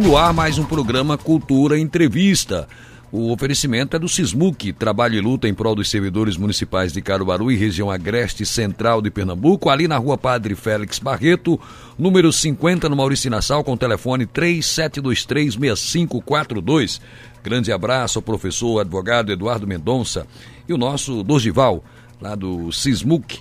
No 0.00 0.16
ar, 0.16 0.32
mais 0.32 0.56
um 0.56 0.64
programa 0.64 1.18
Cultura 1.18 1.78
Entrevista. 1.78 2.66
O 3.12 3.30
oferecimento 3.30 3.94
é 3.94 3.98
do 3.98 4.08
Sismuc, 4.08 4.72
trabalho 4.72 5.16
e 5.16 5.20
luta 5.20 5.46
em 5.46 5.52
prol 5.52 5.74
dos 5.74 5.90
servidores 5.90 6.38
municipais 6.38 6.90
de 6.90 7.02
Caruaru 7.02 7.52
e 7.52 7.56
região 7.56 7.90
agreste 7.90 8.46
central 8.46 9.02
de 9.02 9.10
Pernambuco, 9.10 9.68
ali 9.68 9.86
na 9.86 9.98
rua 9.98 10.16
Padre 10.16 10.54
Félix 10.54 10.98
Barreto, 10.98 11.60
número 11.98 12.32
50 12.32 12.88
no 12.88 12.96
Maurício 12.96 13.30
Nassau, 13.30 13.62
com 13.62 13.76
telefone 13.76 14.24
37236542. 14.24 16.98
Grande 17.44 17.70
abraço 17.70 18.20
ao 18.20 18.22
professor 18.22 18.80
advogado 18.80 19.30
Eduardo 19.30 19.66
Mendonça 19.66 20.26
e 20.66 20.72
o 20.72 20.78
nosso 20.78 21.22
Dorival, 21.22 21.84
lá 22.18 22.34
do 22.34 22.72
Sismuc. 22.72 23.40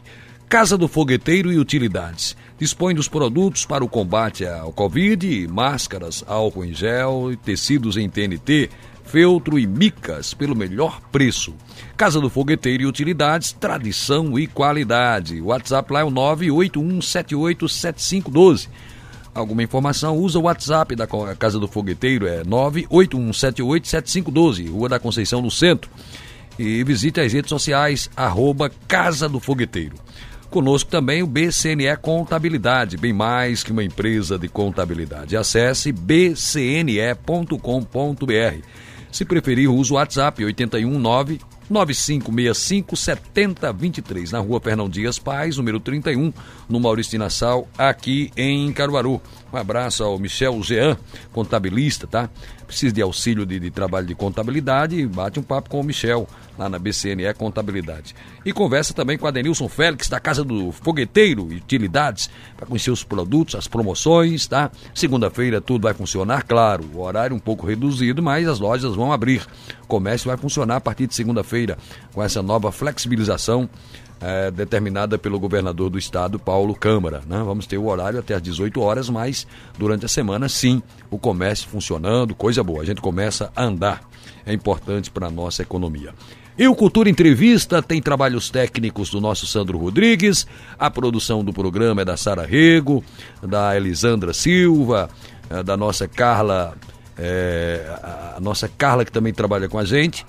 Casa 0.50 0.78
do 0.78 0.90
Fogueteiro 0.90 1.54
e 1.54 1.58
Utilidades. 1.58 2.36
Dispõe 2.60 2.94
dos 2.94 3.08
produtos 3.08 3.66
para 3.66 3.84
o 3.86 3.88
combate 3.88 4.46
ao 4.46 4.74
Covid, 4.74 5.48
máscaras, 5.48 6.26
álcool 6.28 6.66
em 6.66 6.74
gel, 6.74 7.32
tecidos 7.42 7.96
em 7.96 8.10
TNT, 8.10 8.70
feltro 9.06 9.58
e 9.58 9.66
micas 9.66 10.34
pelo 10.34 10.54
melhor 10.54 11.00
preço. 11.10 11.56
Casa 11.96 12.20
do 12.20 12.30
Fogueteiro 12.30 12.84
e 12.84 12.86
Utilidades, 12.86 13.54
tradição 13.54 14.38
e 14.38 14.46
qualidade. 14.46 15.40
O 15.40 15.46
WhatsApp 15.46 15.94
lá 15.94 16.02
é 16.02 16.04
o 16.04 16.12
981787512. 16.12 18.68
Alguma 19.34 19.64
informação, 19.64 20.18
usa 20.18 20.38
o 20.38 20.44
WhatsApp 20.44 20.98
da 20.98 21.08
Casa 21.38 21.60
do 21.60 21.68
Fogueteiro, 21.68 22.28
é 22.28 22.44
981787512, 22.44 24.70
Rua 24.70 24.90
da 24.90 25.00
Conceição, 25.00 25.42
no 25.42 25.50
centro. 25.50 25.90
E 26.58 26.84
visite 26.84 27.22
as 27.22 27.32
redes 27.32 27.48
sociais, 27.48 28.10
arroba 28.18 28.70
Casa 28.86 29.30
do 29.30 29.40
Fogueteiro. 29.40 29.96
Conosco 30.50 30.90
também 30.90 31.22
o 31.22 31.28
BCNE 31.28 31.96
Contabilidade, 32.02 32.98
bem 32.98 33.14
mais 33.14 33.64
que 33.64 33.72
uma 33.72 33.84
empresa 33.84 34.38
de 34.38 34.48
contabilidade. 34.48 35.38
Acesse 35.38 35.92
bcne.com.br. 35.92 37.56
Se 39.12 39.26
preferir, 39.26 39.70
use 39.70 39.92
o 39.92 39.96
WhatsApp 39.96 40.44
819 40.44 41.40
9565 41.70 42.96
7023, 42.96 44.32
na 44.32 44.40
rua 44.40 44.60
Fernão 44.60 44.90
Dias 44.90 45.20
Paz, 45.20 45.58
número 45.58 45.80
31, 45.80 46.34
no 46.68 46.80
Maurício 46.80 47.12
de 47.12 47.18
Nassau, 47.20 47.68
aqui 47.78 48.32
em 48.36 48.72
Caruaru. 48.74 49.22
Um 49.52 49.58
abraço 49.58 50.04
ao 50.04 50.20
Michel 50.20 50.62
Jean, 50.62 50.98
contabilista, 51.34 52.06
tá? 52.06 52.30
Precisa 52.68 52.94
de 52.94 53.02
auxílio 53.02 53.46
de, 53.46 53.60
de 53.60 53.72
trabalho 53.72 54.06
de 54.06 54.14
contabilidade, 54.14 55.06
bate 55.08 55.40
um 55.40 55.44
papo 55.44 55.70
com 55.70 55.80
o 55.82 55.84
Michel, 55.84 56.28
lá 56.58 56.70
na 56.70 56.78
BCNE 56.78 57.34
Contabilidade. 57.34 58.14
E 58.46 58.54
conversa 58.54 58.94
também 58.94 59.18
com 59.18 59.26
a 59.26 59.32
Denilson 59.32 59.68
Félix, 59.68 60.08
da 60.08 60.20
Casa 60.20 60.44
do 60.44 60.72
Fogueteiro 60.72 61.46
Utilidades, 61.46 62.30
para 62.56 62.68
conhecer 62.68 62.92
os 62.92 63.04
produtos, 63.04 63.56
as 63.56 63.68
promoções, 63.68 64.46
tá? 64.46 64.70
Segunda-feira 64.94 65.60
tudo 65.60 65.84
vai 65.84 65.96
funcionar, 65.96 66.44
claro, 66.44 66.86
o 66.94 67.02
horário 67.02 67.36
um 67.36 67.40
pouco 67.40 67.66
reduzido, 67.66 68.22
mas 68.22 68.48
as 68.48 68.60
lojas 68.60 68.94
vão 68.94 69.12
abrir. 69.12 69.42
O 69.84 69.88
comércio 69.88 70.28
vai 70.28 70.38
funcionar 70.38 70.76
a 70.76 70.82
partir 70.82 71.08
de 71.08 71.16
segunda-feira, 71.16 71.76
com 72.14 72.22
essa 72.22 72.44
nova 72.44 72.72
flexibilização 72.72 73.68
é, 74.22 74.52
determinada 74.52 75.18
pelo 75.18 75.40
governador 75.40 75.90
do 75.90 75.98
estado, 75.98 76.38
Paulo 76.38 76.76
Câmara. 76.76 77.22
Né? 77.28 77.42
Vamos 77.44 77.66
ter 77.66 77.78
o 77.78 77.88
horário 77.88 78.20
até 78.20 78.34
às 78.34 78.42
18 78.42 78.80
horas, 78.82 79.10
mas 79.10 79.48
durante 79.78 80.06
a 80.06 80.10
semana, 80.10 80.50
sim, 80.50 80.82
o 81.10 81.18
comércio 81.18 81.70
funcionando, 81.70 82.36
coisa 82.36 82.64
boa. 82.64 82.82
A 82.82 82.86
gente 82.86 83.02
começa 83.02 83.52
a 83.56 83.64
andar. 83.64 84.02
É 84.46 84.54
importante 84.54 85.10
para 85.10 85.28
a 85.28 85.32
nossa 85.32 85.62
economia. 85.62 86.14
E 86.58 86.68
o 86.68 86.76
Cultura 86.76 87.10
Entrevista 87.10 87.82
tem 87.82 88.02
trabalhos 88.02 88.50
técnicos 88.50 89.10
do 89.10 89.22
nosso 89.22 89.48
Sandro 89.48 89.78
Rodrigues, 89.78 90.46
a 90.78 90.92
produção 90.92 91.42
do 91.42 91.54
programa 91.54 92.02
é 92.02 92.06
da 92.06 92.18
Sara 92.18 92.46
Rego, 92.46 93.02
da 93.42 93.78
Elisandra 93.78 94.34
Silva, 94.34 95.10
é, 95.50 95.64
da 95.64 95.78
nossa 95.78 96.06
Carla, 96.06 96.76
é, 97.18 97.86
a 98.36 98.40
nossa 98.42 98.68
Carla 98.68 99.06
que 99.06 99.12
também 99.12 99.34
trabalha 99.34 99.70
com 99.70 99.80
a 99.80 99.86
gente, 99.86 100.26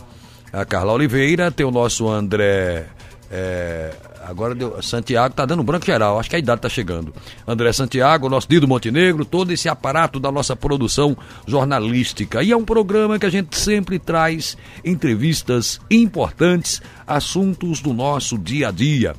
a 0.52 0.64
Carla 0.64 0.92
Oliveira, 0.92 1.50
tem 1.50 1.66
o 1.66 1.70
nosso 1.72 2.08
André 2.08 2.86
é, 3.30 3.92
agora 4.26 4.56
deu, 4.56 4.82
Santiago 4.82 5.32
tá 5.34 5.46
dando 5.46 5.62
branco 5.62 5.86
geral, 5.86 6.18
acho 6.18 6.28
que 6.28 6.34
a 6.34 6.38
idade 6.38 6.60
tá 6.60 6.68
chegando. 6.68 7.14
André 7.46 7.72
Santiago, 7.72 8.28
nosso 8.28 8.48
Dido 8.48 8.66
Montenegro, 8.66 9.24
todo 9.24 9.52
esse 9.52 9.68
aparato 9.68 10.18
da 10.18 10.32
nossa 10.32 10.56
produção 10.56 11.16
jornalística. 11.46 12.42
E 12.42 12.50
é 12.50 12.56
um 12.56 12.64
programa 12.64 13.18
que 13.20 13.26
a 13.26 13.30
gente 13.30 13.56
sempre 13.56 14.00
traz 14.00 14.56
entrevistas 14.84 15.80
importantes, 15.88 16.82
assuntos 17.06 17.80
do 17.80 17.94
nosso 17.94 18.36
dia 18.36 18.68
a 18.68 18.70
dia. 18.72 19.14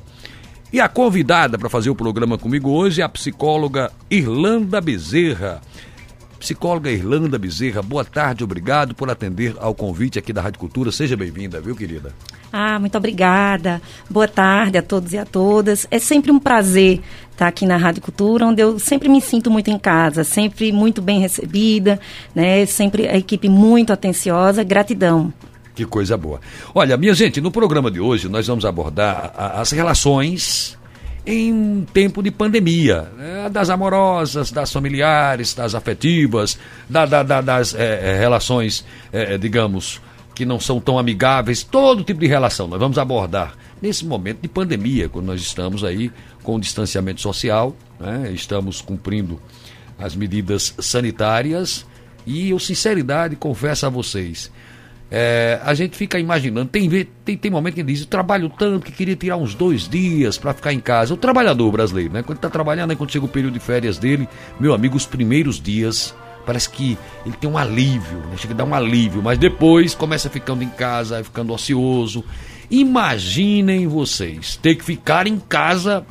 E 0.70 0.80
a 0.80 0.88
convidada 0.88 1.58
para 1.58 1.70
fazer 1.70 1.88
o 1.88 1.94
programa 1.94 2.36
comigo 2.36 2.70
hoje 2.70 3.00
é 3.00 3.04
a 3.04 3.08
psicóloga 3.08 3.90
Irlanda 4.10 4.80
Bezerra. 4.80 5.62
Psicóloga 6.42 6.90
Irlanda 6.90 7.38
Bezerra, 7.38 7.80
boa 7.82 8.04
tarde, 8.04 8.42
obrigado 8.42 8.96
por 8.96 9.08
atender 9.08 9.54
ao 9.60 9.72
convite 9.72 10.18
aqui 10.18 10.32
da 10.32 10.42
Rádio 10.42 10.58
Cultura. 10.58 10.90
Seja 10.90 11.16
bem-vinda, 11.16 11.60
viu, 11.60 11.76
querida? 11.76 12.12
Ah, 12.52 12.80
muito 12.80 12.98
obrigada. 12.98 13.80
Boa 14.10 14.26
tarde 14.26 14.76
a 14.76 14.82
todos 14.82 15.12
e 15.12 15.18
a 15.18 15.24
todas. 15.24 15.86
É 15.88 16.00
sempre 16.00 16.32
um 16.32 16.40
prazer 16.40 17.00
estar 17.30 17.46
aqui 17.46 17.64
na 17.64 17.76
Rádio 17.76 18.02
Cultura, 18.02 18.44
onde 18.44 18.60
eu 18.60 18.76
sempre 18.80 19.08
me 19.08 19.20
sinto 19.20 19.52
muito 19.52 19.70
em 19.70 19.78
casa, 19.78 20.24
sempre 20.24 20.72
muito 20.72 21.00
bem 21.00 21.20
recebida, 21.20 22.00
né? 22.34 22.66
Sempre 22.66 23.06
a 23.06 23.16
equipe 23.16 23.48
muito 23.48 23.92
atenciosa. 23.92 24.64
Gratidão. 24.64 25.32
Que 25.76 25.86
coisa 25.86 26.16
boa. 26.16 26.40
Olha, 26.74 26.96
minha 26.96 27.14
gente, 27.14 27.40
no 27.40 27.52
programa 27.52 27.88
de 27.88 28.00
hoje 28.00 28.28
nós 28.28 28.48
vamos 28.48 28.64
abordar 28.64 29.32
as 29.36 29.70
relações 29.70 30.76
em 31.24 31.52
um 31.52 31.84
tempo 31.84 32.22
de 32.22 32.30
pandemia, 32.30 33.08
né? 33.16 33.48
das 33.48 33.70
amorosas, 33.70 34.50
das 34.50 34.72
familiares, 34.72 35.54
das 35.54 35.74
afetivas, 35.74 36.58
da, 36.88 37.06
da, 37.06 37.22
da, 37.22 37.40
das 37.40 37.74
é, 37.74 38.18
relações, 38.18 38.84
é, 39.12 39.38
digamos, 39.38 40.00
que 40.34 40.44
não 40.44 40.58
são 40.58 40.80
tão 40.80 40.98
amigáveis, 40.98 41.62
todo 41.62 42.02
tipo 42.02 42.20
de 42.20 42.26
relação 42.26 42.66
nós 42.66 42.80
vamos 42.80 42.98
abordar 42.98 43.54
nesse 43.80 44.04
momento 44.04 44.40
de 44.40 44.48
pandemia, 44.48 45.08
quando 45.08 45.26
nós 45.26 45.40
estamos 45.40 45.84
aí 45.84 46.10
com 46.42 46.56
o 46.56 46.60
distanciamento 46.60 47.20
social, 47.20 47.76
né? 48.00 48.30
estamos 48.32 48.80
cumprindo 48.80 49.40
as 49.98 50.16
medidas 50.16 50.74
sanitárias 50.78 51.86
e 52.26 52.50
eu, 52.50 52.58
sinceridade, 52.58 53.36
confesso 53.36 53.86
a 53.86 53.88
vocês, 53.88 54.50
é, 55.14 55.60
a 55.62 55.74
gente 55.74 55.94
fica 55.94 56.18
imaginando, 56.18 56.70
tem, 56.70 56.88
tem, 57.22 57.36
tem 57.36 57.50
momento 57.50 57.74
que 57.74 57.82
diz, 57.82 58.00
eu 58.00 58.06
trabalho 58.06 58.48
tanto 58.48 58.86
que 58.86 58.90
queria 58.90 59.14
tirar 59.14 59.36
uns 59.36 59.54
dois 59.54 59.86
dias 59.86 60.38
para 60.38 60.54
ficar 60.54 60.72
em 60.72 60.80
casa. 60.80 61.12
O 61.12 61.18
trabalhador 61.18 61.70
brasileiro, 61.70 62.14
né? 62.14 62.22
Quando 62.22 62.38
está 62.38 62.48
trabalhando, 62.48 62.96
quando 62.96 63.12
chega 63.12 63.26
o 63.26 63.28
período 63.28 63.52
de 63.52 63.60
férias 63.60 63.98
dele, 63.98 64.26
meu 64.58 64.72
amigo, 64.72 64.96
os 64.96 65.04
primeiros 65.04 65.60
dias 65.60 66.14
parece 66.46 66.70
que 66.70 66.96
ele 67.26 67.36
tem 67.36 67.48
um 67.48 67.58
alívio, 67.58 68.20
né? 68.20 68.38
chega 68.38 68.54
a 68.54 68.56
dar 68.56 68.64
um 68.64 68.74
alívio, 68.74 69.22
mas 69.22 69.36
depois 69.36 69.94
começa 69.94 70.30
ficando 70.30 70.64
em 70.64 70.70
casa, 70.70 71.22
ficando 71.22 71.52
ocioso. 71.52 72.24
Imaginem 72.70 73.86
vocês 73.86 74.56
ter 74.56 74.76
que 74.76 74.82
ficar 74.82 75.26
em 75.26 75.38
casa 75.38 76.06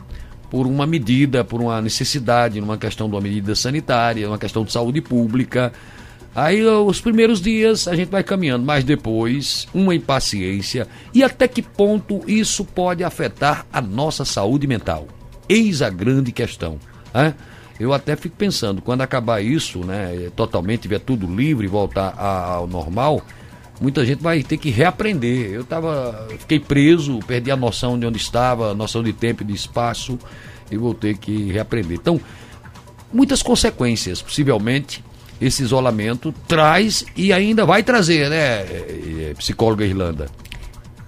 por 0.48 0.68
uma 0.68 0.86
medida, 0.86 1.44
por 1.44 1.60
uma 1.60 1.82
necessidade, 1.82 2.62
numa 2.62 2.78
questão 2.78 3.10
de 3.10 3.16
uma 3.16 3.22
medida 3.22 3.56
sanitária, 3.56 4.28
uma 4.28 4.38
questão 4.38 4.64
de 4.64 4.72
saúde 4.72 5.02
pública. 5.02 5.74
Aí 6.34 6.66
os 6.66 7.02
primeiros 7.02 7.42
dias 7.42 7.88
a 7.88 7.96
gente 7.96 8.10
vai 8.10 8.24
caminhando, 8.24 8.66
mas 8.66 8.84
depois 8.84 9.68
uma 9.74 9.94
impaciência 9.94 10.88
e 11.14 11.24
até 11.24 11.48
que 11.48 11.62
ponto 11.62 12.22
isso 12.26 12.64
pode 12.64 13.04
afetar 13.04 13.66
a 13.72 13.82
nossa 13.82 14.24
saúde 14.24 14.66
mental? 14.66 15.08
Eis 15.50 15.82
a 15.82 15.90
grande 15.90 16.32
questão. 16.32 16.80
Né? 17.14 17.36
Eu 17.78 17.94
até 17.94 18.16
fico 18.16 18.36
pensando, 18.38 18.82
quando 18.82 19.02
acabar 19.02 19.42
isso, 19.42 19.80
né, 19.80 20.30
totalmente, 20.36 20.82
tiver 20.82 21.00
tudo 21.00 21.26
livre 21.28 21.66
e 21.66 21.70
voltar 21.70 22.14
ao 22.18 22.68
normal, 22.68 23.22
muita 23.82 24.06
gente 24.06 24.22
vai 24.22 24.44
ter 24.44 24.58
que 24.58 24.70
reaprender. 24.70 25.52
Eu 25.52 25.66
tava, 25.66 26.28
fiquei 26.40 26.60
preso, 26.60 27.20
perdi 27.26 27.52
a 27.52 27.58
noção 27.58 28.00
de 28.00 28.06
onde 28.06 28.20
estava, 28.20 28.72
a 28.72 28.74
noção 28.76 29.02
de 29.04 29.12
tempo 29.12 29.42
e 29.42 29.46
de 29.46 29.54
espaço, 29.54 30.18
e 30.70 30.78
vou 30.78 30.94
ter 30.94 31.18
que 31.18 31.52
reaprender. 31.52 31.98
Então, 32.00 32.22
muitas 33.12 33.42
consequências, 33.42 34.22
possivelmente, 34.22 35.04
esse 35.42 35.64
isolamento 35.64 36.34
traz 36.48 37.04
e 37.16 37.34
ainda 37.34 37.66
vai 37.66 37.84
trazer, 37.84 38.30
né, 38.30 38.38
é, 38.38 39.30
é, 39.30 39.34
psicóloga 39.34 39.84
Irlanda? 39.84 40.30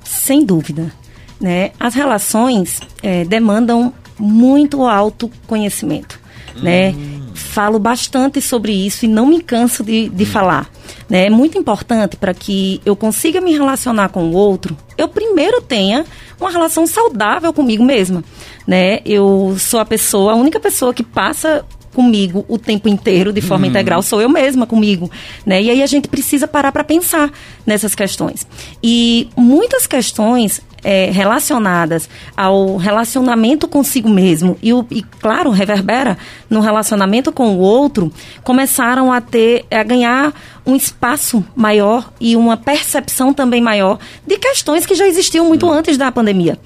Sem 0.04 0.44
dúvida. 0.44 0.92
Né? 1.40 1.72
As 1.80 1.94
relações 1.94 2.80
é, 3.02 3.24
demandam 3.26 3.94
muito 4.18 4.84
autoconhecimento 4.84 6.24
né? 6.62 6.94
Falo 7.34 7.80
bastante 7.80 8.40
sobre 8.42 8.72
isso 8.72 9.06
e 9.06 9.08
não 9.08 9.26
me 9.26 9.42
canso 9.42 9.84
de, 9.84 10.10
de 10.10 10.24
hum. 10.24 10.28
falar. 10.28 10.70
Né? 11.10 11.26
É 11.26 11.30
muito 11.30 11.58
importante 11.58 12.16
para 12.16 12.34
que 12.34 12.80
eu 12.86 12.96
consiga 12.96 13.42
me 13.42 13.54
relacionar 13.54 14.10
com 14.10 14.26
o 14.26 14.34
outro, 14.34 14.78
eu 14.98 15.08
primeiro 15.08 15.62
tenha 15.62 16.06
uma 16.40 16.52
relação 16.52 16.86
saudável 16.86 17.52
comigo 17.52 17.84
mesma. 17.84 18.24
Né? 18.68 19.00
Eu 19.06 19.56
sou 19.58 19.80
a 19.80 19.86
pessoa, 19.86 20.34
a 20.34 20.36
única 20.36 20.60
pessoa 20.60 20.94
que 20.94 21.04
passa 21.04 21.66
comigo 21.94 22.44
o 22.48 22.58
tempo 22.58 22.90
inteiro 22.90 23.32
de 23.32 23.42
forma 23.42 23.66
uhum. 23.66 23.72
integral 23.72 24.02
sou 24.02 24.22
eu 24.22 24.30
mesma 24.30 24.66
comigo, 24.66 25.10
né? 25.46 25.62
E 25.62 25.70
aí 25.70 25.82
a 25.82 25.88
gente 25.88 26.08
precisa 26.08 26.48
parar 26.48 26.72
para 26.72 26.84
pensar 26.84 27.32
nessas 27.66 27.96
questões. 27.96 28.46
E 28.82 29.30
muitas 29.38 29.88
questões 29.88 30.62
é, 30.84 31.10
relacionadas 31.12 32.10
ao 32.36 32.76
relacionamento 32.76 33.68
consigo 33.68 34.10
mesmo 34.10 34.58
e, 34.62 34.74
o, 34.74 34.86
e, 34.92 35.02
claro, 35.02 35.50
reverbera 35.50 36.18
no 36.50 36.60
relacionamento 36.60 37.32
com 37.32 37.56
o 37.56 37.60
outro, 37.60 38.12
começaram 38.44 39.12
a 39.12 39.22
ter, 39.22 39.66
a 39.72 39.84
ganhar 39.84 40.34
um 40.66 40.76
espaço 40.76 41.44
maior 41.56 42.12
e 42.20 42.36
uma 42.36 42.58
percepção 42.58 43.34
também 43.34 43.62
maior 43.62 43.98
de 44.28 44.38
questões 44.38 44.86
que 44.86 44.96
já 44.96 45.08
existiam 45.08 45.48
muito 45.48 45.70
antes 45.70 45.98
da 45.98 46.12
pandemia 46.12 46.60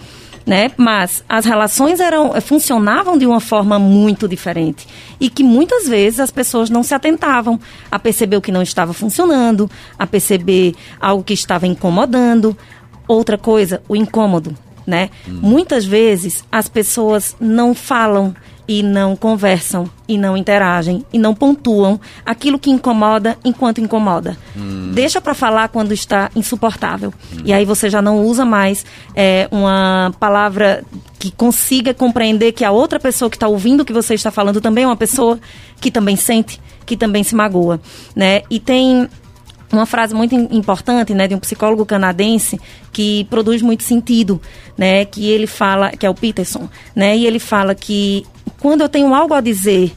né? 0.47 0.71
Mas 0.77 1.25
as 1.27 1.43
relações 1.43 1.99
eram 1.99 2.39
funcionavam 2.39 3.17
de 3.17 3.25
uma 3.25 3.41
forma 3.41 3.77
muito 3.77 4.29
diferente 4.29 4.87
e 5.19 5.29
que 5.29 5.43
muitas 5.43 5.89
vezes 5.89 6.21
as 6.21 6.31
pessoas 6.31 6.69
não 6.69 6.83
se 6.83 6.95
atentavam 6.95 7.59
a 7.91 7.99
perceber 7.99 8.37
o 8.37 8.41
que 8.41 8.51
não 8.51 8.61
estava 8.61 8.93
funcionando, 8.93 9.69
a 9.99 10.07
perceber 10.07 10.73
algo 11.01 11.21
que 11.21 11.33
estava 11.33 11.67
incomodando. 11.67 12.57
Outra 13.09 13.37
coisa, 13.37 13.81
o 13.89 13.95
incômodo, 13.95 14.55
né? 14.85 15.09
Hum. 15.27 15.39
Muitas 15.41 15.85
vezes 15.85 16.45
as 16.49 16.69
pessoas 16.69 17.35
não 17.41 17.75
falam 17.75 18.33
e 18.67 18.83
não 18.83 19.15
conversam 19.15 19.89
e 20.07 20.17
não 20.17 20.35
interagem 20.35 21.05
e 21.13 21.17
não 21.17 21.33
pontuam 21.33 21.99
aquilo 22.25 22.59
que 22.59 22.69
incomoda 22.69 23.37
enquanto 23.43 23.79
incomoda. 23.79 24.37
Hum. 24.55 24.91
Deixa 24.93 25.21
para 25.21 25.33
falar 25.33 25.69
quando 25.69 25.93
está 25.93 26.29
insuportável. 26.35 27.13
Hum. 27.33 27.41
E 27.45 27.53
aí 27.53 27.63
você 27.63 27.89
já 27.89 28.01
não 28.01 28.23
usa 28.23 28.43
mais 28.43 28.85
é, 29.15 29.47
uma 29.51 30.13
palavra 30.19 30.83
que 31.17 31.31
consiga 31.31 31.93
compreender 31.93 32.51
que 32.51 32.65
a 32.65 32.71
outra 32.71 32.99
pessoa 32.99 33.29
que 33.29 33.37
está 33.37 33.47
ouvindo 33.47 33.81
o 33.81 33.85
que 33.85 33.93
você 33.93 34.13
está 34.13 34.31
falando 34.31 34.59
também 34.59 34.83
é 34.83 34.87
uma 34.87 34.97
pessoa 34.97 35.39
que 35.79 35.89
também 35.89 36.15
sente, 36.15 36.59
que 36.85 36.97
também 36.97 37.23
se 37.23 37.35
magoa, 37.35 37.79
né? 38.15 38.41
E 38.49 38.59
tem 38.59 39.07
uma 39.71 39.85
frase 39.85 40.13
muito 40.13 40.33
importante, 40.35 41.13
né, 41.13 41.27
de 41.27 41.35
um 41.35 41.39
psicólogo 41.39 41.85
canadense 41.85 42.59
que 42.91 43.25
produz 43.25 43.61
muito 43.61 43.83
sentido, 43.83 44.41
né, 44.77 45.03
que 45.03 45.29
ele 45.29 45.45
fala, 45.45 45.91
que 45.91 46.05
é 46.05 46.09
o 46.09 46.13
Peterson, 46.13 46.69
né, 46.95 47.17
e 47.17 47.27
ele 47.27 47.39
fala 47.39 47.75
que 47.75 48.25
quando 48.59 48.81
eu 48.81 48.89
tenho 48.89 49.13
algo 49.13 49.33
a 49.33 49.41
dizer 49.41 49.93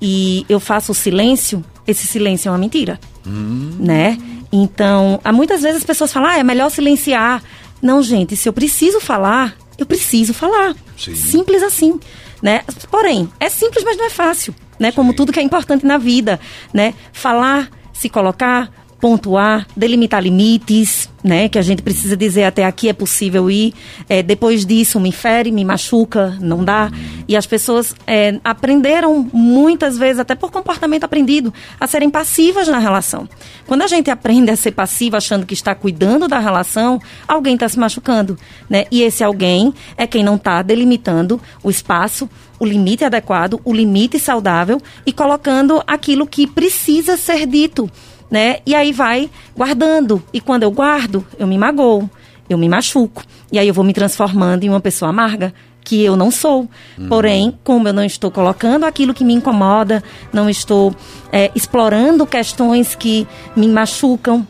e 0.00 0.44
eu 0.48 0.60
faço 0.60 0.92
o 0.92 0.94
silêncio, 0.94 1.64
esse 1.86 2.06
silêncio 2.06 2.48
é 2.48 2.52
uma 2.52 2.58
mentira, 2.58 2.98
hum. 3.26 3.76
né? 3.78 4.18
Então, 4.52 5.20
há 5.24 5.32
muitas 5.32 5.62
vezes 5.62 5.78
as 5.78 5.84
pessoas 5.84 6.12
falam, 6.12 6.30
ah, 6.30 6.38
é 6.38 6.44
melhor 6.44 6.70
silenciar. 6.70 7.42
Não, 7.82 8.02
gente, 8.02 8.36
se 8.36 8.48
eu 8.48 8.52
preciso 8.52 9.00
falar, 9.00 9.56
eu 9.76 9.84
preciso 9.84 10.32
falar. 10.32 10.74
Sim. 10.96 11.14
Simples 11.14 11.62
assim, 11.62 11.98
né? 12.40 12.62
Porém, 12.90 13.28
é 13.40 13.48
simples, 13.48 13.84
mas 13.84 13.96
não 13.96 14.06
é 14.06 14.10
fácil, 14.10 14.54
né? 14.78 14.90
Sim. 14.90 14.96
Como 14.96 15.12
tudo 15.12 15.32
que 15.32 15.40
é 15.40 15.42
importante 15.42 15.84
na 15.84 15.98
vida, 15.98 16.38
né? 16.72 16.94
Falar, 17.12 17.68
se 17.92 18.08
colocar, 18.08 18.70
pontuar, 19.04 19.66
delimitar 19.76 20.22
limites, 20.22 21.10
né? 21.22 21.46
Que 21.46 21.58
a 21.58 21.62
gente 21.62 21.82
precisa 21.82 22.16
dizer 22.16 22.44
até 22.44 22.64
aqui 22.64 22.88
é 22.88 22.92
possível 22.94 23.50
ir. 23.50 23.74
É, 24.08 24.22
depois 24.22 24.64
disso 24.64 24.98
me 24.98 25.12
fere, 25.12 25.52
me 25.52 25.62
machuca, 25.62 26.38
não 26.40 26.64
dá. 26.64 26.90
E 27.28 27.36
as 27.36 27.46
pessoas 27.46 27.94
é, 28.06 28.40
aprenderam 28.42 29.28
muitas 29.30 29.98
vezes, 29.98 30.20
até 30.20 30.34
por 30.34 30.50
comportamento 30.50 31.04
aprendido, 31.04 31.52
a 31.78 31.86
serem 31.86 32.08
passivas 32.08 32.66
na 32.66 32.78
relação. 32.78 33.28
Quando 33.66 33.82
a 33.82 33.86
gente 33.86 34.10
aprende 34.10 34.50
a 34.50 34.56
ser 34.56 34.70
passiva, 34.70 35.18
achando 35.18 35.44
que 35.44 35.52
está 35.52 35.74
cuidando 35.74 36.26
da 36.26 36.38
relação, 36.38 36.98
alguém 37.28 37.56
está 37.56 37.68
se 37.68 37.78
machucando, 37.78 38.38
né? 38.70 38.86
E 38.90 39.02
esse 39.02 39.22
alguém 39.22 39.74
é 39.98 40.06
quem 40.06 40.24
não 40.24 40.36
está 40.36 40.62
delimitando 40.62 41.38
o 41.62 41.68
espaço, 41.68 42.26
o 42.58 42.64
limite 42.64 43.04
adequado, 43.04 43.60
o 43.66 43.72
limite 43.74 44.18
saudável 44.18 44.80
e 45.04 45.12
colocando 45.12 45.82
aquilo 45.86 46.26
que 46.26 46.46
precisa 46.46 47.18
ser 47.18 47.44
dito 47.44 47.90
né? 48.34 48.56
E 48.66 48.74
aí 48.74 48.92
vai 48.92 49.30
guardando. 49.56 50.20
E 50.32 50.40
quando 50.40 50.64
eu 50.64 50.70
guardo, 50.72 51.24
eu 51.38 51.46
me 51.46 51.56
magoo, 51.56 52.10
eu 52.50 52.58
me 52.58 52.68
machuco. 52.68 53.22
E 53.52 53.60
aí 53.60 53.68
eu 53.68 53.72
vou 53.72 53.84
me 53.84 53.92
transformando 53.92 54.64
em 54.64 54.68
uma 54.68 54.80
pessoa 54.80 55.10
amarga, 55.10 55.54
que 55.84 56.02
eu 56.02 56.16
não 56.16 56.32
sou. 56.32 56.68
Uhum. 56.98 57.08
Porém, 57.08 57.56
como 57.62 57.86
eu 57.86 57.92
não 57.92 58.02
estou 58.02 58.32
colocando 58.32 58.86
aquilo 58.86 59.14
que 59.14 59.22
me 59.22 59.34
incomoda, 59.34 60.02
não 60.32 60.50
estou 60.50 60.92
é, 61.30 61.52
explorando 61.54 62.26
questões 62.26 62.96
que 62.96 63.24
me 63.54 63.68
machucam, 63.68 64.44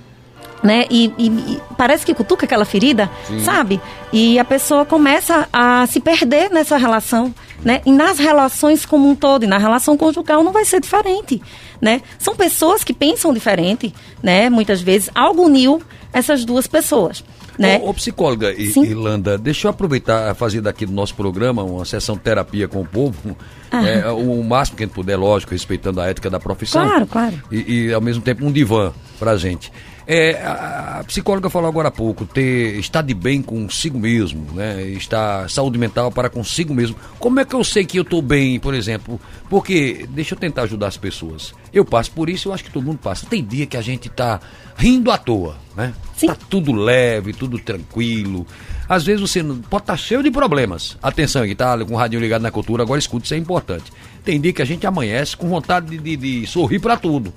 né? 0.65 0.87
E, 0.91 1.13
e, 1.19 1.27
e, 1.27 1.61
parece 1.77 2.07
que 2.07 2.15
cutuca 2.15 2.47
aquela 2.47 2.65
ferida, 2.65 3.11
Sim. 3.27 3.41
sabe? 3.41 3.79
E 4.11 4.39
a 4.39 4.45
pessoa 4.45 4.87
começa 4.87 5.47
a 5.53 5.87
se 5.87 6.01
perder 6.01 6.51
nessa 6.51 6.79
relação, 6.79 7.35
né? 7.63 7.83
E 7.85 7.93
nas 7.93 8.19
relações 8.19 8.87
como 8.87 9.07
um 9.07 9.15
todo, 9.15 9.45
e 9.45 9.47
na 9.47 9.59
relação 9.59 9.95
conjugal 9.95 10.43
não 10.43 10.53
vai 10.53 10.65
ser 10.65 10.81
diferente, 10.81 11.43
né? 11.83 12.01
São 12.19 12.35
pessoas 12.35 12.83
que 12.83 12.95
pensam 12.95 13.35
diferente, 13.35 13.95
né? 14.23 14.49
Muitas 14.49 14.81
vezes 14.81 15.11
algo 15.15 15.43
uniu 15.43 15.83
essas 16.15 16.47
duas 16.47 16.67
pessoas. 16.67 17.23
Né? 17.57 17.79
Ô, 17.79 17.91
ô 17.91 17.95
psicóloga 17.95 18.53
Irlanda, 18.53 19.39
deixa 19.39 19.69
eu 19.69 19.71
aproveitar 19.71 20.35
fazer 20.35 20.61
daqui 20.61 20.85
do 20.85 20.93
nosso 20.93 21.15
programa 21.15 21.63
uma 21.63 21.85
sessão 21.85 22.17
terapia 22.17 22.67
com 22.67 22.81
o 22.81 22.85
povo, 22.85 23.37
é, 23.71 24.11
o 24.11 24.43
máximo 24.43 24.77
que 24.77 24.83
a 24.83 24.87
gente 24.87 24.95
puder, 24.95 25.17
lógico, 25.17 25.53
respeitando 25.53 26.01
a 26.01 26.07
ética 26.09 26.29
da 26.29 26.41
profissão. 26.41 26.85
Claro, 26.85 27.07
claro. 27.07 27.43
E, 27.53 27.87
e 27.87 27.93
ao 27.93 28.01
mesmo 28.01 28.23
tempo 28.23 28.45
um 28.45 28.51
divã 28.51 28.93
pra 29.21 29.37
gente. 29.37 29.71
É, 30.07 30.35
a, 30.43 30.99
a, 31.01 31.05
psicóloga 31.05 31.49
falou 31.49 31.69
agora 31.69 31.89
há 31.89 31.91
pouco, 31.91 32.27
ter, 32.27 32.79
estar 32.79 33.01
de 33.01 33.15
bem 33.15 33.41
consigo 33.41 33.99
mesmo, 33.99 34.53
né? 34.53 34.83
Estar 34.89 35.49
saúde 35.49 35.79
mental 35.79 36.13
para 36.13 36.29
consigo 36.29 36.75
mesmo. 36.75 36.97
Como 37.19 37.41
é 37.41 37.45
que 37.45 37.55
eu 37.55 37.65
sei 37.65 37.87
que 37.87 37.99
eu 37.99 38.03
estou 38.03 38.21
bem, 38.21 38.61
por 38.61 38.75
exemplo? 38.75 39.19
Porque, 39.49 40.07
deixa 40.11 40.35
eu 40.35 40.39
tentar 40.39 40.63
ajudar 40.63 40.89
as 40.89 40.99
pessoas. 40.99 41.55
Eu 41.73 41.85
passo 41.85 42.11
por 42.11 42.29
isso, 42.29 42.49
eu 42.49 42.53
acho 42.53 42.65
que 42.65 42.71
todo 42.71 42.85
mundo 42.85 42.99
passa. 42.99 43.27
Tem 43.27 43.43
dia 43.43 43.67
que 43.67 43.77
a 43.77 43.83
gente 43.83 44.09
está 44.09 44.41
rindo 44.77 45.11
à 45.11 45.17
toa, 45.17 45.57
né? 45.75 45.95
Sim. 46.17 46.27
Tá 46.27 46.37
tudo 46.51 46.73
leve, 46.73 47.33
tudo 47.33 47.59
tranquilo. 47.59 48.47
Às 48.87 49.05
vezes 49.05 49.23
você 49.23 49.43
pode 49.43 49.65
estar 49.65 49.81
tá 49.81 49.97
cheio 49.97 50.23
de 50.23 50.31
problemas. 50.31 50.99
Atenção, 51.03 51.47
que 51.47 51.55
tá 51.55 51.83
com 51.83 51.95
o 51.95 51.97
radinho 51.97 52.21
ligado 52.21 52.43
na 52.43 52.51
cultura, 52.51 52.83
agora 52.83 52.99
escute, 52.99 53.25
isso 53.25 53.35
é 53.35 53.39
importante. 53.39 53.91
Tem 54.23 54.39
dia 54.39 54.53
que 54.53 54.61
a 54.61 54.67
gente 54.67 54.87
amanhece 54.87 55.35
com 55.35 55.49
vontade 55.49 55.87
de, 55.87 55.99
de, 55.99 56.17
de 56.17 56.47
sorrir 56.47 56.79
para 56.79 56.97
tudo. 56.97 57.33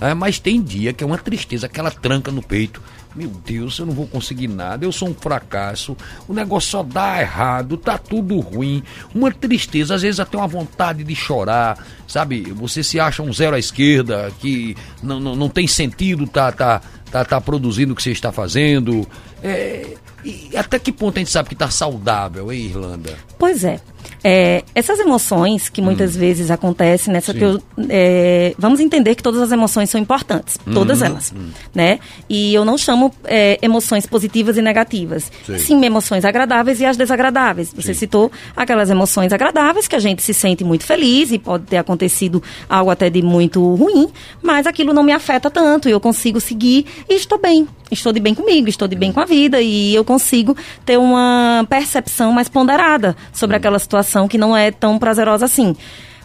É, 0.00 0.14
mas 0.14 0.38
tem 0.38 0.62
dia 0.62 0.92
que 0.92 1.02
é 1.02 1.06
uma 1.06 1.18
tristeza, 1.18 1.66
aquela 1.66 1.90
tranca 1.90 2.30
no 2.30 2.42
peito. 2.42 2.80
Meu 3.16 3.28
Deus, 3.28 3.78
eu 3.78 3.86
não 3.86 3.92
vou 3.92 4.06
conseguir 4.06 4.46
nada, 4.46 4.84
eu 4.84 4.92
sou 4.92 5.08
um 5.08 5.14
fracasso, 5.14 5.96
o 6.28 6.32
negócio 6.32 6.70
só 6.70 6.82
dá 6.84 7.20
errado, 7.20 7.76
tá 7.76 7.98
tudo 7.98 8.38
ruim, 8.38 8.82
uma 9.12 9.32
tristeza, 9.32 9.94
às 9.94 10.02
vezes 10.02 10.20
até 10.20 10.36
uma 10.36 10.46
vontade 10.46 11.02
de 11.02 11.14
chorar, 11.16 11.84
sabe? 12.06 12.42
Você 12.52 12.82
se 12.84 13.00
acha 13.00 13.22
um 13.22 13.32
zero 13.32 13.56
à 13.56 13.58
esquerda, 13.58 14.30
que 14.38 14.76
não, 15.02 15.18
não, 15.18 15.34
não 15.34 15.48
tem 15.48 15.66
sentido 15.66 16.28
tá, 16.28 16.52
tá, 16.52 16.80
tá, 17.10 17.24
tá 17.24 17.40
produzindo 17.40 17.92
o 17.92 17.96
que 17.96 18.02
você 18.02 18.12
está 18.12 18.30
fazendo. 18.30 19.04
É, 19.42 19.96
e 20.24 20.56
até 20.56 20.78
que 20.78 20.92
ponto 20.92 21.16
a 21.16 21.20
gente 21.20 21.30
sabe 21.30 21.48
que 21.48 21.54
está 21.54 21.70
saudável, 21.70 22.52
hein, 22.52 22.66
Irlanda? 22.66 23.16
Pois 23.38 23.64
é. 23.64 23.80
É, 24.22 24.64
essas 24.74 24.98
emoções 24.98 25.68
que 25.68 25.80
muitas 25.80 26.16
hum. 26.16 26.20
vezes 26.20 26.50
acontecem 26.50 27.12
nessa 27.12 27.32
eu, 27.36 27.62
é, 27.88 28.54
vamos 28.58 28.80
entender 28.80 29.14
que 29.14 29.22
todas 29.22 29.40
as 29.40 29.52
emoções 29.52 29.90
são 29.90 30.00
importantes, 30.00 30.58
hum, 30.66 30.74
todas 30.74 31.02
elas, 31.02 31.32
hum. 31.34 31.50
né? 31.74 32.00
E 32.28 32.52
eu 32.52 32.64
não 32.64 32.76
chamo 32.76 33.12
é, 33.24 33.58
emoções 33.62 34.06
positivas 34.06 34.56
e 34.56 34.62
negativas, 34.62 35.30
sim. 35.46 35.58
sim 35.58 35.84
emoções 35.84 36.24
agradáveis 36.24 36.80
e 36.80 36.84
as 36.84 36.96
desagradáveis. 36.96 37.72
Você 37.72 37.94
sim. 37.94 38.00
citou 38.00 38.32
aquelas 38.56 38.90
emoções 38.90 39.32
agradáveis 39.32 39.86
que 39.86 39.94
a 39.94 40.00
gente 40.00 40.22
se 40.22 40.34
sente 40.34 40.64
muito 40.64 40.84
feliz 40.84 41.30
e 41.30 41.38
pode 41.38 41.64
ter 41.64 41.76
acontecido 41.76 42.42
algo 42.68 42.90
até 42.90 43.08
de 43.08 43.22
muito 43.22 43.74
ruim, 43.74 44.08
mas 44.42 44.66
aquilo 44.66 44.92
não 44.92 45.02
me 45.02 45.12
afeta 45.12 45.48
tanto 45.50 45.88
e 45.88 45.92
eu 45.92 46.00
consigo 46.00 46.40
seguir 46.40 46.86
e 47.08 47.14
estou 47.14 47.38
bem, 47.38 47.68
estou 47.90 48.12
de 48.12 48.20
bem 48.20 48.34
comigo, 48.34 48.68
estou 48.68 48.88
de 48.88 48.96
bem 48.96 49.12
com 49.12 49.20
a 49.20 49.24
vida 49.24 49.60
e 49.60 49.94
eu 49.94 50.04
consigo 50.04 50.56
ter 50.84 50.98
uma 50.98 51.64
percepção 51.68 52.32
mais 52.32 52.48
ponderada 52.48 53.16
sobre 53.32 53.54
hum. 53.54 53.58
Situação 53.88 54.28
que 54.28 54.36
não 54.36 54.54
é 54.54 54.70
tão 54.70 54.98
prazerosa 54.98 55.46
assim. 55.46 55.74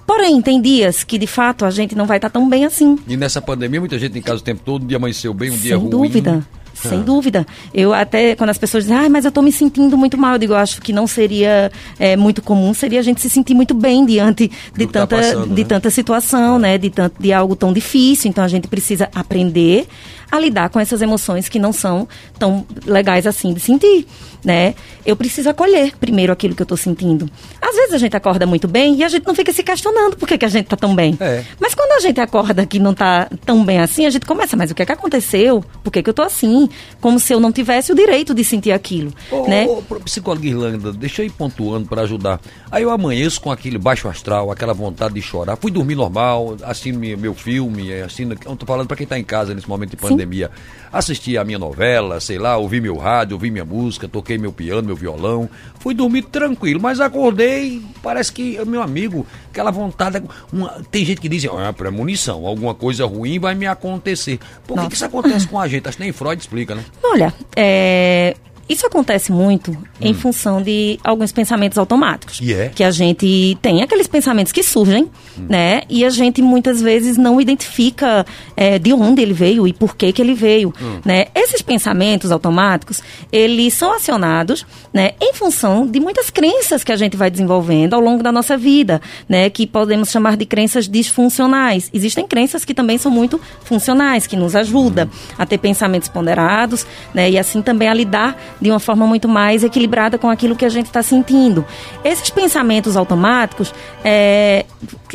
Porém, 0.06 0.42
tem 0.42 0.62
dias 0.62 1.04
que 1.04 1.18
de 1.18 1.26
fato 1.26 1.64
a 1.64 1.72
gente 1.72 1.96
não 1.96 2.06
vai 2.06 2.18
estar 2.18 2.30
tão 2.30 2.48
bem 2.50 2.66
assim. 2.66 3.00
E 3.08 3.16
nessa 3.16 3.42
pandemia, 3.42 3.80
muita 3.80 3.98
gente 3.98 4.20
em 4.20 4.22
casa 4.22 4.42
o 4.42 4.44
tempo 4.44 4.62
todo, 4.64 4.84
um 4.84 4.88
dia 4.88 4.98
amanheceu 4.98 5.34
bem, 5.34 5.50
um 5.50 5.54
Sem 5.54 5.62
dia 5.62 5.78
ruim. 5.78 5.90
Sem 5.90 6.00
dúvida. 6.00 6.48
Sem 6.74 7.00
ah. 7.00 7.04
dúvida. 7.04 7.48
Eu 7.74 7.94
até, 7.94 8.36
quando 8.36 8.50
as 8.50 8.58
pessoas 8.58 8.84
dizem, 8.84 8.98
ah, 8.98 9.10
mas 9.10 9.24
eu 9.24 9.30
estou 9.30 9.44
me 9.44 9.52
sentindo 9.52 9.98
muito 9.98 10.18
mal, 10.18 10.34
eu 10.34 10.40
digo, 10.40 10.54
eu 10.54 10.58
acho 10.58 10.82
que 10.82 10.92
não 10.92 11.08
seria 11.08 11.72
é, 11.98 12.18
muito 12.18 12.42
comum, 12.42 12.74
seria 12.74 13.00
a 13.00 13.04
gente 13.04 13.22
se 13.22 13.30
sentir 13.30 13.54
muito 13.54 13.74
bem 13.74 14.06
diante 14.06 14.52
de, 14.76 14.88
tá 14.88 15.02
tanta, 15.02 15.08
tá 15.08 15.22
passando, 15.22 15.56
de 15.56 15.62
né? 15.62 15.68
tanta 15.70 15.90
situação, 15.90 16.56
é. 16.58 16.60
né? 16.60 16.78
De, 16.78 16.90
tanto, 16.90 17.22
de 17.22 17.32
algo 17.32 17.56
tão 17.56 17.72
difícil. 17.72 18.30
Então 18.30 18.44
a 18.44 18.48
gente 18.48 18.68
precisa 18.68 19.08
aprender 19.16 19.88
a 20.34 20.40
lidar 20.40 20.70
com 20.70 20.80
essas 20.80 21.00
emoções 21.00 21.48
que 21.48 21.60
não 21.60 21.72
são 21.72 22.08
tão 22.40 22.66
legais 22.88 23.28
assim 23.28 23.54
de 23.54 23.60
sentir, 23.60 24.08
né? 24.44 24.74
Eu 25.06 25.16
preciso 25.16 25.48
acolher 25.48 25.96
primeiro 25.98 26.34
aquilo 26.34 26.56
que 26.56 26.62
eu 26.64 26.66
estou 26.66 26.76
sentindo. 26.76 27.30
Às 27.62 27.76
vezes 27.76 27.94
a 27.94 28.00
gente 28.00 28.18
acorda 28.18 28.48
muito 28.48 28.68
bem 28.68 28.96
e 28.96 29.04
a 29.04 29.10
gente 29.10 29.28
não 29.28 29.36
fica 29.36 29.54
se 29.54 29.62
questionando 29.62 30.18
por 30.18 30.28
que, 30.28 30.36
que 30.36 30.46
a 30.46 30.50
gente 30.50 30.64
está 30.64 30.76
tão 30.76 30.96
bem. 30.96 31.16
É. 31.20 31.44
Mas 31.60 31.76
quando 31.76 31.92
a 31.92 32.00
gente 32.00 32.20
acorda 32.20 32.66
que 32.66 32.80
não 32.80 32.94
está 32.94 33.30
tão 33.46 33.64
bem 33.64 33.80
assim, 33.80 34.08
a 34.08 34.10
gente 34.10 34.26
começa, 34.26 34.58
mas 34.58 34.72
o 34.72 34.76
que 34.76 34.82
é 34.82 34.86
que 34.88 34.92
aconteceu? 34.92 35.64
Por 35.84 35.92
que, 35.92 36.02
que 36.02 36.10
eu 36.10 36.14
estou 36.14 36.26
assim? 36.26 36.68
Como 37.00 37.20
se 37.20 37.32
eu 37.32 37.40
não 37.40 37.52
tivesse 37.52 37.92
o 37.92 37.96
direito 37.96 38.34
de 38.34 38.44
sentir 38.44 38.72
aquilo, 38.72 39.14
ô, 39.30 39.48
né? 39.48 39.68
Ô, 39.68 39.84
psicóloga 40.00 40.48
Irlanda, 40.48 40.92
deixa 40.92 41.22
eu 41.22 41.28
ir 41.28 41.32
pontuando 41.32 41.88
para 41.88 42.02
ajudar. 42.02 42.42
Aí 42.72 42.82
eu 42.82 42.90
amanheço 42.90 43.40
com 43.40 43.52
aquele 43.52 43.78
baixo 43.78 44.08
astral, 44.08 44.52
aquela 44.52 44.74
vontade 44.74 45.14
de 45.14 45.22
chorar. 45.22 45.58
Fui 45.58 45.70
dormir 45.70 45.94
normal, 45.94 46.58
assistindo 46.64 46.98
meu 46.98 47.36
filme, 47.36 47.94
assistindo... 48.02 48.36
Eu 48.44 48.56
tô 48.56 48.66
falando 48.66 48.88
para 48.88 48.98
quem 48.98 49.04
está 49.04 49.20
em 49.20 49.24
casa 49.24 49.54
nesse 49.54 49.70
momento 49.70 49.92
de 49.92 49.98
pandemia. 49.98 50.23
Pandemia, 50.24 50.50
assisti 50.92 51.38
a 51.38 51.44
minha 51.44 51.60
novela, 51.60 52.20
sei 52.20 52.38
lá, 52.38 52.58
ouvi 52.58 52.80
meu 52.80 52.98
rádio, 52.98 53.36
ouvi 53.36 53.52
minha 53.52 53.66
música, 53.66 54.08
toquei 54.08 54.38
meu 54.38 54.52
piano, 54.52 54.84
meu 54.84 54.96
violão, 54.96 55.50
fui 55.80 55.94
dormir 55.94 56.24
tranquilo, 56.24 56.80
mas 56.82 57.00
acordei, 57.00 57.82
parece 58.02 58.32
que, 58.32 58.64
meu 58.66 58.82
amigo, 58.82 59.26
aquela 59.50 59.72
vontade, 59.72 60.24
uma, 60.52 60.82
tem 60.90 61.04
gente 61.06 61.20
que 61.20 61.30
diz, 61.30 61.46
ah, 61.46 61.70
é 61.70 61.72
premonição, 61.72 62.46
alguma 62.46 62.74
coisa 62.74 63.06
ruim 63.06 63.40
vai 63.40 63.56
me 63.56 63.68
acontecer. 63.68 64.40
Por 64.66 64.80
que, 64.80 64.90
que 64.90 64.96
isso 64.96 65.06
acontece 65.06 65.48
com 65.48 65.60
a 65.60 65.68
gente? 65.68 65.88
Acho 65.88 65.98
que 65.98 66.04
nem 66.04 66.12
Freud 66.12 66.40
explica, 66.40 66.76
né? 66.76 66.84
Olha, 67.04 67.34
é, 67.56 68.36
isso 68.68 68.88
acontece 68.88 69.32
muito 69.32 69.72
hum. 69.72 69.78
em 70.00 70.14
função 70.14 70.62
de 70.62 70.98
alguns 71.04 71.32
pensamentos 71.32 71.78
automáticos. 71.78 72.40
Yeah. 72.40 72.74
Que 72.74 72.84
a 72.84 72.92
gente 72.92 73.58
tem 73.62 73.82
aqueles 73.82 74.08
pensamentos 74.08 74.54
que 74.54 74.64
surgem, 74.64 75.04
hum. 75.38 75.46
né? 75.50 75.82
E 75.90 76.06
a 76.06 76.10
gente 76.10 76.42
muitas 76.42 76.82
vezes 76.82 77.18
não 77.18 77.42
identifica 77.42 78.26
é, 78.56 78.80
de 78.80 78.94
onde 78.94 79.22
ele 79.22 79.34
veio 79.34 79.68
e 79.68 79.74
por 79.74 79.96
que 79.96 80.14
que 80.14 80.22
ele 80.22 80.34
veio, 80.34 80.74
hum. 80.82 81.00
né? 81.04 81.26
Esses 81.36 81.62
pensamentos 81.62 82.32
automáticos, 82.32 83.02
eles 83.32 83.74
são 83.74 83.94
acionados, 83.94 84.66
né? 84.94 85.12
Em 85.20 85.34
função 85.34 85.86
de 85.86 86.00
muitas 86.00 86.30
crenças 86.30 86.84
que 86.84 86.92
a 86.92 86.96
gente 86.96 87.18
vai 87.18 87.30
desenvolvendo 87.30 87.94
ao 87.94 88.00
longo 88.00 88.24
da 88.24 88.32
nossa 88.32 88.58
vida, 88.58 89.02
né? 89.28 89.50
Que 89.50 89.68
podemos 89.68 90.10
chamar 90.10 90.38
de 90.38 90.46
crenças 90.46 90.88
disfuncionais. 90.88 91.90
Existem 91.94 92.26
crenças 92.26 92.64
que 92.64 92.74
também 92.74 92.98
são 92.98 93.12
muito 93.12 93.42
funcionais, 93.66 94.26
que 94.26 94.38
nos 94.38 94.56
ajudam 94.56 95.06
hum. 95.06 95.34
a 95.38 95.46
ter 95.46 95.58
pensamentos 95.58 96.08
ponderados, 96.08 96.86
né? 97.14 97.30
E 97.30 97.38
assim 97.38 97.62
também 97.62 97.90
a 97.90 97.94
lidar 97.94 98.38
de 98.64 98.72
uma 98.72 98.80
forma 98.80 99.06
muito 99.06 99.28
mais 99.28 99.64
equilibrada 99.64 100.18
com 100.18 100.30
aquilo 100.30 100.56
que 100.56 100.64
a 100.64 100.70
gente 100.70 100.86
está 100.86 101.04
sentindo. 101.04 101.66
Esses 102.04 102.30
pensamentos 102.30 102.96
automáticos 102.96 103.74
é, 104.04 104.66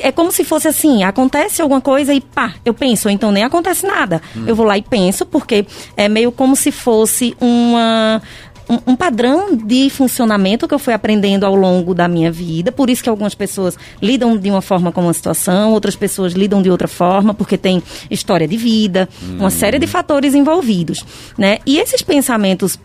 é 0.00 0.12
como 0.12 0.30
se 0.30 0.44
fosse 0.44 0.68
assim: 0.68 1.02
acontece 1.02 1.62
alguma 1.62 1.80
coisa 1.80 2.12
e 2.12 2.20
pá, 2.20 2.54
eu 2.64 2.74
penso, 2.74 3.08
então 3.08 3.32
nem 3.32 3.42
acontece 3.42 3.86
nada. 3.86 4.20
Hum. 4.36 4.44
Eu 4.46 4.54
vou 4.54 4.66
lá 4.66 4.76
e 4.76 4.82
penso, 4.82 5.24
porque 5.24 5.66
é 5.96 6.08
meio 6.08 6.30
como 6.30 6.54
se 6.54 6.70
fosse 6.70 7.34
uma 7.40 8.20
um, 8.68 8.92
um, 8.92 8.96
padrão 8.96 9.56
de 9.56 9.88
funcionamento 9.88 10.68
que 10.68 10.74
eu 10.74 10.78
fui 10.78 10.92
aprendendo 10.92 11.44
ao 11.44 11.54
longo 11.54 11.94
da 11.94 12.06
minha 12.06 12.30
vida. 12.30 12.70
Por 12.70 12.90
isso 12.90 13.02
que 13.02 13.08
algumas 13.08 13.34
pessoas 13.34 13.78
lidam 14.02 14.36
de 14.36 14.50
uma 14.50 14.60
forma 14.60 14.92
com 14.92 15.00
uma 15.00 15.12
situação, 15.14 15.72
outras 15.72 15.96
pessoas 15.96 16.34
lidam 16.34 16.60
de 16.60 16.70
outra 16.70 16.86
forma, 16.86 17.32
porque 17.32 17.56
tem 17.56 17.82
história 18.10 18.46
de 18.46 18.58
vida, 18.58 19.08
hum. 19.22 19.38
uma 19.40 19.50
série 19.50 19.78
de 19.78 19.86
fatores 19.86 20.34
envolvidos. 20.34 21.02
Né? 21.38 21.58
E 21.64 21.78
esses 21.78 22.02
pensamentos 22.02 22.78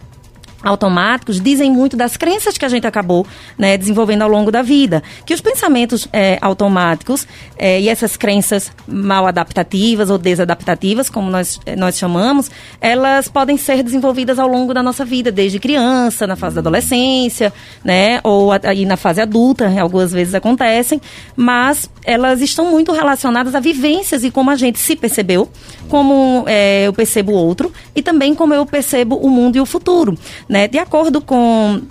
automáticos 0.63 1.39
dizem 1.39 1.71
muito 1.71 1.97
das 1.97 2.15
crenças 2.15 2.57
que 2.57 2.65
a 2.65 2.69
gente 2.69 2.87
acabou 2.87 3.27
né, 3.57 3.77
desenvolvendo 3.77 4.21
ao 4.21 4.29
longo 4.29 4.51
da 4.51 4.61
vida. 4.61 5.03
Que 5.25 5.33
os 5.33 5.41
pensamentos 5.41 6.07
é, 6.13 6.37
automáticos 6.41 7.27
é, 7.57 7.81
e 7.81 7.89
essas 7.89 8.15
crenças 8.15 8.71
mal 8.87 9.27
adaptativas 9.27 10.09
ou 10.09 10.17
desadaptativas, 10.17 11.09
como 11.09 11.29
nós, 11.29 11.59
é, 11.65 11.75
nós 11.75 11.97
chamamos, 11.97 12.49
elas 12.79 13.27
podem 13.27 13.57
ser 13.57 13.83
desenvolvidas 13.83 14.39
ao 14.39 14.47
longo 14.47 14.73
da 14.73 14.81
nossa 14.81 15.03
vida, 15.03 15.31
desde 15.31 15.59
criança, 15.59 16.25
na 16.25 16.35
fase 16.35 16.55
da 16.55 16.61
adolescência, 16.61 17.51
né, 17.83 18.19
ou 18.23 18.51
aí 18.51 18.85
na 18.85 18.95
fase 18.95 19.21
adulta, 19.21 19.71
algumas 19.79 20.11
vezes 20.11 20.33
acontecem, 20.33 21.01
mas 21.35 21.89
elas 22.03 22.41
estão 22.41 22.69
muito 22.69 22.91
relacionadas 22.91 23.55
a 23.55 23.59
vivências 23.59 24.23
e 24.23 24.31
como 24.31 24.49
a 24.49 24.55
gente 24.55 24.79
se 24.79 24.95
percebeu, 24.95 25.49
como 25.89 26.43
é, 26.47 26.87
eu 26.87 26.93
percebo 26.93 27.31
o 27.31 27.35
outro 27.35 27.71
e 27.95 28.01
também 28.01 28.33
como 28.33 28.53
eu 28.53 28.65
percebo 28.65 29.15
o 29.15 29.29
mundo 29.29 29.57
e 29.57 29.61
o 29.61 29.65
futuro. 29.65 30.17
Né? 30.53 30.67
De 30.67 30.77
acordo 30.77 31.19
com 31.19 31.81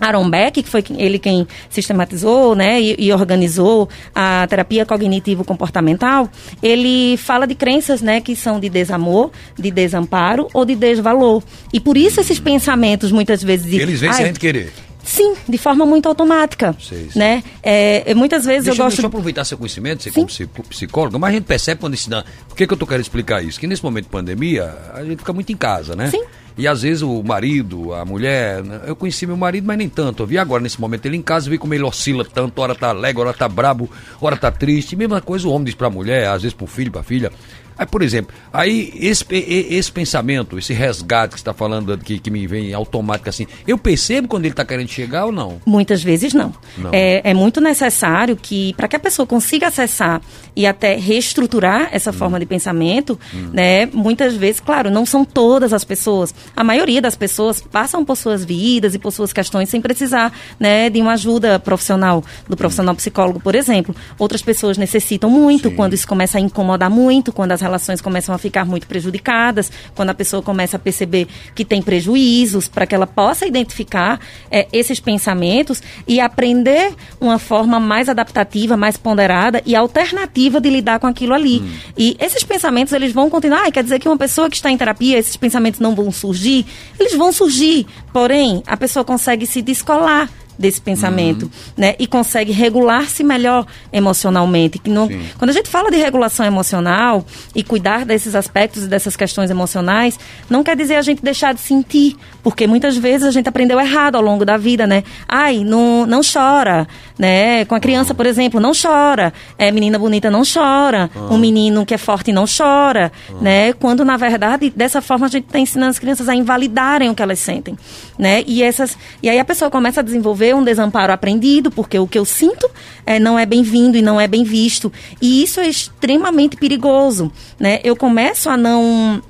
Aaron 0.00 0.28
Beck, 0.28 0.64
que 0.64 0.68
foi 0.68 0.82
ele 0.96 1.16
quem 1.16 1.46
sistematizou 1.70 2.56
né, 2.56 2.80
e, 2.80 2.96
e, 2.98 3.12
organizou 3.12 3.88
a 4.12 4.44
terapia 4.50 4.84
cognitivo-comportamental, 4.84 6.28
ele 6.60 7.16
fala 7.16 7.46
de 7.46 7.54
crenças 7.54 8.02
né, 8.02 8.20
que 8.20 8.34
são 8.34 8.58
de 8.58 8.68
desamor, 8.68 9.30
de 9.56 9.70
desamparo 9.70 10.48
ou 10.52 10.64
de 10.64 10.74
desvalor. 10.74 11.40
E 11.72 11.78
por 11.78 11.96
isso 11.96 12.20
esses 12.20 12.40
pensamentos 12.40 13.12
muitas 13.12 13.44
vezes... 13.44 13.70
De, 13.70 13.76
Eles 13.76 14.00
vêm 14.00 14.12
sem 14.12 14.24
a 14.24 14.26
gente 14.26 14.40
querer. 14.40 14.72
Sim, 15.04 15.34
de 15.48 15.56
forma 15.56 15.86
muito 15.86 16.08
automática. 16.08 16.74
Sei. 16.80 17.10
Né? 17.14 17.44
É, 17.62 18.12
muitas 18.12 18.44
vezes 18.44 18.64
deixa, 18.64 18.80
eu 18.80 18.84
gosto. 18.86 18.96
Deixa 18.96 19.06
eu 19.06 19.08
aproveitar 19.08 19.44
seu 19.44 19.56
conhecimento, 19.56 20.02
você 20.02 20.10
como 20.10 20.26
psicóloga, 20.68 21.16
mas 21.16 21.30
a 21.30 21.34
gente 21.34 21.44
percebe 21.44 21.80
quando 21.80 21.94
ensina. 21.94 22.24
Por 22.48 22.56
que, 22.56 22.66
que 22.66 22.72
eu 22.72 22.76
tô 22.76 22.86
querendo 22.86 23.02
explicar 23.02 23.40
isso? 23.44 23.60
Que 23.60 23.68
nesse 23.68 23.84
momento 23.84 24.06
de 24.06 24.10
pandemia, 24.10 24.76
a 24.92 25.04
gente 25.04 25.18
fica 25.18 25.32
muito 25.32 25.52
em 25.52 25.56
casa, 25.56 25.94
né? 25.94 26.10
Sim. 26.10 26.24
E 26.56 26.68
às 26.68 26.82
vezes 26.82 27.02
o 27.02 27.22
marido, 27.22 27.92
a 27.92 28.04
mulher, 28.04 28.62
né? 28.62 28.80
eu 28.86 28.94
conheci 28.94 29.26
meu 29.26 29.36
marido, 29.36 29.66
mas 29.66 29.76
nem 29.76 29.88
tanto. 29.88 30.22
Eu 30.22 30.26
vi 30.26 30.38
agora 30.38 30.62
nesse 30.62 30.80
momento 30.80 31.06
ele 31.06 31.16
em 31.16 31.22
casa, 31.22 31.50
vi 31.50 31.58
como 31.58 31.74
ele 31.74 31.82
oscila 31.82 32.24
tanto, 32.24 32.60
hora 32.60 32.74
tá 32.74 32.90
alegre, 32.90 33.20
hora 33.20 33.32
tá 33.32 33.48
brabo, 33.48 33.90
hora 34.20 34.36
tá 34.36 34.50
triste. 34.50 34.94
Mesma 34.94 35.20
coisa 35.20 35.48
o 35.48 35.50
homem 35.50 35.64
diz 35.64 35.74
pra 35.74 35.90
mulher, 35.90 36.28
às 36.28 36.42
vezes 36.42 36.54
pro 36.54 36.66
filho, 36.66 36.92
pra 36.92 37.02
filha. 37.02 37.32
Aí, 37.76 37.86
por 37.86 38.02
exemplo, 38.02 38.34
aí 38.52 38.92
esse, 38.94 39.24
esse 39.30 39.90
pensamento, 39.90 40.56
esse 40.56 40.72
resgate 40.72 41.34
que 41.34 41.40
está 41.40 41.52
falando 41.52 41.98
que, 41.98 42.20
que 42.20 42.30
me 42.30 42.46
vem 42.46 42.72
automático 42.72 43.28
assim, 43.28 43.46
eu 43.66 43.76
percebo 43.76 44.28
quando 44.28 44.44
ele 44.44 44.52
está 44.52 44.64
querendo 44.64 44.88
chegar 44.88 45.26
ou 45.26 45.32
não? 45.32 45.60
Muitas 45.66 46.02
vezes 46.02 46.32
não. 46.32 46.54
não. 46.78 46.90
É, 46.92 47.30
é 47.30 47.34
muito 47.34 47.60
necessário 47.60 48.36
que, 48.36 48.74
para 48.74 48.86
que 48.86 48.94
a 48.94 49.00
pessoa 49.00 49.26
consiga 49.26 49.68
acessar 49.68 50.20
e 50.56 50.66
até 50.66 50.96
reestruturar 50.96 51.88
essa 51.92 52.10
hum. 52.10 52.14
forma 52.14 52.38
de 52.38 52.46
pensamento, 52.46 53.18
hum. 53.34 53.50
né? 53.52 53.86
Muitas 53.86 54.34
vezes, 54.36 54.60
claro, 54.60 54.90
não 54.90 55.04
são 55.04 55.24
todas 55.24 55.72
as 55.72 55.84
pessoas. 55.84 56.34
A 56.54 56.62
maioria 56.62 57.00
das 57.02 57.16
pessoas 57.16 57.60
passam 57.60 58.04
por 58.04 58.16
suas 58.16 58.44
vidas 58.44 58.94
e 58.94 58.98
por 58.98 59.10
suas 59.10 59.32
questões 59.32 59.68
sem 59.68 59.80
precisar, 59.80 60.32
né, 60.58 60.88
de 60.88 61.00
uma 61.00 61.12
ajuda 61.12 61.58
profissional, 61.58 62.22
do 62.48 62.56
profissional 62.56 62.94
psicólogo, 62.94 63.40
por 63.40 63.54
exemplo. 63.54 63.94
Outras 64.18 64.42
pessoas 64.42 64.78
necessitam 64.78 65.28
muito 65.28 65.70
Sim. 65.70 65.76
quando 65.76 65.94
isso 65.94 66.06
começa 66.06 66.38
a 66.38 66.40
incomodar 66.40 66.90
muito, 66.90 67.32
quando 67.32 67.52
as 67.52 67.60
relações 67.60 68.00
começam 68.00 68.34
a 68.34 68.38
ficar 68.38 68.64
muito 68.64 68.86
prejudicadas, 68.86 69.72
quando 69.94 70.10
a 70.10 70.14
pessoa 70.14 70.42
começa 70.42 70.76
a 70.76 70.80
perceber 70.80 71.26
que 71.54 71.64
tem 71.64 71.82
prejuízos, 71.82 72.68
para 72.68 72.86
que 72.86 72.94
ela 72.94 73.06
possa 73.06 73.46
identificar 73.46 74.20
é, 74.50 74.68
esses 74.72 75.00
pensamentos 75.00 75.82
e 76.06 76.20
aprender 76.20 76.94
uma 77.20 77.38
forma 77.38 77.80
mais 77.80 78.08
adaptativa, 78.08 78.76
mais 78.76 78.96
ponderada 78.96 79.62
e 79.66 79.74
alternativa 79.74 80.43
de 80.60 80.70
lidar 80.70 80.98
com 80.98 81.06
aquilo 81.06 81.34
ali. 81.34 81.60
Hum. 81.60 81.70
E 81.96 82.16
esses 82.18 82.42
pensamentos, 82.42 82.92
eles 82.92 83.12
vão 83.12 83.28
continuar. 83.30 83.66
Ah, 83.66 83.70
quer 83.70 83.82
dizer 83.82 83.98
que 83.98 84.08
uma 84.08 84.16
pessoa 84.16 84.48
que 84.48 84.56
está 84.56 84.70
em 84.70 84.76
terapia, 84.76 85.18
esses 85.18 85.36
pensamentos 85.36 85.80
não 85.80 85.94
vão 85.94 86.10
surgir? 86.10 86.66
Eles 86.98 87.14
vão 87.14 87.32
surgir, 87.32 87.86
porém, 88.12 88.62
a 88.66 88.76
pessoa 88.76 89.04
consegue 89.04 89.46
se 89.46 89.62
descolar 89.62 90.28
desse 90.58 90.80
pensamento, 90.80 91.44
uhum. 91.44 91.50
né? 91.76 91.94
E 91.98 92.06
consegue 92.06 92.52
regular-se 92.52 93.22
melhor 93.24 93.66
emocionalmente. 93.92 94.78
Que 94.78 94.90
não, 94.90 95.08
quando 95.38 95.50
a 95.50 95.52
gente 95.52 95.68
fala 95.68 95.90
de 95.90 95.96
regulação 95.96 96.46
emocional 96.46 97.24
e 97.54 97.62
cuidar 97.62 98.04
desses 98.04 98.34
aspectos 98.34 98.84
e 98.84 98.88
dessas 98.88 99.16
questões 99.16 99.50
emocionais, 99.50 100.18
não 100.48 100.62
quer 100.62 100.76
dizer 100.76 100.96
a 100.96 101.02
gente 101.02 101.22
deixar 101.22 101.54
de 101.54 101.60
sentir, 101.60 102.16
porque 102.42 102.66
muitas 102.66 102.96
vezes 102.96 103.26
a 103.26 103.30
gente 103.30 103.48
aprendeu 103.48 103.80
errado 103.80 104.16
ao 104.16 104.22
longo 104.22 104.44
da 104.44 104.56
vida, 104.56 104.86
né? 104.86 105.02
Ai, 105.28 105.64
não, 105.64 106.06
não 106.06 106.20
chora, 106.20 106.86
né? 107.18 107.64
Com 107.64 107.74
a 107.74 107.80
criança, 107.80 108.12
uhum. 108.12 108.16
por 108.16 108.26
exemplo, 108.26 108.60
não 108.60 108.72
chora. 108.80 109.32
É, 109.58 109.70
menina 109.70 109.98
bonita 109.98 110.30
não 110.30 110.42
chora. 110.44 111.10
Uhum. 111.14 111.34
Um 111.34 111.38
menino 111.38 111.84
que 111.84 111.94
é 111.94 111.98
forte 111.98 112.32
não 112.32 112.44
chora, 112.46 113.10
né? 113.40 113.72
Quando, 113.72 114.04
na 114.04 114.16
verdade, 114.16 114.72
dessa 114.74 115.00
forma 115.00 115.26
a 115.26 115.28
gente 115.28 115.46
está 115.46 115.58
ensinando 115.58 115.90
as 115.90 115.98
crianças 115.98 116.28
a 116.28 116.34
invalidarem 116.34 117.10
o 117.10 117.14
que 117.14 117.22
elas 117.22 117.38
sentem, 117.38 117.76
né? 118.18 118.42
E, 118.46 118.62
essas, 118.62 118.96
e 119.22 119.28
aí 119.28 119.38
a 119.38 119.44
pessoa 119.44 119.70
começa 119.70 120.00
a 120.00 120.02
desenvolver 120.02 120.43
um 120.52 120.64
desamparo 120.64 121.12
aprendido, 121.12 121.70
porque 121.70 121.98
o 121.98 122.08
que 122.08 122.18
eu 122.18 122.24
sinto 122.24 122.68
é, 123.06 123.20
não 123.20 123.38
é 123.38 123.46
bem-vindo 123.46 123.96
e 123.96 124.02
não 124.02 124.20
é 124.20 124.26
bem 124.26 124.42
visto. 124.42 124.92
E 125.22 125.42
isso 125.42 125.60
é 125.60 125.68
extremamente 125.68 126.56
perigoso. 126.56 127.30
Né? 127.58 127.80
Eu 127.84 127.94
começo 127.94 128.50
a 128.50 128.56
não 128.56 129.22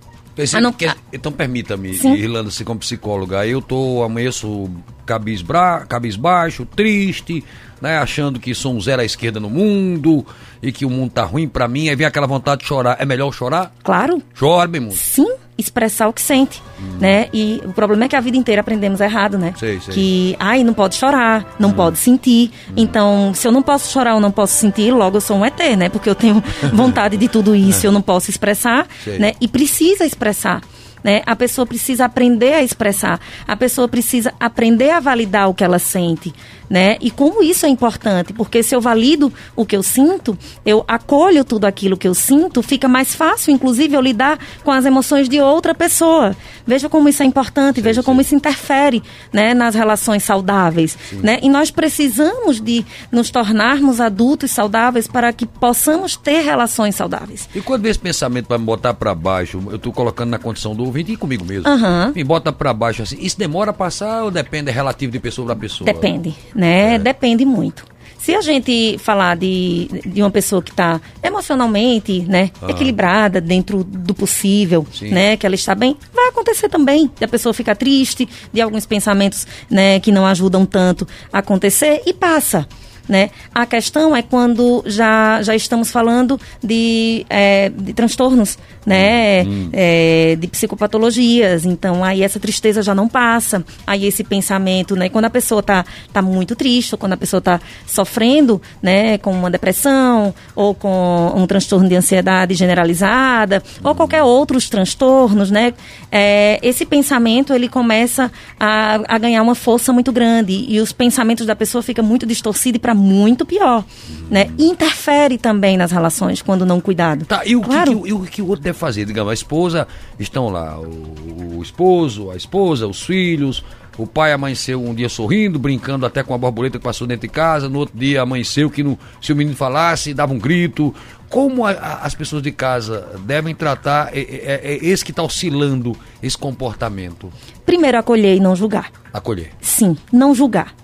ah, 0.53 0.61
não... 0.61 0.73
Que, 0.73 0.91
então 1.13 1.31
permita-me, 1.31 1.91
Irlanda, 1.91 2.51
se 2.51 2.65
como 2.65 2.81
psicóloga, 2.81 3.47
eu 3.47 3.63
tô 3.63 4.03
amanheço 4.03 4.69
cabisbra, 5.07 5.87
cabisbaixo, 5.89 6.67
triste, 6.67 7.45
né, 7.85 7.99
achando 7.99 8.41
que 8.41 8.55
sou 8.55 8.75
um 8.75 8.81
zero 8.81 9.03
à 9.03 9.05
esquerda 9.05 9.39
no 9.39 9.51
mundo 9.51 10.27
e 10.63 10.73
que 10.73 10.87
o 10.87 10.91
mundo 10.91 11.11
tá 11.11 11.23
ruim 11.23 11.47
para 11.47 11.69
mim, 11.69 11.91
aí 11.91 11.95
vem 11.95 12.07
aquela 12.07 12.27
vontade 12.27 12.63
de 12.63 12.67
chorar. 12.67 12.97
É 12.99 13.05
melhor 13.05 13.31
chorar? 13.31 13.75
Claro. 13.83 14.23
Chora, 14.39 14.67
meu 14.67 14.81
mundo. 14.81 14.95
Sim, 14.95 15.31
expressar 15.59 16.09
o 16.09 16.13
que 16.15 16.23
sente, 16.23 16.63
hum. 16.81 16.97
né? 16.99 17.29
E 17.31 17.61
o 17.63 17.75
problema 17.75 18.07
é 18.07 18.09
que 18.09 18.17
a 18.17 18.21
vida 18.21 18.39
inteira 18.39 18.63
aprendemos 18.63 19.03
errado, 19.03 19.37
né? 19.37 19.53
Sei, 19.59 19.79
sei. 19.81 19.93
Que, 19.93 20.37
ai, 20.41 20.65
não 20.65 20.73
pode 20.73 20.95
chorar, 20.95 21.55
não 21.59 21.69
hum. 21.69 21.75
pode 21.75 21.99
sentir. 21.99 22.51
Hum. 22.71 22.73
Então, 22.79 23.33
se 23.35 23.47
eu 23.47 23.53
não 23.53 23.61
posso 23.61 23.93
chorar 23.93 24.15
ou 24.15 24.21
não 24.21 24.31
posso 24.31 24.55
sentir, 24.55 24.91
logo 24.91 25.19
eu 25.19 25.21
sou 25.21 25.37
um 25.37 25.45
ET, 25.45 25.61
né? 25.77 25.91
Porque 25.91 26.09
eu 26.09 26.15
tenho 26.15 26.43
vontade 26.73 27.19
de 27.19 27.29
tudo 27.29 27.55
isso, 27.55 27.87
eu 27.87 27.93
não 27.93 28.01
posso 28.01 28.31
expressar, 28.31 28.87
sei. 29.05 29.19
né? 29.19 29.35
E 29.39 29.47
precisa 29.47 30.07
expressar 30.07 30.63
né? 31.05 31.23
A 31.27 31.37
pessoa 31.37 31.67
precisa 31.67 32.07
aprender 32.07 32.55
a 32.55 32.63
expressar, 32.63 33.21
a 33.47 33.55
pessoa 33.55 33.87
precisa 33.87 34.33
aprender 34.41 34.91
a 34.91 35.01
validar 35.01 35.51
o 35.51 35.55
que 35.55 35.63
ela 35.63 35.79
sente, 35.79 36.35
né? 36.69 36.97
E 37.01 37.11
como 37.11 37.43
isso 37.43 37.67
é 37.67 37.69
importante, 37.69 38.33
porque 38.33 38.63
se 38.63 38.75
eu 38.75 38.81
valido 38.81 39.31
o 39.55 39.67
que 39.67 39.77
eu 39.77 39.83
sinto, 39.83 40.37
eu 40.65 40.83
acolho 40.89 41.45
tudo 41.45 41.67
aquilo 41.67 41.97
que 41.97 42.09
eu 42.09 42.15
sinto, 42.15 42.63
fica 42.63 42.89
mais 42.89 43.15
fácil, 43.15 43.53
inclusive, 43.53 43.95
eu 43.95 44.01
lidar 44.01 44.39
com 44.65 44.71
as 44.71 44.87
emoções 44.87 45.29
de 45.29 45.41
outra 45.41 45.75
pessoa. 45.75 46.35
Veja 46.67 46.89
como 46.89 47.09
isso 47.09 47.23
é 47.23 47.27
importante, 47.27 47.77
sim, 47.77 47.83
veja 47.83 48.01
sim. 48.01 48.07
como 48.07 48.23
isso 48.23 48.35
interfere, 48.35 49.03
né, 49.31 49.53
nas 49.53 49.75
relações 49.75 50.23
saudáveis, 50.23 50.97
sim. 51.11 51.21
né? 51.23 51.39
E 51.43 51.51
nós 51.51 51.71
precisamos 51.71 52.61
de 52.61 52.85
nos 53.13 53.31
tornarmos 53.31 54.01
adultos 54.01 54.51
saudáveis 54.51 55.07
para 55.07 55.33
que 55.33 55.45
possamos 55.45 56.17
ter 56.17 56.41
relações 56.41 56.95
saudáveis. 56.95 57.47
E 57.55 57.61
quando 57.61 57.85
esse 57.85 57.99
pensamento 57.99 58.49
vai 58.49 58.57
me 58.57 58.65
botar 58.65 58.95
para 58.95 59.15
baixo, 59.15 59.63
eu 59.69 59.77
estou 59.77 59.93
colocando 59.93 60.31
na 60.31 60.39
condição 60.39 60.75
do 60.75 60.94
ouvinte 60.95 61.13
e 61.13 61.17
comigo 61.17 61.45
mesmo. 61.45 61.69
Uhum. 61.69 62.13
Me 62.15 62.23
bota 62.23 62.53
para 62.53 62.73
baixo 62.73 63.03
assim, 63.03 63.17
isso 63.21 63.37
demora 63.37 63.71
a 63.71 63.75
passar 63.75 64.23
ou 64.23 64.31
depende, 64.31 64.71
é 64.71 64.73
relativo 64.73 65.11
de 65.11 65.19
pessoa 65.19 65.47
para 65.47 65.57
pessoa? 65.57 65.87
Depende 65.93 66.35
né? 66.55 66.95
É. 66.95 66.99
Depende 66.99 67.45
muito. 67.45 67.85
Se 68.19 68.35
a 68.35 68.41
gente 68.41 68.97
falar 68.99 69.37
de, 69.37 69.87
de 70.07 70.23
uma 70.23 70.31
pessoa 70.31 70.63
que 70.63 70.71
está 70.71 70.99
emocionalmente, 71.23 72.23
né, 72.23 72.51
ah. 72.63 72.71
equilibrada 72.71 73.39
dentro 73.39 73.85
do 73.85 74.15
possível, 74.15 74.87
Sim. 74.91 75.11
né, 75.11 75.37
que 75.37 75.45
ela 75.45 75.55
está 75.55 75.75
bem, 75.75 75.95
vai 76.11 76.29
acontecer 76.29 76.71
também. 76.71 77.11
De 77.19 77.25
a 77.25 77.29
pessoa 77.29 77.53
ficar 77.53 77.77
triste, 77.77 78.27
de 78.51 78.63
alguns 78.63 78.87
pensamentos, 78.87 79.47
né, 79.69 80.01
que 80.01 80.11
não 80.11 80.25
ajudam 80.25 80.65
tanto 80.65 81.07
a 81.31 81.41
acontecer 81.41 82.01
e 82.07 82.15
passa. 82.15 82.67
Né? 83.07 83.31
A 83.55 83.67
questão 83.67 84.17
é 84.17 84.23
quando 84.23 84.83
já, 84.87 85.43
já 85.43 85.55
estamos 85.55 85.91
falando 85.91 86.41
de, 86.63 87.27
é, 87.29 87.69
de 87.69 87.93
transtornos, 87.93 88.57
né? 88.87 89.45
Hum. 89.45 89.69
É, 89.73 90.37
de 90.41 90.47
psicopatologias. 90.47 91.67
Então, 91.67 92.03
aí 92.03 92.23
essa 92.23 92.41
tristeza 92.41 92.83
já 92.83 92.95
não 92.95 93.07
passa. 93.07 93.63
Aí 93.87 94.07
esse 94.07 94.25
pensamento, 94.25 94.97
né? 94.97 95.11
Quando 95.11 95.27
a 95.27 95.31
pessoa 95.31 95.61
está 95.61 95.85
tá 96.13 96.23
muito 96.23 96.57
triste, 96.57 96.95
ou 96.95 96.99
quando 96.99 97.13
a 97.13 97.17
pessoa 97.17 97.39
está 97.39 97.61
sofrendo, 97.87 98.61
né? 98.83 99.19
Com 99.19 99.33
uma 99.33 99.51
depressão, 99.51 100.35
ou 100.55 100.75
com 100.75 101.33
um 101.37 101.47
transtorno 101.47 101.87
de 101.87 101.97
ansiedade 101.97 102.55
generalizada, 102.55 103.63
hum. 103.83 103.89
ou 103.89 103.95
qualquer 103.95 104.23
outros 104.23 104.71
transtornos, 104.71 105.51
né? 105.51 105.75
É, 106.11 106.59
esse 106.63 106.87
pensamento, 106.87 107.53
ele 107.53 107.69
começa 107.69 108.33
a, 108.59 109.01
a 109.09 109.19
ganhar 109.19 109.43
uma 109.43 109.55
força 109.55 109.93
muito 109.93 110.11
grande. 110.11 110.65
E 110.69 110.81
os 110.81 110.91
pensamentos 110.91 111.45
da 111.45 111.55
pessoa 111.55 111.83
ficam 111.83 112.05
muito 112.05 112.25
distorcidos 112.25 112.81
para 112.81 112.94
muito 112.95 113.45
pior, 113.45 113.85
né? 114.31 114.51
E 114.57 114.65
interfere 114.65 115.37
também 115.37 115.77
nas 115.77 115.91
relações 115.91 116.41
quando 116.41 116.65
não 116.65 116.81
cuidado. 116.81 117.27
Tá, 117.27 117.43
e 117.45 117.57
o, 117.57 117.61
claro. 117.61 118.01
que, 118.01 118.07
que, 118.07 118.13
o, 118.13 118.21
que 118.21 118.43
o 118.43 118.49
outro 118.49 118.63
deve 118.63 118.79
fazer? 118.79 119.05
Digamos, 119.05 119.31
a 119.31 119.35
esposa, 119.35 119.87
estão 120.19 120.49
lá 120.49 120.79
o, 120.79 121.59
o 121.59 121.63
esposo, 121.63 122.31
a 122.31 122.37
esposa, 122.37 122.87
os 122.87 123.03
filhos, 123.03 123.65
o 123.97 124.07
pai 124.07 124.33
amanheceu 124.33 124.83
um 124.83 124.95
dia 124.95 125.09
sorrindo, 125.09 125.59
brincando 125.59 126.05
até 126.05 126.23
com 126.23 126.35
a 126.35 126.39
borboleta 126.39 126.79
que 126.79 126.85
passou 126.85 127.07
dentro 127.07 127.29
de 127.29 127.33
casa. 127.33 127.69
No 127.69 127.79
outro 127.79 127.97
dia 127.97 128.23
amanheceu 128.23 128.69
que 128.69 128.83
no, 128.83 128.99
se 129.21 129.33
o 129.33 129.37
menino 129.37 129.57
falasse, 129.57 130.13
dava 130.13 130.33
um 130.33 130.39
grito. 130.39 130.93
Como 131.29 131.65
a, 131.65 131.71
a, 131.71 131.95
as 132.05 132.15
pessoas 132.15 132.43
de 132.43 132.51
casa 132.51 133.09
devem 133.25 133.55
tratar 133.55 134.11
é, 134.13 134.21
é, 134.21 134.61
é 134.65 134.85
esse 134.85 135.05
que 135.05 135.13
está 135.13 135.23
oscilando, 135.23 135.97
esse 136.23 136.37
comportamento? 136.37 137.33
Primeiro, 137.65 137.99
acolher 137.99 138.37
e 138.37 138.41
não 138.41 138.57
julgar. 138.57 138.91
Acolher. 139.13 139.53
Sim, 139.61 139.97
não 140.13 140.35
julgar. 140.35 140.75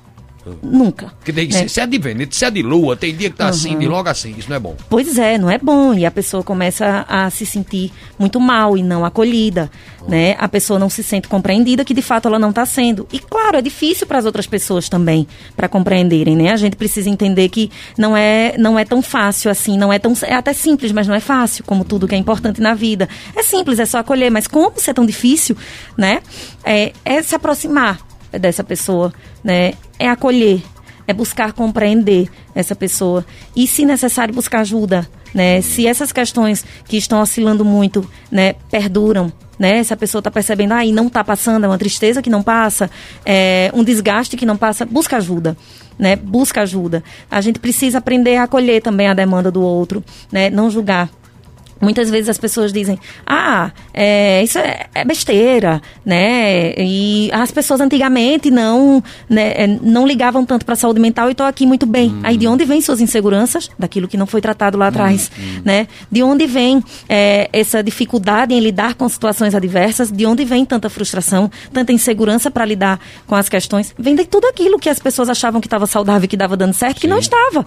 Nunca. 0.63 1.13
Porque 1.19 1.33
tem, 1.33 1.49
né? 1.49 1.69
se 1.69 1.81
é 1.81 1.87
de 1.87 1.99
Vênus, 1.99 2.29
se 2.31 2.45
é 2.45 2.51
de 2.51 2.63
lua, 2.63 2.97
tem 2.97 3.15
dia 3.15 3.31
que 3.31 3.37
tá 3.37 3.45
uhum. 3.45 3.51
assim, 3.51 3.79
de 3.79 3.87
logo 3.87 4.09
assim, 4.09 4.35
isso 4.37 4.49
não 4.49 4.57
é 4.57 4.59
bom. 4.59 4.77
Pois 4.89 5.19
é, 5.19 5.37
não 5.37 5.51
é 5.51 5.59
bom. 5.59 5.93
E 5.95 6.07
a 6.07 6.11
pessoa 6.11 6.43
começa 6.43 7.05
a 7.09 7.29
se 7.31 7.45
sentir 7.45 7.93
muito 8.19 8.41
mal 8.41 8.77
e 8.77 8.83
não 8.83 9.05
acolhida, 9.05 9.71
uhum. 10.01 10.09
né? 10.09 10.37
A 10.39 10.49
pessoa 10.49 10.79
não 10.79 10.89
se 10.89 11.03
sente 11.03 11.29
compreendida, 11.29 11.85
que 11.85 11.93
de 11.93 12.01
fato 12.01 12.27
ela 12.27 12.39
não 12.39 12.51
está 12.51 12.65
sendo. 12.65 13.07
E 13.13 13.19
claro, 13.19 13.59
é 13.59 13.63
difícil 13.63 14.07
para 14.07 14.19
as 14.19 14.25
outras 14.25 14.47
pessoas 14.47 14.89
também, 14.89 15.27
para 15.55 15.69
compreenderem, 15.69 16.37
né? 16.37 16.51
A 16.53 16.57
gente 16.57 16.77
precisa 16.77 17.11
entender 17.11 17.49
que 17.51 17.71
não 17.99 18.17
é, 18.17 18.55
não 18.59 18.79
é 18.79 18.85
tão 18.85 19.03
fácil 19.03 19.51
assim, 19.51 19.77
não 19.77 19.93
é 19.93 19.99
tão. 19.99 20.15
É 20.23 20.35
até 20.35 20.53
simples, 20.53 20.91
mas 20.91 21.07
não 21.07 21.15
é 21.15 21.21
fácil, 21.21 21.65
como 21.65 21.85
tudo 21.85 22.09
que 22.09 22.15
é 22.15 22.19
importante 22.19 22.61
na 22.61 22.75
vida. 22.75 23.09
É 23.37 23.43
simples, 23.43 23.79
é 23.79 23.85
só 23.85 23.99
acolher, 23.99 24.31
mas 24.31 24.47
como 24.47 24.73
isso 24.77 24.89
é 24.89 24.95
tão 24.95 25.05
difícil, 25.05 25.57
né? 25.97 26.23
É, 26.65 26.93
é 27.05 27.23
se 27.23 27.35
aproximar 27.35 28.10
dessa 28.39 28.63
pessoa, 28.63 29.13
né? 29.43 29.75
É 29.99 30.09
acolher, 30.09 30.63
é 31.07 31.13
buscar 31.13 31.53
compreender 31.53 32.29
essa 32.55 32.75
pessoa 32.75 33.25
e, 33.55 33.67
se 33.67 33.85
necessário, 33.85 34.35
buscar 34.35 34.61
ajuda, 34.61 35.09
né? 35.35 35.61
Se 35.61 35.87
essas 35.87 36.13
questões 36.13 36.65
que 36.87 36.97
estão 36.97 37.21
oscilando 37.21 37.65
muito, 37.65 38.09
né, 38.31 38.55
perduram, 38.71 39.33
né? 39.59 39.83
Se 39.83 39.93
a 39.93 39.97
pessoa 39.97 40.21
está 40.21 40.31
percebendo, 40.31 40.73
ah, 40.73 40.85
não 40.87 41.07
está 41.09 41.23
passando, 41.23 41.65
é 41.65 41.69
uma 41.69 41.79
tristeza 41.79 42.23
que 42.23 42.31
não 42.31 42.43
passa, 42.43 42.91
é 43.27 43.71
um 43.75 43.85
desgaste 43.85 44.37
que 44.37 44.47
não 44.47 44.57
passa, 44.57 44.87
busca 44.87 45.17
ajuda. 45.17 45.57
Né, 45.99 46.17
busca 46.17 46.63
ajuda. 46.63 47.05
A 47.31 47.43
gente 47.43 47.59
precisa 47.59 47.99
aprender 47.99 48.37
a 48.37 48.45
acolher 48.45 48.81
também 48.81 49.07
a 49.07 49.13
demanda 49.13 49.51
do 49.51 49.61
outro, 49.61 50.03
né, 50.33 50.49
não 50.49 50.71
julgar. 50.71 51.11
Muitas 51.81 52.11
vezes 52.11 52.29
as 52.29 52.37
pessoas 52.37 52.73
dizem, 52.73 52.99
ah, 53.27 53.71
é, 53.95 54.43
isso 54.43 54.59
é, 54.59 54.87
é, 54.95 55.05
besteira, 55.05 55.81
né? 56.05 56.75
E 56.77 57.31
as 57.33 57.51
pessoas 57.51 57.81
antigamente 57.81 58.51
não, 58.51 59.03
né, 59.29 59.53
é, 59.57 59.67
não 59.67 60.07
ligavam 60.07 60.45
tanto 60.45 60.67
para 60.67 60.75
a 60.75 60.77
saúde 60.77 61.01
mental 61.01 61.29
e 61.29 61.33
estou 61.33 61.47
aqui 61.47 61.65
muito 61.65 61.87
bem. 61.87 62.11
Hum. 62.11 62.21
Aí 62.23 62.37
de 62.37 62.47
onde 62.47 62.67
vêm 62.67 62.83
suas 62.83 63.01
inseguranças? 63.01 63.71
Daquilo 63.79 64.07
que 64.07 64.19
não 64.19 64.27
foi 64.27 64.43
tratado 64.43 64.77
lá 64.77 64.89
atrás, 64.89 65.31
hum, 65.39 65.43
hum. 65.43 65.63
né? 65.65 65.89
De 66.13 66.23
onde 66.23 66.47
vem 66.47 66.85
é, 67.09 67.49
essa 67.51 67.83
dificuldade 67.83 68.53
em 68.53 68.61
lidar 68.61 68.95
com 68.95 69.09
situações 69.09 69.55
adversas? 69.55 70.11
De 70.11 70.27
onde 70.27 70.45
vem 70.45 70.67
tanta 70.67 70.91
frustração, 70.91 71.51
tanta 71.73 71.93
insegurança 71.93 72.51
para 72.51 72.65
lidar 72.67 73.01
com 73.27 73.35
as 73.35 73.49
questões? 73.49 73.95
Vem 73.99 74.15
de 74.15 74.27
tudo 74.27 74.47
aquilo 74.47 74.79
que 74.79 74.91
as 74.91 74.99
pessoas 74.99 75.31
achavam 75.31 75.63
que 75.63 75.67
estava 75.67 75.87
saudável, 75.87 76.29
que 76.29 76.37
estava 76.37 76.59
dando 76.59 76.75
certo, 76.75 76.97
Sim. 76.97 77.01
que 77.03 77.09
não 77.09 77.19
estava, 77.19 77.65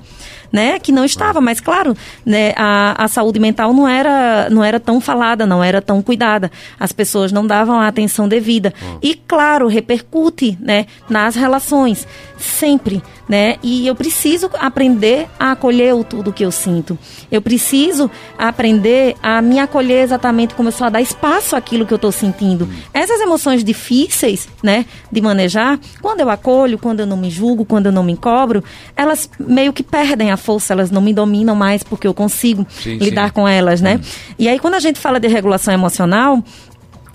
né? 0.52 0.78
Que 0.78 0.92
não 0.92 1.04
estava. 1.04 1.42
Mas 1.42 1.60
claro, 1.60 1.98
né? 2.24 2.54
A, 2.56 3.06
a 3.06 3.08
saúde 3.08 3.40
mental 3.40 3.74
não 3.74 3.88
era 3.88 4.03
era, 4.04 4.50
não 4.50 4.64
era 4.64 4.80
tão 4.80 5.00
falada, 5.00 5.46
não 5.46 5.64
era 5.64 5.82
tão 5.82 6.02
cuidada. 6.02 6.52
As 6.80 6.92
pessoas 6.92 7.32
não 7.32 7.46
davam 7.46 7.80
a 7.80 7.88
atenção 7.88 8.28
devida. 8.28 8.74
Hum. 8.82 8.98
E, 9.02 9.16
claro, 9.16 9.68
repercute 9.68 10.58
né, 10.60 10.86
nas 11.10 11.36
relações, 11.36 12.08
sempre. 12.38 13.02
Né? 13.28 13.56
E 13.64 13.88
eu 13.88 13.96
preciso 13.96 14.50
aprender 14.60 15.30
a 15.40 15.54
acolher 15.54 15.96
o 15.96 16.04
tudo 16.04 16.34
que 16.34 16.44
eu 16.44 16.52
sinto. 16.52 17.00
Eu 17.32 17.42
preciso 17.42 18.12
aprender 18.38 19.16
a 19.24 19.42
me 19.42 19.60
acolher 19.60 20.04
exatamente 20.04 20.54
como 20.54 20.68
eu 20.68 20.74
sou, 20.74 20.86
a 20.88 20.90
dar 20.90 21.02
espaço 21.02 21.56
àquilo 21.56 21.86
que 21.86 21.94
eu 21.94 21.96
estou 21.96 22.12
sentindo. 22.12 22.66
Hum. 22.66 22.74
Essas 22.94 23.22
emoções 23.22 23.64
difíceis, 23.64 24.50
né, 24.62 24.86
de 25.10 25.22
manejar, 25.22 25.80
quando 26.02 26.20
eu 26.20 26.30
acolho, 26.30 26.78
quando 26.78 27.00
eu 27.00 27.06
não 27.06 27.16
me 27.16 27.30
julgo, 27.30 27.64
quando 27.64 27.86
eu 27.86 27.92
não 27.94 28.04
me 28.04 28.18
cobro, 28.18 28.62
elas 28.96 29.30
meio 29.40 29.72
que 29.72 29.84
perdem 29.84 30.30
a 30.30 30.38
força, 30.38 30.74
elas 30.74 30.92
não 30.92 31.02
me 31.02 31.14
dominam 31.14 31.56
mais 31.56 31.82
porque 31.82 32.06
eu 32.06 32.14
consigo 32.14 32.68
sim, 32.70 32.98
lidar 32.98 33.28
sim. 33.28 33.34
com 33.34 33.48
elas, 33.48 33.80
né? 33.80 33.93
Hum. 33.98 34.34
E 34.38 34.48
aí, 34.48 34.60
quando 34.60 34.76
a 34.76 34.80
gente 34.80 35.00
fala 35.00 35.20
de 35.20 35.28
regulação 35.28 35.74
emocional, 35.74 36.44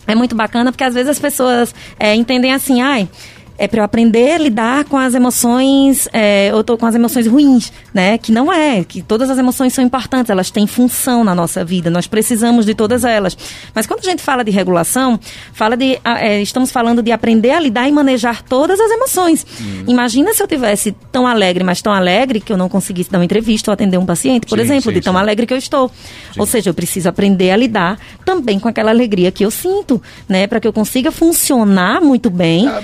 é 0.06 0.14
muito 0.14 0.34
bacana 0.34 0.72
porque 0.72 0.84
às 0.84 0.94
vezes 0.94 1.10
as 1.10 1.18
pessoas 1.18 1.74
é, 1.98 2.14
entendem 2.14 2.52
assim, 2.52 2.80
ai 2.80 3.08
é 3.58 3.66
para 3.66 3.80
eu 3.80 3.84
aprender 3.84 4.32
a 4.32 4.38
lidar 4.38 4.84
com 4.84 4.96
as 4.96 5.14
emoções, 5.14 6.08
é, 6.12 6.50
ou 6.54 6.62
tô 6.62 6.78
com 6.78 6.86
as 6.86 6.94
emoções 6.94 7.26
ruins, 7.26 7.72
né? 7.92 8.16
Que 8.16 8.30
não 8.30 8.52
é, 8.52 8.84
que 8.84 9.02
todas 9.02 9.28
as 9.28 9.36
emoções 9.36 9.74
são 9.74 9.84
importantes, 9.84 10.30
elas 10.30 10.50
têm 10.50 10.66
função 10.66 11.24
na 11.24 11.34
nossa 11.34 11.64
vida, 11.64 11.90
nós 11.90 12.06
precisamos 12.06 12.64
de 12.64 12.74
todas 12.74 13.04
elas. 13.04 13.36
Mas 13.74 13.84
quando 13.84 14.00
a 14.00 14.10
gente 14.10 14.22
fala 14.22 14.44
de 14.44 14.52
regulação, 14.52 15.18
fala 15.52 15.76
de, 15.76 15.98
é, 16.04 16.40
estamos 16.40 16.70
falando 16.70 17.02
de 17.02 17.10
aprender 17.10 17.50
a 17.50 17.60
lidar 17.60 17.88
e 17.88 17.92
manejar 17.92 18.42
todas 18.42 18.78
as 18.78 18.90
emoções. 18.92 19.44
Uhum. 19.60 19.84
Imagina 19.88 20.32
se 20.32 20.42
eu 20.42 20.46
tivesse 20.46 20.94
tão 21.10 21.26
alegre, 21.26 21.64
mas 21.64 21.82
tão 21.82 21.92
alegre 21.92 22.40
que 22.40 22.52
eu 22.52 22.56
não 22.56 22.68
conseguisse 22.68 23.10
dar 23.10 23.18
uma 23.18 23.24
entrevista 23.24 23.70
ou 23.70 23.72
atender 23.72 23.98
um 23.98 24.06
paciente, 24.06 24.46
por 24.46 24.58
sim, 24.58 24.64
exemplo, 24.64 24.92
sim, 24.92 24.98
de 24.98 25.00
tão 25.00 25.14
sim. 25.14 25.18
alegre 25.18 25.46
que 25.46 25.52
eu 25.52 25.58
estou. 25.58 25.90
Ou 26.38 26.46
seja, 26.46 26.70
eu 26.70 26.74
preciso 26.74 27.08
aprender 27.08 27.50
a 27.50 27.56
lidar 27.56 27.98
também 28.24 28.60
com 28.60 28.68
aquela 28.68 28.90
alegria 28.90 29.32
que 29.32 29.44
eu 29.44 29.50
sinto, 29.50 30.00
né? 30.28 30.46
Para 30.46 30.60
que 30.60 30.68
eu 30.68 30.72
consiga 30.72 31.10
funcionar 31.10 32.00
muito 32.00 32.30
bem. 32.30 32.68
Ah, 32.68 32.80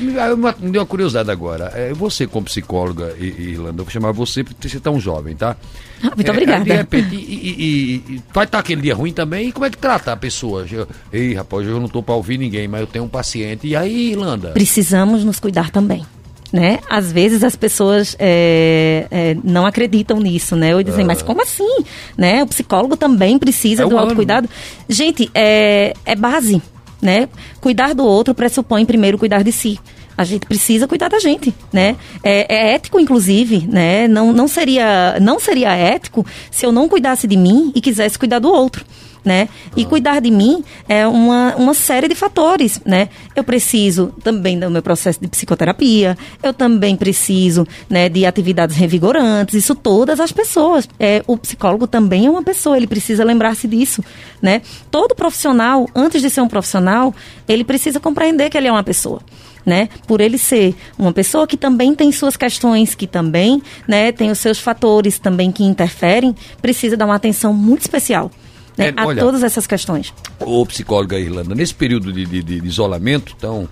me 0.64 0.70
deu 0.70 0.80
uma 0.80 0.86
curiosidade 0.86 1.30
agora. 1.30 1.70
É, 1.74 1.92
você, 1.92 2.26
como 2.26 2.46
psicóloga, 2.46 3.14
Irlanda, 3.18 3.80
eu 3.80 3.84
vou 3.84 3.90
chamar 3.90 4.12
você 4.12 4.42
porque 4.42 4.68
você 4.68 4.78
é 4.78 4.80
tão 4.80 4.98
jovem, 4.98 5.36
tá? 5.36 5.56
Ah, 6.02 6.12
muito 6.14 6.28
é, 6.28 6.30
obrigada. 6.30 6.64
De 6.64 6.72
repente, 6.72 7.14
e, 7.14 7.18
e, 7.18 7.94
e, 8.14 8.22
vai 8.32 8.44
estar 8.44 8.58
aquele 8.58 8.82
dia 8.82 8.94
ruim 8.94 9.12
também, 9.12 9.48
e 9.48 9.52
como 9.52 9.66
é 9.66 9.70
que 9.70 9.78
trata 9.78 10.12
a 10.12 10.16
pessoa? 10.16 10.66
Eu, 10.70 10.86
Ei, 11.12 11.34
rapaz, 11.34 11.66
eu 11.66 11.78
não 11.78 11.86
estou 11.86 12.02
para 12.02 12.14
ouvir 12.14 12.38
ninguém, 12.38 12.66
mas 12.66 12.80
eu 12.80 12.86
tenho 12.86 13.04
um 13.04 13.08
paciente. 13.08 13.66
E 13.66 13.76
aí, 13.76 14.12
Irlanda? 14.12 14.50
Precisamos 14.50 15.24
nos 15.24 15.38
cuidar 15.38 15.70
também. 15.70 16.04
Né? 16.52 16.78
Às 16.88 17.10
vezes 17.10 17.42
as 17.42 17.56
pessoas 17.56 18.14
é, 18.16 19.08
é, 19.10 19.36
não 19.42 19.66
acreditam 19.66 20.20
nisso, 20.20 20.54
né? 20.54 20.76
Ou 20.76 20.84
dizem, 20.84 21.02
ah. 21.02 21.08
mas 21.08 21.20
como 21.20 21.42
assim? 21.42 21.84
Né? 22.16 22.44
O 22.44 22.46
psicólogo 22.46 22.96
também 22.96 23.40
precisa 23.40 23.82
é 23.82 23.86
do 23.88 23.98
autocuidado. 23.98 24.48
Gente, 24.88 25.28
é, 25.34 25.94
é 26.04 26.14
base, 26.14 26.62
né? 27.02 27.28
Cuidar 27.60 27.92
do 27.92 28.04
outro 28.04 28.34
pressupõe 28.34 28.86
primeiro 28.86 29.18
cuidar 29.18 29.42
de 29.42 29.50
si. 29.50 29.80
A 30.16 30.24
gente 30.24 30.46
precisa 30.46 30.86
cuidar 30.86 31.08
da 31.08 31.18
gente, 31.18 31.54
né? 31.72 31.96
É, 32.22 32.46
é, 32.54 32.74
ético, 32.74 33.00
inclusive, 33.00 33.66
né? 33.66 34.06
Não, 34.08 34.32
não, 34.32 34.46
seria, 34.48 35.18
não 35.20 35.38
seria 35.38 35.74
ético 35.74 36.24
se 36.50 36.64
eu 36.64 36.72
não 36.72 36.88
cuidasse 36.88 37.26
de 37.26 37.36
mim 37.36 37.72
e 37.74 37.80
quisesse 37.80 38.18
cuidar 38.18 38.38
do 38.38 38.48
outro. 38.48 38.84
né? 39.24 39.48
E 39.74 39.84
cuidar 39.84 40.20
de 40.20 40.30
mim 40.30 40.62
é 40.88 41.06
uma, 41.06 41.54
uma 41.56 41.72
série 41.72 42.06
de 42.06 42.14
fatores, 42.14 42.80
né? 42.84 43.08
Eu 43.34 43.42
preciso 43.42 44.12
também 44.22 44.58
do 44.58 44.70
meu 44.70 44.82
processo 44.82 45.18
de 45.20 45.26
psicoterapia, 45.26 46.16
eu 46.42 46.52
também 46.52 46.94
preciso, 46.94 47.66
né, 47.88 48.08
de 48.08 48.26
atividades 48.26 48.76
revigorantes, 48.76 49.54
isso 49.54 49.74
todas 49.74 50.20
as 50.20 50.30
pessoas. 50.30 50.88
É, 51.00 51.22
o 51.26 51.38
psicólogo 51.38 51.86
também 51.86 52.26
é 52.26 52.30
uma 52.30 52.42
pessoa, 52.42 52.76
ele 52.76 52.86
precisa 52.86 53.24
lembrar-se 53.24 53.66
disso, 53.66 54.04
né? 54.42 54.60
Todo 54.90 55.14
profissional, 55.14 55.88
antes 55.94 56.20
de 56.20 56.28
ser 56.28 56.42
um 56.42 56.48
profissional, 56.48 57.14
ele 57.48 57.64
precisa 57.64 57.98
compreender 57.98 58.50
que 58.50 58.58
ele 58.58 58.68
é 58.68 58.72
uma 58.72 58.84
pessoa. 58.84 59.22
Né? 59.64 59.88
Por 60.06 60.20
ele 60.20 60.36
ser 60.36 60.74
uma 60.98 61.12
pessoa 61.12 61.46
que 61.46 61.56
também 61.56 61.94
tem 61.94 62.12
suas 62.12 62.36
questões, 62.36 62.94
que 62.94 63.06
também 63.06 63.62
né, 63.88 64.12
tem 64.12 64.30
os 64.30 64.38
seus 64.38 64.58
fatores 64.58 65.18
também 65.18 65.50
que 65.50 65.64
interferem, 65.64 66.36
precisa 66.60 66.98
dar 66.98 67.06
uma 67.06 67.14
atenção 67.14 67.54
muito 67.54 67.80
especial 67.80 68.30
né, 68.76 68.88
é, 68.88 69.00
a 69.00 69.06
olha, 69.06 69.22
todas 69.22 69.42
essas 69.42 69.66
questões. 69.66 70.12
Ô, 70.40 70.64
psicóloga 70.66 71.18
Irlanda, 71.18 71.54
nesse 71.54 71.74
período 71.74 72.12
de, 72.12 72.26
de, 72.26 72.42
de, 72.42 72.66
isolamento, 72.66 73.34
então, 73.36 73.68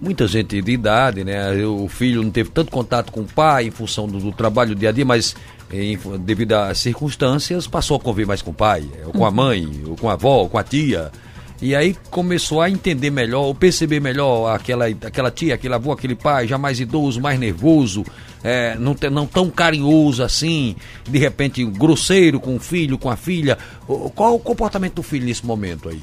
muita 0.00 0.26
gente 0.26 0.60
de 0.60 0.72
idade, 0.72 1.24
né? 1.24 1.54
O 1.64 1.88
filho 1.88 2.22
não 2.22 2.30
teve 2.30 2.50
tanto 2.50 2.70
contato 2.70 3.12
com 3.12 3.20
o 3.20 3.26
pai 3.26 3.66
em 3.66 3.70
função 3.70 4.06
do, 4.06 4.18
do 4.18 4.32
trabalho 4.32 4.74
do 4.74 4.78
dia 4.78 4.90
a 4.90 4.92
dia, 4.92 5.04
mas 5.04 5.34
em, 5.72 5.98
devido 6.20 6.52
às 6.52 6.78
circunstâncias, 6.78 7.66
passou 7.66 7.96
a 7.96 8.00
conviver 8.00 8.26
mais 8.26 8.42
com 8.42 8.50
o 8.50 8.54
pai, 8.54 8.84
ou 9.04 9.12
com 9.12 9.24
a 9.24 9.28
uhum. 9.28 9.34
mãe, 9.34 9.82
ou 9.86 9.96
com 9.96 10.08
a 10.08 10.12
avó, 10.12 10.38
ou 10.38 10.48
com 10.48 10.58
a 10.58 10.62
tia. 10.62 11.10
E 11.60 11.74
aí 11.74 11.96
começou 12.10 12.60
a 12.60 12.68
entender 12.68 13.10
melhor, 13.10 13.44
ou 13.44 13.54
perceber 13.54 14.00
melhor 14.00 14.54
aquela, 14.54 14.86
aquela 14.86 15.30
tia, 15.30 15.54
aquele 15.54 15.74
avô, 15.74 15.90
aquele 15.90 16.14
pai, 16.14 16.46
já 16.46 16.58
mais 16.58 16.80
idoso, 16.80 17.20
mais 17.20 17.38
nervoso, 17.40 18.04
é, 18.44 18.76
não, 18.78 18.94
não 19.10 19.26
tão 19.26 19.50
carinhoso 19.50 20.22
assim, 20.22 20.76
de 21.08 21.18
repente 21.18 21.64
grosseiro 21.64 22.38
com 22.38 22.56
o 22.56 22.60
filho, 22.60 22.98
com 22.98 23.10
a 23.10 23.16
filha. 23.16 23.56
Qual 24.14 24.34
o 24.34 24.38
comportamento 24.38 24.96
do 24.96 25.02
filho 25.02 25.24
nesse 25.24 25.46
momento 25.46 25.88
aí? 25.88 26.00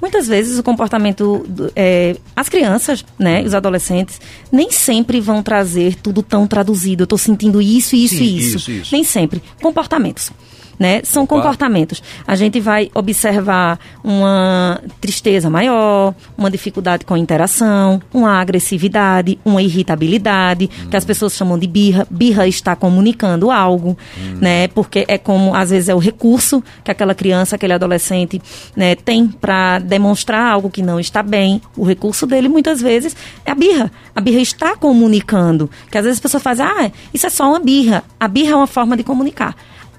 Muitas 0.00 0.26
vezes 0.26 0.58
o 0.58 0.62
comportamento, 0.62 1.46
é, 1.76 2.16
as 2.34 2.48
crianças, 2.48 3.04
né, 3.18 3.42
os 3.42 3.54
adolescentes, 3.54 4.20
nem 4.50 4.70
sempre 4.70 5.20
vão 5.20 5.42
trazer 5.42 5.96
tudo 5.96 6.22
tão 6.22 6.46
traduzido. 6.46 7.02
Eu 7.02 7.04
estou 7.04 7.18
sentindo 7.18 7.60
isso, 7.60 7.94
isso 7.94 8.22
e 8.22 8.38
isso. 8.38 8.56
isso, 8.56 8.70
isso. 8.70 8.92
Nem 8.92 9.04
sempre. 9.04 9.42
Comportamentos 9.62 10.30
né? 10.78 11.00
São 11.04 11.24
Opa. 11.24 11.36
comportamentos. 11.36 12.02
A 12.26 12.34
gente 12.34 12.60
vai 12.60 12.90
observar 12.94 13.78
uma 14.02 14.80
tristeza 15.00 15.48
maior, 15.48 16.14
uma 16.36 16.50
dificuldade 16.50 17.04
com 17.04 17.14
a 17.14 17.18
interação, 17.18 18.00
uma 18.12 18.40
agressividade, 18.40 19.38
uma 19.44 19.62
irritabilidade, 19.62 20.68
hum. 20.84 20.90
que 20.90 20.96
as 20.96 21.04
pessoas 21.04 21.34
chamam 21.34 21.58
de 21.58 21.66
birra. 21.66 22.06
Birra 22.10 22.46
está 22.46 22.74
comunicando 22.76 23.50
algo, 23.50 23.96
hum. 24.16 24.38
né? 24.40 24.68
Porque 24.68 25.04
é 25.08 25.18
como, 25.18 25.54
às 25.54 25.70
vezes, 25.70 25.88
é 25.88 25.94
o 25.94 25.98
recurso 25.98 26.62
que 26.82 26.90
aquela 26.90 27.14
criança, 27.14 27.56
aquele 27.56 27.72
adolescente 27.72 28.40
né, 28.76 28.94
tem 28.94 29.26
para 29.26 29.78
demonstrar 29.78 30.52
algo 30.52 30.70
que 30.70 30.82
não 30.82 30.98
está 30.98 31.22
bem. 31.22 31.60
O 31.76 31.84
recurso 31.84 32.26
dele, 32.26 32.48
muitas 32.48 32.80
vezes, 32.80 33.16
é 33.44 33.50
a 33.50 33.54
birra. 33.54 33.90
A 34.14 34.20
birra 34.20 34.40
está 34.40 34.76
comunicando. 34.76 35.70
Que 35.90 35.98
às 35.98 36.04
vezes 36.04 36.18
as 36.18 36.22
pessoas 36.22 36.42
fazem, 36.42 36.66
ah, 36.66 36.90
isso 37.12 37.26
é 37.26 37.30
só 37.30 37.48
uma 37.48 37.60
birra. 37.60 38.02
A 38.18 38.28
birra 38.28 38.52
é 38.52 38.56
uma 38.56 38.66
forma 38.66 38.96
de 38.96 39.02
comunicar 39.02 39.54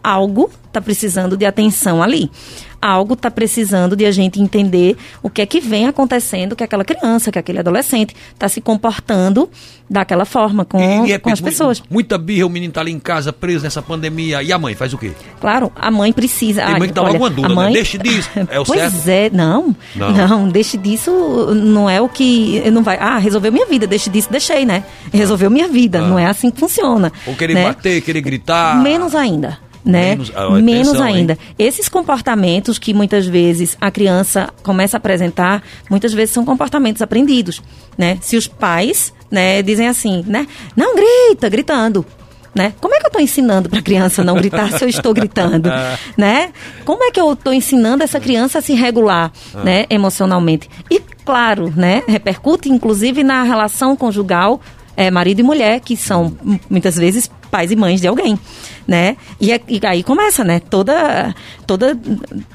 algo 0.05 0.51
está 0.67 0.79
precisando 0.79 1.35
de 1.35 1.45
atenção 1.45 2.03
ali. 2.03 2.29
Algo 2.81 3.15
está 3.15 3.31
precisando 3.31 3.95
de 3.95 4.05
a 4.05 4.11
gente 4.11 4.39
entender 4.39 4.95
o 5.23 5.29
que 5.29 5.41
é 5.41 5.45
que 5.45 5.59
vem 5.59 5.87
acontecendo, 5.87 6.55
que 6.55 6.63
aquela 6.63 6.85
criança, 6.85 7.31
que 7.31 7.39
aquele 7.39 7.57
adolescente 7.57 8.13
está 8.31 8.47
se 8.47 8.61
comportando 8.61 9.49
daquela 9.89 10.25
forma 10.25 10.63
com, 10.65 11.05
e, 11.07 11.17
com 11.17 11.31
as 11.31 11.41
pessoas. 11.41 11.81
Muita 11.89 12.17
birra, 12.17 12.45
o 12.45 12.49
menino 12.49 12.69
está 12.69 12.81
ali 12.81 12.91
em 12.91 12.99
casa 12.99 13.33
preso 13.33 13.63
nessa 13.63 13.81
pandemia. 13.81 14.43
E 14.43 14.51
a 14.51 14.59
mãe 14.59 14.75
faz 14.75 14.93
o 14.93 14.99
quê? 14.99 15.13
Claro, 15.41 15.71
a 15.75 15.89
mãe 15.89 16.13
precisa. 16.13 16.63
Tem 16.63 16.77
mãe 16.77 16.89
que 16.89 16.93
dá 16.93 17.01
olha, 17.01 17.17
uma 17.17 17.29
dúvida, 17.29 17.49
né? 17.49 17.55
mãe... 17.55 17.67
né? 17.67 17.73
Deixe 17.73 17.97
disso. 17.97 18.29
É 18.47 18.59
o 18.59 18.65
pois 18.65 18.79
certo? 18.79 19.09
é, 19.09 19.29
não, 19.35 19.75
não. 19.95 20.11
Não, 20.11 20.49
deixe 20.49 20.77
disso 20.77 21.11
não 21.55 21.89
é 21.89 21.99
o 21.99 22.07
que. 22.07 22.69
Não 22.69 22.83
vai. 22.83 22.97
Ah, 22.97 23.17
resolveu 23.17 23.51
minha 23.51 23.65
vida, 23.65 23.87
deixe 23.87 24.09
disso, 24.09 24.29
deixei, 24.29 24.65
né? 24.65 24.83
Resolveu 25.11 25.49
minha 25.49 25.67
vida. 25.67 25.99
Ah. 25.99 26.07
Não 26.07 26.19
é 26.19 26.25
assim 26.25 26.51
que 26.51 26.59
funciona. 26.59 27.11
Ou 27.25 27.35
querer 27.35 27.55
né? 27.55 27.63
bater, 27.63 28.01
querer 28.01 28.21
gritar. 28.21 28.81
Menos 28.83 29.15
ainda 29.15 29.64
né? 29.85 30.15
Menos, 30.15 30.31
ah, 30.35 30.49
Menos 30.49 30.99
ainda. 30.99 31.33
Hein? 31.33 31.55
Esses 31.59 31.87
comportamentos 31.87 32.79
que 32.79 32.93
muitas 32.93 33.27
vezes 33.27 33.77
a 33.79 33.91
criança 33.91 34.49
começa 34.63 34.97
a 34.97 34.99
apresentar, 34.99 35.61
muitas 35.89 36.11
vezes 36.11 36.33
são 36.33 36.43
comportamentos 36.43 37.01
aprendidos, 37.01 37.61
né? 37.97 38.17
Se 38.21 38.35
os 38.35 38.47
pais, 38.47 39.13
né, 39.29 39.61
dizem 39.61 39.87
assim, 39.87 40.23
né? 40.25 40.47
Não 40.75 40.95
grita, 40.95 41.47
gritando. 41.47 42.05
Né? 42.53 42.73
Como 42.79 42.95
é 42.95 42.99
que 42.99 43.05
eu 43.05 43.09
estou 43.09 43.21
ensinando 43.21 43.67
para 43.69 43.79
a 43.79 43.81
criança 43.81 44.23
não 44.23 44.35
gritar 44.35 44.71
se 44.71 44.81
eu 44.81 44.87
estou 44.87 45.13
gritando, 45.13 45.69
né? 46.15 46.53
Como 46.85 47.03
é 47.03 47.11
que 47.11 47.19
eu 47.19 47.33
estou 47.33 47.53
ensinando 47.53 48.01
essa 48.01 48.17
criança 48.17 48.59
a 48.59 48.61
se 48.61 48.73
regular, 48.73 49.29
ah. 49.53 49.61
né, 49.61 49.85
emocionalmente? 49.89 50.69
E 50.89 51.01
claro, 51.25 51.73
né, 51.75 52.01
repercute 52.07 52.69
inclusive 52.69 53.25
na 53.25 53.43
relação 53.43 53.93
conjugal 53.93 54.61
é, 54.95 55.11
marido 55.11 55.39
e 55.39 55.43
mulher, 55.43 55.79
que 55.79 55.95
são 55.97 56.35
muitas 56.69 56.95
vezes 56.95 57.29
pais 57.51 57.71
e 57.71 57.75
mães 57.75 58.01
de 58.01 58.07
alguém, 58.07 58.37
né? 58.87 59.15
E, 59.39 59.51
é, 59.51 59.61
e, 59.67 59.79
aí 59.85 60.03
começa, 60.03 60.43
né? 60.43 60.59
Toda, 60.59 61.33
toda, 61.65 61.97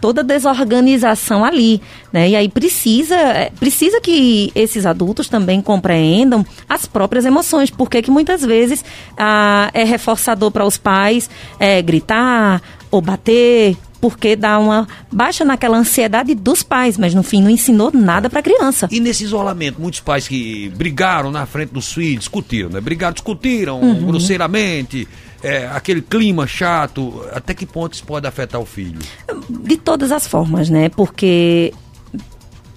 toda 0.00 0.22
desorganização 0.22 1.44
ali, 1.44 1.80
né? 2.12 2.28
E 2.28 2.36
aí 2.36 2.48
precisa, 2.48 3.16
é, 3.16 3.50
precisa 3.50 4.00
que 4.00 4.52
esses 4.54 4.84
adultos 4.84 5.28
também 5.28 5.62
compreendam 5.62 6.44
as 6.68 6.86
próprias 6.86 7.24
emoções, 7.24 7.70
porque 7.70 8.02
que 8.02 8.10
muitas 8.10 8.42
vezes 8.42 8.84
ah, 9.16 9.70
é 9.72 9.84
reforçador 9.84 10.50
para 10.50 10.66
os 10.66 10.76
pais 10.76 11.30
é, 11.58 11.80
gritar 11.80 12.60
ou 12.90 13.00
bater 13.00 13.76
porque 14.00 14.34
dá 14.34 14.58
uma 14.58 14.88
baixa 15.12 15.44
naquela 15.44 15.76
ansiedade 15.76 16.34
dos 16.34 16.62
pais, 16.62 16.96
mas 16.96 17.14
no 17.14 17.22
fim 17.22 17.42
não 17.42 17.50
ensinou 17.50 17.90
nada 17.92 18.30
para 18.30 18.40
a 18.40 18.42
criança. 18.42 18.88
E 18.90 18.98
nesse 18.98 19.24
isolamento, 19.24 19.80
muitos 19.80 20.00
pais 20.00 20.26
que 20.26 20.70
brigaram 20.70 21.30
na 21.30 21.44
frente 21.46 21.72
dos 21.72 21.92
filhos, 21.92 22.20
discutiram, 22.20 22.70
né? 22.70 22.80
Brigaram, 22.80 23.12
discutiram 23.12 23.80
uhum. 23.80 24.06
grosseiramente, 24.06 25.06
é, 25.42 25.66
aquele 25.68 26.02
clima 26.02 26.46
chato, 26.46 27.24
até 27.32 27.54
que 27.54 27.66
ponto 27.66 27.94
isso 27.94 28.04
pode 28.04 28.26
afetar 28.26 28.60
o 28.60 28.66
filho? 28.66 29.00
De 29.48 29.76
todas 29.76 30.12
as 30.12 30.26
formas, 30.26 30.68
né? 30.70 30.88
Porque 30.88 31.72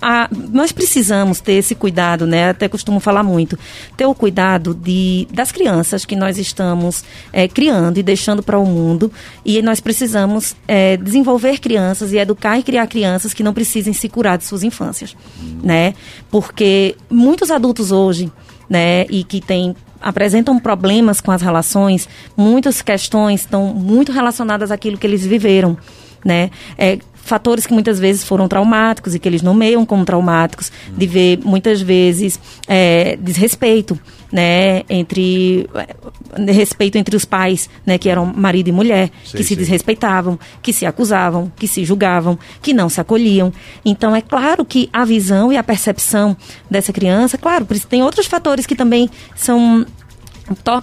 a, 0.04 0.30
nós 0.52 0.74
precisamos 0.74 1.39
ter 1.39 1.54
esse 1.54 1.74
cuidado, 1.74 2.28
né? 2.28 2.50
Até 2.50 2.68
costumo 2.68 3.00
falar 3.00 3.24
muito, 3.24 3.58
ter 3.96 4.06
o 4.06 4.13
cuidado 4.13 4.74
de, 4.74 5.26
das 5.32 5.50
crianças 5.50 6.06
que 6.06 6.16
nós 6.16 6.38
estamos 6.38 7.06
é, 7.32 7.48
criando 7.48 7.98
e 7.98 8.04
deixando 8.04 8.44
para 8.44 8.60
o 8.60 8.66
mundo. 8.66 9.10
E 9.46 9.62
nós 9.62 9.80
precisamos 9.80 10.56
é, 10.68 10.98
desenvolver 10.98 11.60
crianças 11.60 12.12
e 12.12 12.18
educar 12.18 12.60
e 12.60 12.63
criar 12.63 12.86
crianças 12.88 13.34
que 13.34 13.42
não 13.42 13.54
precisem 13.54 13.94
se 13.94 14.10
curar 14.10 14.38
de 14.38 14.44
suas 14.44 14.62
infâncias, 14.62 15.16
né? 15.63 15.94
Porque 16.30 16.98
muitos 17.10 17.50
adultos 17.50 17.92
hoje, 17.92 18.30
né? 18.70 19.06
E 19.10 19.24
que 19.24 19.39
têm 19.39 19.74
apresentam 20.02 20.60
problemas 20.60 21.22
com 21.22 21.32
as 21.32 21.42
relações, 21.42 22.10
muitas 22.36 22.82
questões 22.82 23.39
estão 23.39 23.68
muito 23.68 24.12
relacionadas 24.12 24.70
àquilo 24.70 24.98
que 24.98 25.08
eles 25.08 25.26
viveram, 25.26 25.78
né? 26.26 26.52
É, 26.78 27.00
fatores 27.23 27.65
que 27.65 27.73
muitas 27.73 27.99
vezes 27.99 28.23
foram 28.23 28.47
traumáticos 28.47 29.15
e 29.15 29.19
que 29.19 29.27
eles 29.27 29.41
nomeiam 29.41 29.86
como 29.86 30.03
traumáticos, 30.03 30.71
de 30.95 31.07
ver 31.07 31.39
muitas 31.43 31.81
vezes 31.81 32.39
é, 32.67 33.15
desrespeito, 33.15 33.97
né, 34.31 34.83
entre 34.89 35.69
é, 35.75 36.51
respeito 36.51 36.97
entre 36.97 37.15
os 37.15 37.23
pais, 37.23 37.69
né, 37.86 37.97
que 37.97 38.09
eram 38.09 38.25
marido 38.25 38.67
e 38.67 38.71
mulher, 38.71 39.09
que 39.23 39.43
se 39.43 39.55
desrespeitavam, 39.55 40.38
que 40.62 40.73
se 40.73 40.86
acusavam, 40.86 41.51
que 41.55 41.67
se 41.67 41.86
julgavam, 41.86 42.38
que 42.62 42.73
não 42.73 42.89
se 42.89 42.99
acolhiam. 42.99 43.53
Então 43.86 44.15
é 44.15 44.21
claro 44.21 44.65
que 44.65 44.89
a 44.91 45.05
visão 45.05 45.51
e 45.51 45.57
a 45.57 45.63
percepção 45.63 46.36
dessa 46.69 46.91
criança, 46.91 47.38
claro, 47.38 47.65
tem 47.88 48.03
outros 48.03 48.25
fatores 48.25 48.65
que 48.65 48.75
também 48.75 49.09
são 49.36 49.86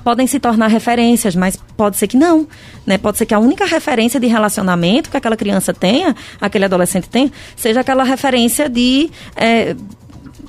podem 0.02 0.26
se 0.26 0.40
tornar 0.40 0.68
referências, 0.68 1.36
mas 1.36 1.58
pode 1.76 1.96
ser 1.96 2.06
que 2.06 2.16
não. 2.16 2.46
Né? 2.86 2.98
Pode 2.98 3.18
ser 3.18 3.26
que 3.26 3.34
a 3.34 3.38
única 3.38 3.64
referência 3.64 4.18
de 4.18 4.26
relacionamento 4.26 5.10
que 5.10 5.16
aquela 5.16 5.36
criança 5.36 5.72
tenha, 5.72 6.14
aquele 6.40 6.64
adolescente 6.64 7.08
tenha, 7.08 7.30
seja 7.56 7.80
aquela 7.80 8.04
referência 8.04 8.68
de. 8.68 9.10
É, 9.36 9.76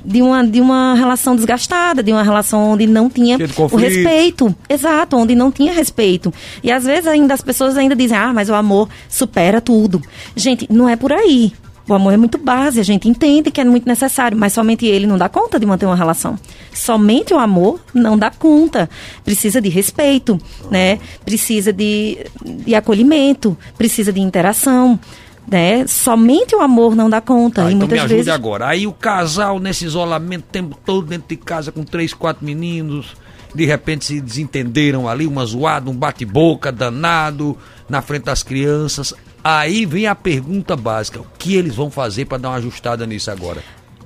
de 0.04 0.19
uma, 0.21 0.43
de 0.43 0.60
uma 0.60 0.95
relação 0.95 1.36
desgastada, 1.36 2.02
de 2.02 2.12
uma 2.12 2.24
relação 2.24 2.71
onde 2.71 2.88
não 2.88 3.08
tinha 3.08 3.38
o 3.71 3.76
respeito. 3.76 4.56
Exato, 4.67 5.15
onde 5.15 5.36
não 5.36 5.52
tinha 5.52 5.71
respeito. 5.71 6.34
E 6.63 6.71
às 6.71 6.86
vezes 6.86 7.06
ainda 7.06 7.36
as 7.36 7.41
pessoas 7.41 7.78
ainda 7.78 7.95
dizem, 7.95 8.17
ah, 8.17 8.34
mas 8.34 8.50
o 8.50 8.56
amor 8.56 8.89
supera 9.08 9.62
tudo. 9.62 10.02
Gente, 10.36 10.67
não 10.71 10.89
é 10.89 10.95
por 10.95 11.13
aí. 11.13 11.54
O 11.88 11.94
amor 11.94 12.13
é 12.13 12.17
muito 12.17 12.38
base, 12.38 12.80
a 12.80 12.84
gente 12.84 13.10
entende 13.10 13.52
que 13.52 13.60
é 13.60 13.63
muito 13.63 13.88
necessário, 13.88 14.38
mas 14.38 14.54
somente 14.54 14.86
ele 14.86 15.08
não 15.08 15.17
dá 15.17 15.28
conta 15.28 15.60
de 15.60 15.65
manter 15.65 15.86
uma 15.86 15.96
relação. 15.96 16.38
Somente 16.74 17.34
o 17.34 17.39
amor 17.39 17.80
não 17.94 18.17
dá 18.17 18.30
conta. 18.30 18.89
Precisa 19.24 19.60
de 19.60 19.70
respeito, 19.70 20.39
né? 20.70 21.00
Precisa 21.26 21.74
de, 21.74 22.20
de 22.44 22.76
acolhimento, 22.76 23.58
precisa 23.78 24.13
de 24.13 24.22
interação. 24.22 25.00
Né? 25.48 25.88
Somente 25.88 26.56
o 26.56 26.62
amor 26.62 26.96
não 26.96 27.10
dá 27.10 27.20
conta. 27.20 27.65
Ah, 27.65 27.72
e 27.72 27.74
então 27.74 27.80
muitas 27.80 27.98
me 27.98 28.00
ajude 28.00 28.15
vezes... 28.15 28.28
agora. 28.30 28.67
Aí 28.67 28.86
o 28.86 28.94
casal 28.94 29.60
nesse 29.60 29.86
isolamento, 29.86 30.44
o 30.44 30.52
tempo 30.52 30.78
todo 30.86 31.08
dentro 31.08 31.28
de 31.30 31.36
casa 31.36 31.72
com 31.72 31.84
três, 31.84 32.13
quatro 32.13 32.46
meninos, 32.46 33.15
de 33.54 33.65
repente 33.65 34.06
se 34.06 34.22
desentenderam 34.22 35.10
ali, 35.10 35.26
uma 35.26 35.44
zoada, 35.44 35.89
um 35.89 35.96
bate-boca 35.96 36.72
danado 36.72 37.58
na 37.89 38.02
frente 38.02 38.26
das 38.26 38.44
crianças 38.44 39.13
Aí 39.43 39.86
vem 39.86 40.08
a 40.08 40.15
pergunta 40.15 40.75
básica: 40.75 41.19
o 41.19 41.25
que 41.38 41.56
eles 41.56 41.75
vão 41.75 41.89
fazer 41.89 42.25
para 42.25 42.38
dar 42.38 42.49
uma 42.49 42.58
ajustada 42.58 43.06
nisso 43.06 43.32
agora? 43.32 43.62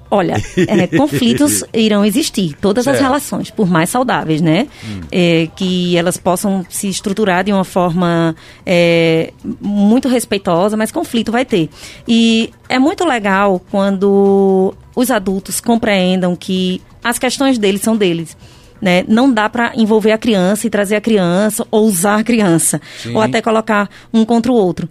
Olha, 0.09 0.35
é, 0.55 0.87
conflitos 0.95 1.63
irão 1.73 2.05
existir, 2.05 2.55
todas 2.61 2.83
certo. 2.83 2.97
as 2.97 3.01
relações, 3.01 3.49
por 3.49 3.67
mais 3.67 3.89
saudáveis, 3.89 4.39
né? 4.39 4.67
Hum. 4.83 5.01
É, 5.11 5.49
que 5.55 5.97
elas 5.97 6.17
possam 6.17 6.65
se 6.69 6.87
estruturar 6.87 7.43
de 7.43 7.51
uma 7.51 7.63
forma 7.63 8.35
é, 8.65 9.33
muito 9.59 10.07
respeitosa, 10.07 10.77
mas 10.77 10.91
conflito 10.91 11.31
vai 11.31 11.43
ter. 11.43 11.69
E 12.07 12.51
é 12.69 12.77
muito 12.77 13.03
legal 13.03 13.61
quando 13.71 14.73
os 14.95 15.11
adultos 15.11 15.59
compreendam 15.59 16.35
que 16.35 16.81
as 17.03 17.19
questões 17.19 17.57
deles 17.57 17.81
são 17.81 17.97
deles. 17.97 18.37
Né? 18.81 19.03
Não 19.07 19.31
dá 19.31 19.49
para 19.49 19.71
envolver 19.75 20.11
a 20.11 20.17
criança 20.17 20.67
e 20.67 20.69
trazer 20.69 20.97
a 20.97 21.01
criança, 21.01 21.65
ou 21.71 21.85
usar 21.85 22.19
a 22.19 22.23
criança, 22.23 22.79
Sim. 23.01 23.15
ou 23.15 23.21
até 23.21 23.41
colocar 23.41 23.89
um 24.13 24.23
contra 24.25 24.51
o 24.51 24.55
outro. 24.55 24.87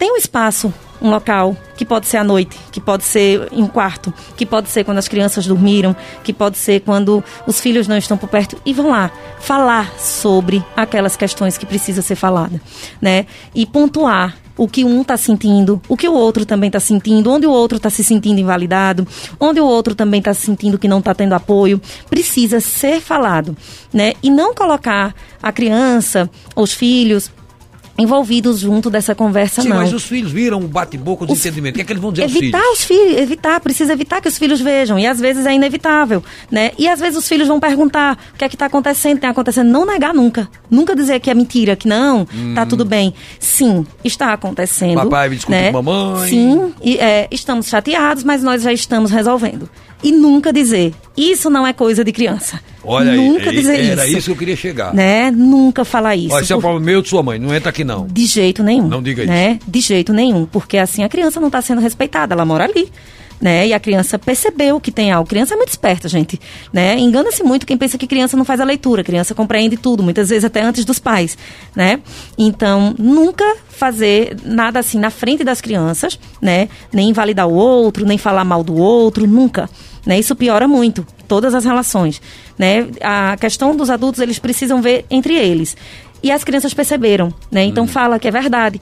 Tem 0.00 0.10
um 0.10 0.16
espaço, 0.16 0.72
um 1.02 1.10
local, 1.10 1.54
que 1.76 1.84
pode 1.84 2.06
ser 2.06 2.16
à 2.16 2.24
noite, 2.24 2.58
que 2.72 2.80
pode 2.80 3.04
ser 3.04 3.46
em 3.52 3.62
um 3.62 3.66
quarto, 3.66 4.10
que 4.34 4.46
pode 4.46 4.70
ser 4.70 4.82
quando 4.82 4.96
as 4.96 5.06
crianças 5.06 5.46
dormiram, 5.46 5.94
que 6.24 6.32
pode 6.32 6.56
ser 6.56 6.80
quando 6.80 7.22
os 7.46 7.60
filhos 7.60 7.86
não 7.86 7.98
estão 7.98 8.16
por 8.16 8.30
perto, 8.30 8.56
e 8.64 8.72
vão 8.72 8.88
lá 8.88 9.10
falar 9.40 9.92
sobre 9.98 10.64
aquelas 10.74 11.18
questões 11.18 11.58
que 11.58 11.66
precisa 11.66 12.00
ser 12.00 12.14
falada, 12.14 12.58
né? 12.98 13.26
E 13.54 13.66
pontuar 13.66 14.38
o 14.56 14.66
que 14.66 14.86
um 14.86 15.02
está 15.02 15.18
sentindo, 15.18 15.82
o 15.86 15.98
que 15.98 16.08
o 16.08 16.14
outro 16.14 16.46
também 16.46 16.68
está 16.68 16.80
sentindo, 16.80 17.30
onde 17.30 17.46
o 17.46 17.50
outro 17.50 17.76
está 17.76 17.90
se 17.90 18.02
sentindo 18.02 18.40
invalidado, 18.40 19.06
onde 19.38 19.60
o 19.60 19.66
outro 19.66 19.94
também 19.94 20.20
está 20.20 20.32
se 20.32 20.46
sentindo 20.46 20.78
que 20.78 20.88
não 20.88 21.00
está 21.00 21.14
tendo 21.14 21.34
apoio, 21.34 21.78
precisa 22.08 22.58
ser 22.58 23.02
falado, 23.02 23.54
né? 23.92 24.14
E 24.22 24.30
não 24.30 24.54
colocar 24.54 25.14
a 25.42 25.52
criança, 25.52 26.30
os 26.56 26.72
filhos 26.72 27.30
envolvidos 27.98 28.60
junto 28.60 28.88
dessa 28.90 29.14
conversa, 29.14 29.62
Sim, 29.62 29.68
não. 29.68 29.76
mas 29.76 29.92
os 29.92 30.04
filhos 30.04 30.32
viram 30.32 30.58
um 30.58 30.66
bate-boca, 30.66 31.26
de 31.26 31.32
entendimento. 31.32 31.74
O 31.74 31.76
que 31.76 31.82
é 31.82 31.84
que 31.84 31.92
eles 31.92 32.02
vão 32.02 32.12
dizer 32.12 32.24
evitar 32.24 32.62
aos 32.62 32.84
filhos? 32.84 33.02
Os 33.02 33.10
filhos? 33.10 33.20
Evitar, 33.22 33.60
precisa 33.60 33.92
evitar 33.92 34.20
que 34.20 34.28
os 34.28 34.38
filhos 34.38 34.60
vejam. 34.60 34.98
E 34.98 35.06
às 35.06 35.20
vezes 35.20 35.46
é 35.46 35.54
inevitável, 35.54 36.22
né? 36.50 36.72
E 36.78 36.88
às 36.88 37.00
vezes 37.00 37.18
os 37.18 37.28
filhos 37.28 37.48
vão 37.48 37.60
perguntar 37.60 38.18
o 38.34 38.38
que 38.38 38.44
é 38.44 38.48
que 38.48 38.54
está 38.54 38.66
acontecendo, 38.66 39.20
tem 39.20 39.28
acontecendo. 39.28 39.68
Não 39.70 39.84
negar 39.84 40.14
nunca. 40.14 40.48
Nunca 40.70 40.94
dizer 40.94 41.20
que 41.20 41.30
é 41.30 41.34
mentira, 41.34 41.76
que 41.76 41.88
não, 41.88 42.26
hum. 42.34 42.54
tá 42.54 42.64
tudo 42.64 42.84
bem. 42.84 43.12
Sim, 43.38 43.86
está 44.04 44.32
acontecendo. 44.32 44.94
Papai 44.96 45.28
me 45.28 45.36
discutiu 45.36 45.60
né? 45.60 45.72
com 45.72 45.82
mamãe. 45.82 46.28
Sim, 46.28 46.74
e, 46.82 46.96
é, 46.98 47.28
estamos 47.30 47.66
chateados, 47.66 48.24
mas 48.24 48.42
nós 48.42 48.62
já 48.62 48.72
estamos 48.72 49.10
resolvendo 49.10 49.68
e 50.02 50.12
nunca 50.12 50.52
dizer 50.52 50.94
isso 51.16 51.50
não 51.50 51.66
é 51.66 51.72
coisa 51.72 52.02
de 52.02 52.12
criança. 52.12 52.60
Olha 52.82 53.12
nunca 53.12 53.50
aí, 53.50 53.56
dizer 53.56 53.78
era 53.78 54.06
isso. 54.06 54.18
isso 54.18 54.26
que 54.26 54.32
eu 54.32 54.36
queria 54.36 54.56
chegar. 54.56 54.94
Né? 54.94 55.30
Nunca 55.30 55.84
falar 55.84 56.16
isso. 56.16 56.34
Olha, 56.34 56.42
isso 56.42 56.52
é 56.52 56.56
o 56.56 56.60
problema 56.60 56.84
meu 56.86 57.02
de 57.02 57.08
sua 57.08 57.22
mãe, 57.22 57.38
não 57.38 57.54
entra 57.54 57.70
aqui 57.70 57.84
não. 57.84 58.06
De 58.06 58.24
jeito 58.24 58.62
nenhum. 58.62 58.88
Não 58.88 59.02
diga 59.02 59.24
né? 59.26 59.58
isso. 59.60 59.70
De 59.70 59.80
jeito 59.80 60.12
nenhum, 60.12 60.46
porque 60.46 60.78
assim 60.78 61.04
a 61.04 61.08
criança 61.08 61.38
não 61.40 61.48
está 61.48 61.60
sendo 61.60 61.80
respeitada, 61.80 62.34
ela 62.34 62.44
mora 62.44 62.64
ali. 62.64 62.88
Né? 63.40 63.68
E 63.68 63.72
a 63.72 63.80
criança 63.80 64.18
percebeu 64.18 64.78
que 64.78 64.92
tem 64.92 65.10
algo. 65.10 65.26
Criança 65.26 65.54
é 65.54 65.56
muito 65.56 65.70
esperta, 65.70 66.06
gente. 66.08 66.38
Né? 66.70 66.98
Engana-se 66.98 67.42
muito 67.42 67.64
quem 67.64 67.76
pensa 67.76 67.96
que 67.96 68.06
criança 68.06 68.36
não 68.36 68.44
faz 68.44 68.60
a 68.60 68.64
leitura. 68.64 69.02
Criança 69.02 69.34
compreende 69.34 69.78
tudo, 69.78 70.02
muitas 70.02 70.28
vezes 70.28 70.44
até 70.44 70.60
antes 70.60 70.84
dos 70.84 70.98
pais, 70.98 71.38
né? 71.74 72.00
Então, 72.36 72.94
nunca 72.98 73.56
fazer 73.70 74.36
nada 74.44 74.78
assim 74.78 74.98
na 74.98 75.08
frente 75.08 75.42
das 75.42 75.62
crianças, 75.62 76.20
né? 76.40 76.68
Nem 76.92 77.08
invalidar 77.08 77.48
o 77.48 77.54
outro, 77.54 78.04
nem 78.04 78.18
falar 78.18 78.44
mal 78.44 78.62
do 78.62 78.76
outro, 78.76 79.26
nunca. 79.26 79.70
Né? 80.04 80.18
Isso 80.18 80.34
piora 80.34 80.66
muito 80.66 81.06
todas 81.28 81.54
as 81.54 81.64
relações. 81.64 82.20
Né? 82.58 82.86
A 83.02 83.36
questão 83.36 83.76
dos 83.76 83.90
adultos, 83.90 84.20
eles 84.20 84.38
precisam 84.38 84.80
ver 84.80 85.04
entre 85.10 85.34
eles. 85.34 85.76
E 86.22 86.30
as 86.30 86.44
crianças 86.44 86.74
perceberam, 86.74 87.32
né? 87.50 87.64
Então 87.64 87.84
hum. 87.84 87.88
fala 87.88 88.18
que 88.18 88.28
é 88.28 88.30
verdade. 88.30 88.80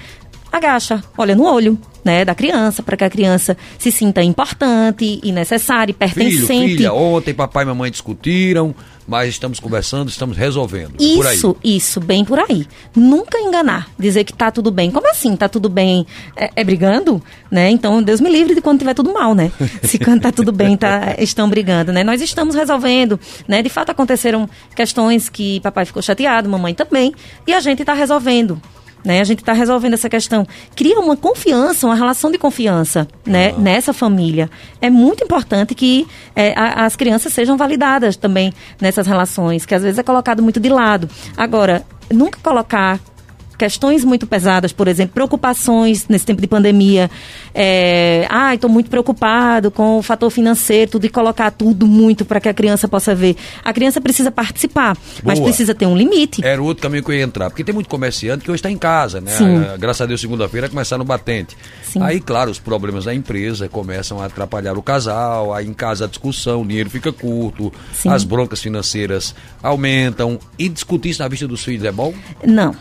Agacha, 0.51 1.05
olha 1.17 1.37
no 1.37 1.45
olho, 1.45 1.79
né, 2.05 2.25
da 2.25 2.35
criança, 2.35 2.83
para 2.83 2.97
que 2.97 3.05
a 3.05 3.11
criança 3.11 3.57
se 3.79 3.93
sinta 3.93 4.23
importante 4.23 5.21
e 5.23 5.31
necessária 5.31 5.93
e 5.93 5.95
pertencente. 5.95 6.47
Filho, 6.47 6.77
filha, 6.79 6.93
ontem 6.93 7.35
papai 7.35 7.65
e 7.65 7.67
mamãe 7.67 7.91
discutiram, 7.91 8.75
mas 9.09 9.31
estamos 9.31 9.59
conversando, 9.59 10.11
estamos 10.11 10.37
resolvendo. 10.37 10.97
É 11.01 11.03
isso, 11.03 11.57
isso, 11.65 11.99
bem 11.99 12.27
por 12.27 12.39
aí. 12.39 12.67
Nunca 12.95 13.39
enganar, 13.41 13.89
dizer 13.99 14.23
que 14.23 14.35
tá 14.35 14.51
tudo 14.51 14.71
bem. 14.71 14.91
Como 14.91 15.09
assim, 15.09 15.35
tá 15.35 15.49
tudo 15.49 15.71
bem? 15.71 16.07
É, 16.37 16.51
é 16.57 16.63
brigando, 16.63 17.23
né? 17.51 17.71
Então, 17.71 18.03
Deus 18.03 18.21
me 18.21 18.29
livre 18.29 18.55
de 18.55 18.61
quando 18.61 18.81
tiver 18.81 18.93
tudo 18.93 19.11
mal, 19.11 19.35
né? 19.35 19.51
Se 19.83 19.97
quando 19.99 20.21
tá 20.21 20.31
tudo 20.31 20.53
bem, 20.53 20.77
tá, 20.77 21.17
estão 21.19 21.49
brigando, 21.49 21.91
né? 21.91 22.05
Nós 22.05 22.21
estamos 22.21 22.55
resolvendo, 22.55 23.19
né? 23.49 23.63
De 23.63 23.71
fato, 23.71 23.89
aconteceram 23.91 24.47
questões 24.77 25.31
que 25.31 25.59
papai 25.61 25.87
ficou 25.87 26.03
chateado, 26.03 26.47
mamãe 26.47 26.75
também, 26.75 27.15
e 27.47 27.55
a 27.55 27.61
gente 27.61 27.81
está 27.81 27.95
resolvendo. 27.95 28.61
Né? 29.05 29.21
A 29.21 29.25
gente 29.25 29.41
está 29.41 29.53
resolvendo 29.53 29.95
essa 29.95 30.09
questão. 30.09 30.47
Cria 30.75 30.99
uma 30.99 31.17
confiança, 31.17 31.87
uma 31.87 31.95
relação 31.95 32.31
de 32.31 32.39
confiança 32.39 33.07
né? 33.25 33.53
Uhum. 33.53 33.61
nessa 33.61 33.93
família. 33.93 34.51
É 34.81 34.91
muito 34.91 35.25
importante 35.25 35.75
que 35.75 36.07
é, 36.35 36.53
a, 36.57 36.85
as 36.85 36.97
crianças 36.97 37.33
sejam 37.33 37.57
validadas 37.57 38.17
também 38.17 38.53
nessas 38.81 39.07
relações, 39.07 39.65
que 39.65 39.75
às 39.75 39.83
vezes 39.83 39.99
é 39.99 40.03
colocado 40.03 40.43
muito 40.43 40.61
de 40.61 40.69
lado. 40.69 41.09
Agora, 41.37 41.85
nunca 42.11 42.39
colocar 42.43 43.01
questões 43.59 44.05
muito 44.05 44.27
pesadas, 44.27 44.73
por 44.73 44.87
exemplo, 44.87 45.15
preocupações 45.15 46.07
nesse 46.09 46.25
tempo 46.25 46.41
de 46.41 46.47
pandemia. 46.47 47.11
É, 47.53 48.25
ah, 48.31 48.55
estou 48.55 48.71
muito 48.71 48.89
preocupado 48.89 49.71
com 49.71 49.99
o 49.99 50.03
fator 50.03 50.31
financeiro, 50.31 50.93
tudo 50.93 51.07
e 51.07 51.09
colocar 51.09 51.51
tudo 51.51 51.87
muito 51.87 52.25
para 52.25 52.41
que 52.41 52.49
a 52.49 52.55
criança 52.55 52.87
possa 52.87 53.15
ver. 53.15 53.37
A 53.65 53.73
criança 53.73 54.01
precisa 54.01 54.31
participar, 54.31 54.95
Boa. 54.95 55.23
mas 55.25 55.41
precisa 55.41 55.75
ter 55.75 55.87
um 55.87 55.97
limite. 55.97 56.45
Era 56.45 56.63
outro 56.63 56.83
caminho 56.83 57.03
que 57.03 57.11
eu 57.11 57.17
ia 57.17 57.25
entrar, 57.25 57.51
porque 57.51 57.65
tem 57.65 57.75
muito 57.75 57.89
comerciante 57.89 58.45
que 58.45 58.51
hoje 58.51 58.59
está 58.59 58.71
em 58.71 58.79
casa, 58.79 59.21
né? 59.21 59.33
Sim. 59.33 59.65
A, 59.65 59.77
graças 59.77 60.03
a 60.03 60.07
Deus, 60.07 60.21
segunda-feira 60.21 60.69
começar 60.69 60.97
no 60.97 61.05
batente. 61.05 61.57
Sim. 61.83 62.01
Aí, 62.01 62.21
claro, 62.21 62.51
os 62.51 62.61
problemas 62.61 63.07
da 63.07 63.15
empresa 63.15 63.69
começam 63.69 64.21
a 64.21 64.27
atrapalhar 64.27 64.79
o 64.79 64.83
casal, 64.83 65.53
aí 65.53 65.67
em 65.67 65.75
casa 65.75 66.05
a 66.05 66.09
discussão, 66.09 66.63
o 66.63 66.67
dinheiro 66.67 66.89
fica 66.89 67.13
curto, 67.13 67.73
Sim. 67.93 68.11
as 68.11 68.23
broncas 68.23 68.63
financeiras 68.63 69.35
aumentam. 69.61 70.39
E 70.57 70.69
discutir 70.69 71.11
isso 71.11 71.23
na 71.23 71.29
vista 71.29 71.49
dos 71.49 71.65
filhos 71.65 71.85
é 71.85 71.91
bom? 71.91 72.15
Não. 72.47 72.75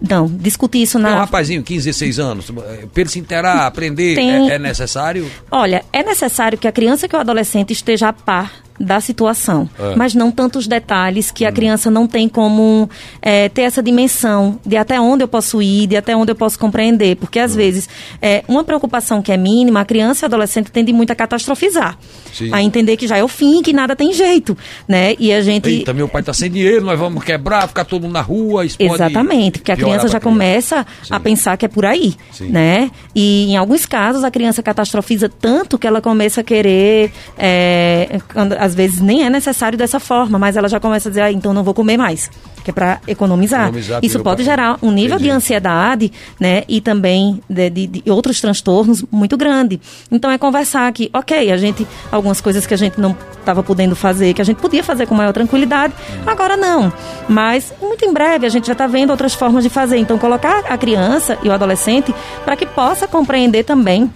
Não, 0.00 0.26
discutir 0.26 0.82
isso 0.82 0.98
na. 0.98 1.10
É 1.10 1.14
um 1.14 1.18
rapazinho, 1.18 1.62
15, 1.62 1.84
16 1.84 2.18
anos, 2.18 2.50
para 2.50 3.00
ele 3.00 3.10
se 3.10 3.18
interar, 3.18 3.66
aprender, 3.66 4.14
Tem... 4.14 4.50
é, 4.50 4.54
é 4.54 4.58
necessário? 4.58 5.30
Olha, 5.50 5.84
é 5.92 6.02
necessário 6.02 6.58
que 6.58 6.66
a 6.66 6.72
criança 6.72 7.06
e 7.06 7.14
o 7.14 7.18
adolescente 7.18 7.72
esteja 7.72 8.08
a 8.08 8.12
par 8.12 8.62
da 8.78 9.00
situação, 9.00 9.68
é. 9.78 9.94
mas 9.96 10.14
não 10.14 10.30
tantos 10.30 10.66
detalhes 10.66 11.30
que 11.30 11.44
a 11.44 11.50
hum. 11.50 11.52
criança 11.52 11.90
não 11.90 12.06
tem 12.06 12.28
como 12.28 12.88
é, 13.20 13.48
ter 13.48 13.62
essa 13.62 13.82
dimensão 13.82 14.58
de 14.64 14.76
até 14.76 15.00
onde 15.00 15.22
eu 15.22 15.28
posso 15.28 15.62
ir, 15.62 15.86
de 15.86 15.96
até 15.96 16.16
onde 16.16 16.32
eu 16.32 16.36
posso 16.36 16.58
compreender, 16.58 17.16
porque 17.16 17.38
às 17.38 17.52
hum. 17.52 17.56
vezes 17.56 17.88
é, 18.20 18.42
uma 18.48 18.64
preocupação 18.64 19.22
que 19.22 19.32
é 19.32 19.36
mínima, 19.36 19.80
a 19.80 19.84
criança 19.84 20.24
e 20.24 20.26
o 20.26 20.28
adolescente 20.28 20.70
tende 20.70 20.92
muito 20.92 21.10
a 21.12 21.14
catastrofizar, 21.14 21.98
Sim. 22.32 22.50
a 22.52 22.62
entender 22.62 22.96
que 22.96 23.06
já 23.06 23.16
é 23.16 23.24
o 23.24 23.28
fim, 23.28 23.62
que 23.62 23.72
nada 23.72 23.94
tem 23.94 24.12
jeito, 24.12 24.56
né? 24.88 25.14
E 25.18 25.32
a 25.32 25.40
gente... 25.42 25.68
Eita, 25.68 25.92
meu 25.92 26.08
pai 26.08 26.22
está 26.22 26.32
sem 26.32 26.50
dinheiro, 26.50 26.84
nós 26.84 26.98
vamos 26.98 27.22
quebrar, 27.24 27.68
ficar 27.68 27.84
todo 27.84 28.02
mundo 28.02 28.12
na 28.12 28.20
rua, 28.20 28.64
isso 28.64 28.76
Exatamente, 28.78 29.58
porque 29.58 29.72
a 29.72 29.76
criança 29.76 30.08
já 30.08 30.20
começa 30.20 30.86
Sim. 31.02 31.14
a 31.14 31.20
pensar 31.20 31.56
que 31.56 31.64
é 31.64 31.68
por 31.68 31.84
aí, 31.84 32.14
Sim. 32.32 32.48
né? 32.48 32.90
E 33.14 33.52
em 33.52 33.56
alguns 33.56 33.86
casos 33.86 34.24
a 34.24 34.30
criança 34.30 34.62
catastrofiza 34.62 35.28
tanto 35.28 35.78
que 35.78 35.86
ela 35.86 36.00
começa 36.00 36.40
a 36.40 36.44
querer, 36.44 37.12
é, 37.38 38.20
quando, 38.32 38.52
às 38.54 38.71
vezes 38.74 39.00
nem 39.00 39.24
é 39.24 39.30
necessário 39.30 39.76
dessa 39.76 40.00
forma, 40.00 40.38
mas 40.38 40.56
ela 40.56 40.68
já 40.68 40.80
começa 40.80 41.08
a 41.08 41.10
dizer, 41.10 41.22
ah, 41.22 41.32
então 41.32 41.52
não 41.52 41.62
vou 41.62 41.74
comer 41.74 41.96
mais, 41.96 42.30
que 42.64 42.70
é 42.70 42.72
para 42.72 43.00
economizar. 43.06 43.68
economizar. 43.68 44.00
Isso 44.02 44.20
pode 44.20 44.44
gerar 44.44 44.78
um 44.82 44.90
nível 44.90 45.16
Entendi. 45.16 45.30
de 45.30 45.30
ansiedade, 45.30 46.12
né, 46.38 46.64
e 46.68 46.80
também 46.80 47.40
de, 47.48 47.70
de, 47.70 47.86
de, 47.86 48.10
outros 48.10 48.40
transtornos 48.40 49.04
muito 49.10 49.36
grande. 49.36 49.80
Então 50.10 50.30
é 50.30 50.38
conversar 50.38 50.92
que, 50.92 51.10
ok, 51.12 51.50
a 51.50 51.56
gente, 51.56 51.86
algumas 52.10 52.40
coisas 52.40 52.66
que 52.66 52.74
a 52.74 52.76
gente 52.76 53.00
não 53.00 53.16
estava 53.38 53.62
podendo 53.62 53.96
fazer, 53.96 54.32
que 54.34 54.42
a 54.42 54.44
gente 54.44 54.58
podia 54.58 54.82
fazer 54.82 55.06
com 55.06 55.14
maior 55.14 55.32
tranquilidade, 55.32 55.92
agora 56.26 56.56
não. 56.56 56.92
Mas 57.28 57.72
muito 57.80 58.04
em 58.04 58.12
breve 58.12 58.46
a 58.46 58.48
gente 58.48 58.66
já 58.66 58.72
está 58.72 58.86
vendo 58.86 59.10
outras 59.10 59.34
formas 59.34 59.64
de 59.64 59.70
fazer. 59.70 59.98
Então 59.98 60.18
colocar 60.18 60.64
a 60.68 60.78
criança 60.78 61.38
e 61.42 61.48
o 61.48 61.52
adolescente 61.52 62.14
para 62.44 62.56
que 62.56 62.66
possa 62.66 63.06
compreender 63.06 63.64
também 63.64 64.10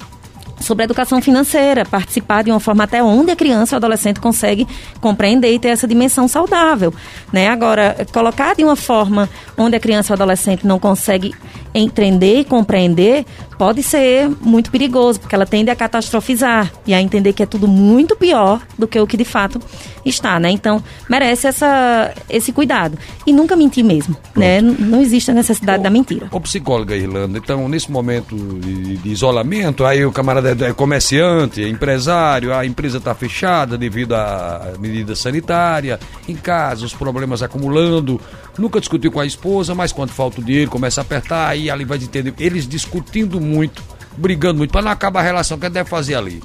sobre 0.61 0.85
educação 0.85 1.21
financeira, 1.21 1.85
participar 1.85 2.43
de 2.43 2.51
uma 2.51 2.61
forma 2.61 2.85
até 2.85 3.03
onde 3.03 3.31
a 3.31 3.37
criança 3.37 3.77
ou 3.77 3.79
adolescente 3.79 4.21
consegue 4.21 4.67
compreender 5.01 5.53
e 5.53 5.59
ter 5.59 5.69
essa 5.69 5.87
dimensão 5.87 6.27
saudável. 6.27 6.93
Né? 7.33 7.49
Agora, 7.49 7.97
colocar 8.13 8.55
de 8.55 8.65
uma 8.65 8.77
forma 8.77 9.29
onde 9.57 9.77
a 9.77 9.81
criança 9.81 10.13
ou 10.13 10.15
adolescente 10.15 10.67
não 10.67 10.79
consegue 10.79 11.35
entender 11.75 12.41
e 12.41 12.45
compreender 12.45 13.27
pode 13.59 13.83
ser 13.83 14.29
muito 14.41 14.71
perigoso, 14.71 15.21
porque 15.21 15.35
ela 15.35 15.47
tende 15.47 15.71
a 15.71 15.77
catastrofizar 15.77 16.73
e 16.87 16.95
a 16.95 17.01
entender 17.01 17.33
que 17.33 17.43
é 17.43 17.47
tudo 17.47 17.69
muito 17.69 18.17
pior 18.17 18.61
do 18.79 18.87
que 18.87 18.99
o 18.99 19.07
que 19.07 19.17
de 19.17 19.25
fato 19.25 19.61
está, 20.09 20.39
né? 20.39 20.51
Então, 20.51 20.83
merece 21.09 21.47
essa, 21.47 22.13
esse 22.29 22.53
cuidado. 22.53 22.99
E 23.27 23.33
nunca 23.33 23.57
mentir 23.57 23.85
mesmo, 23.85 24.17
né? 24.35 24.61
Não 24.61 25.01
existe 25.01 25.31
a 25.31 25.35
necessidade 25.35 25.81
ô, 25.81 25.83
da 25.83 25.91
mentira. 25.91 26.29
Ô, 26.31 26.41
psicóloga 26.41 26.97
Irlanda, 26.97 27.39
então, 27.39 27.69
nesse 27.69 27.91
momento 27.91 28.37
de, 28.37 28.97
de 28.97 29.09
isolamento, 29.09 29.85
aí 29.85 30.05
o 30.05 30.13
camarada 30.13 30.67
é 30.67 30.73
comerciante, 30.73 31.63
é 31.63 31.69
empresário, 31.69 32.55
a 32.55 32.65
empresa 32.65 32.99
está 32.99 33.15
fechada 33.15 33.77
devido 33.77 34.15
à 34.15 34.73
medida 34.79 35.15
sanitária, 35.15 35.99
em 36.29 36.35
casa, 36.35 36.85
os 36.85 36.95
problemas 36.95 37.43
acumulando, 37.43 38.21
nunca 38.59 38.81
discutiu 38.81 39.11
com 39.11 39.21
a 39.21 39.27
esposa, 39.27 39.75
mas 39.75 39.93
quando 39.93 40.11
falta 40.11 40.41
o 40.41 40.45
dinheiro, 40.45 40.71
começa 40.71 41.01
a 41.01 41.03
apertar, 41.03 41.49
aí 41.49 41.71
ali 41.71 41.85
vai 41.85 41.99
entender. 41.99 42.35
Eles 42.39 42.67
discutindo 42.67 43.41
muito, 43.41 43.83
brigando 44.17 44.59
muito, 44.59 44.71
para 44.71 44.83
não 44.83 44.91
acabar 44.91 45.21
a 45.21 45.23
relação 45.23 45.59
que 45.59 45.69
deve 45.69 45.89
fazer 45.89 46.15
ali. 46.15 46.43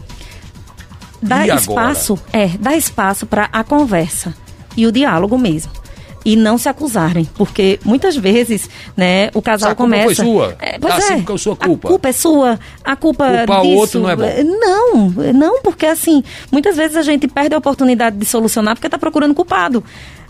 Dá 1.21 1.45
e 1.45 1.51
espaço, 1.51 2.13
agora? 2.13 2.45
é, 2.45 2.57
dá 2.57 2.75
espaço 2.75 3.25
para 3.25 3.49
a 3.51 3.63
conversa 3.63 4.33
e 4.75 4.87
o 4.87 4.91
diálogo 4.91 5.37
mesmo 5.37 5.81
e 6.23 6.35
não 6.35 6.57
se 6.57 6.69
acusarem, 6.69 7.27
porque 7.35 7.79
muitas 7.83 8.15
vezes, 8.15 8.69
né, 8.95 9.29
o 9.33 9.41
casal 9.41 9.71
a 9.71 9.75
começa. 9.75 10.23
Culpa 10.23 10.23
foi 10.23 10.25
sua. 10.25 10.55
É, 10.59 10.79
pois 10.79 10.93
assim, 10.93 11.25
é. 11.27 11.33
é 11.33 11.37
sua 11.37 11.55
culpa. 11.55 11.87
A 11.87 11.91
culpa 11.91 12.09
é 12.09 12.11
sua. 12.11 12.59
A 12.83 12.95
culpa 12.95 13.37
Culpar 13.37 13.61
disso, 13.61 13.73
o 13.73 13.77
outro 13.77 13.99
não 14.01 14.09
é 14.09 14.15
bom. 14.15 14.29
Não, 14.43 15.09
não, 15.33 15.61
porque 15.61 15.85
assim, 15.85 16.23
muitas 16.51 16.75
vezes 16.75 16.95
a 16.95 17.01
gente 17.01 17.27
perde 17.27 17.55
a 17.55 17.57
oportunidade 17.57 18.17
de 18.17 18.25
solucionar 18.25 18.75
porque 18.75 18.87
está 18.87 18.97
procurando 18.97 19.33
culpado. 19.33 19.83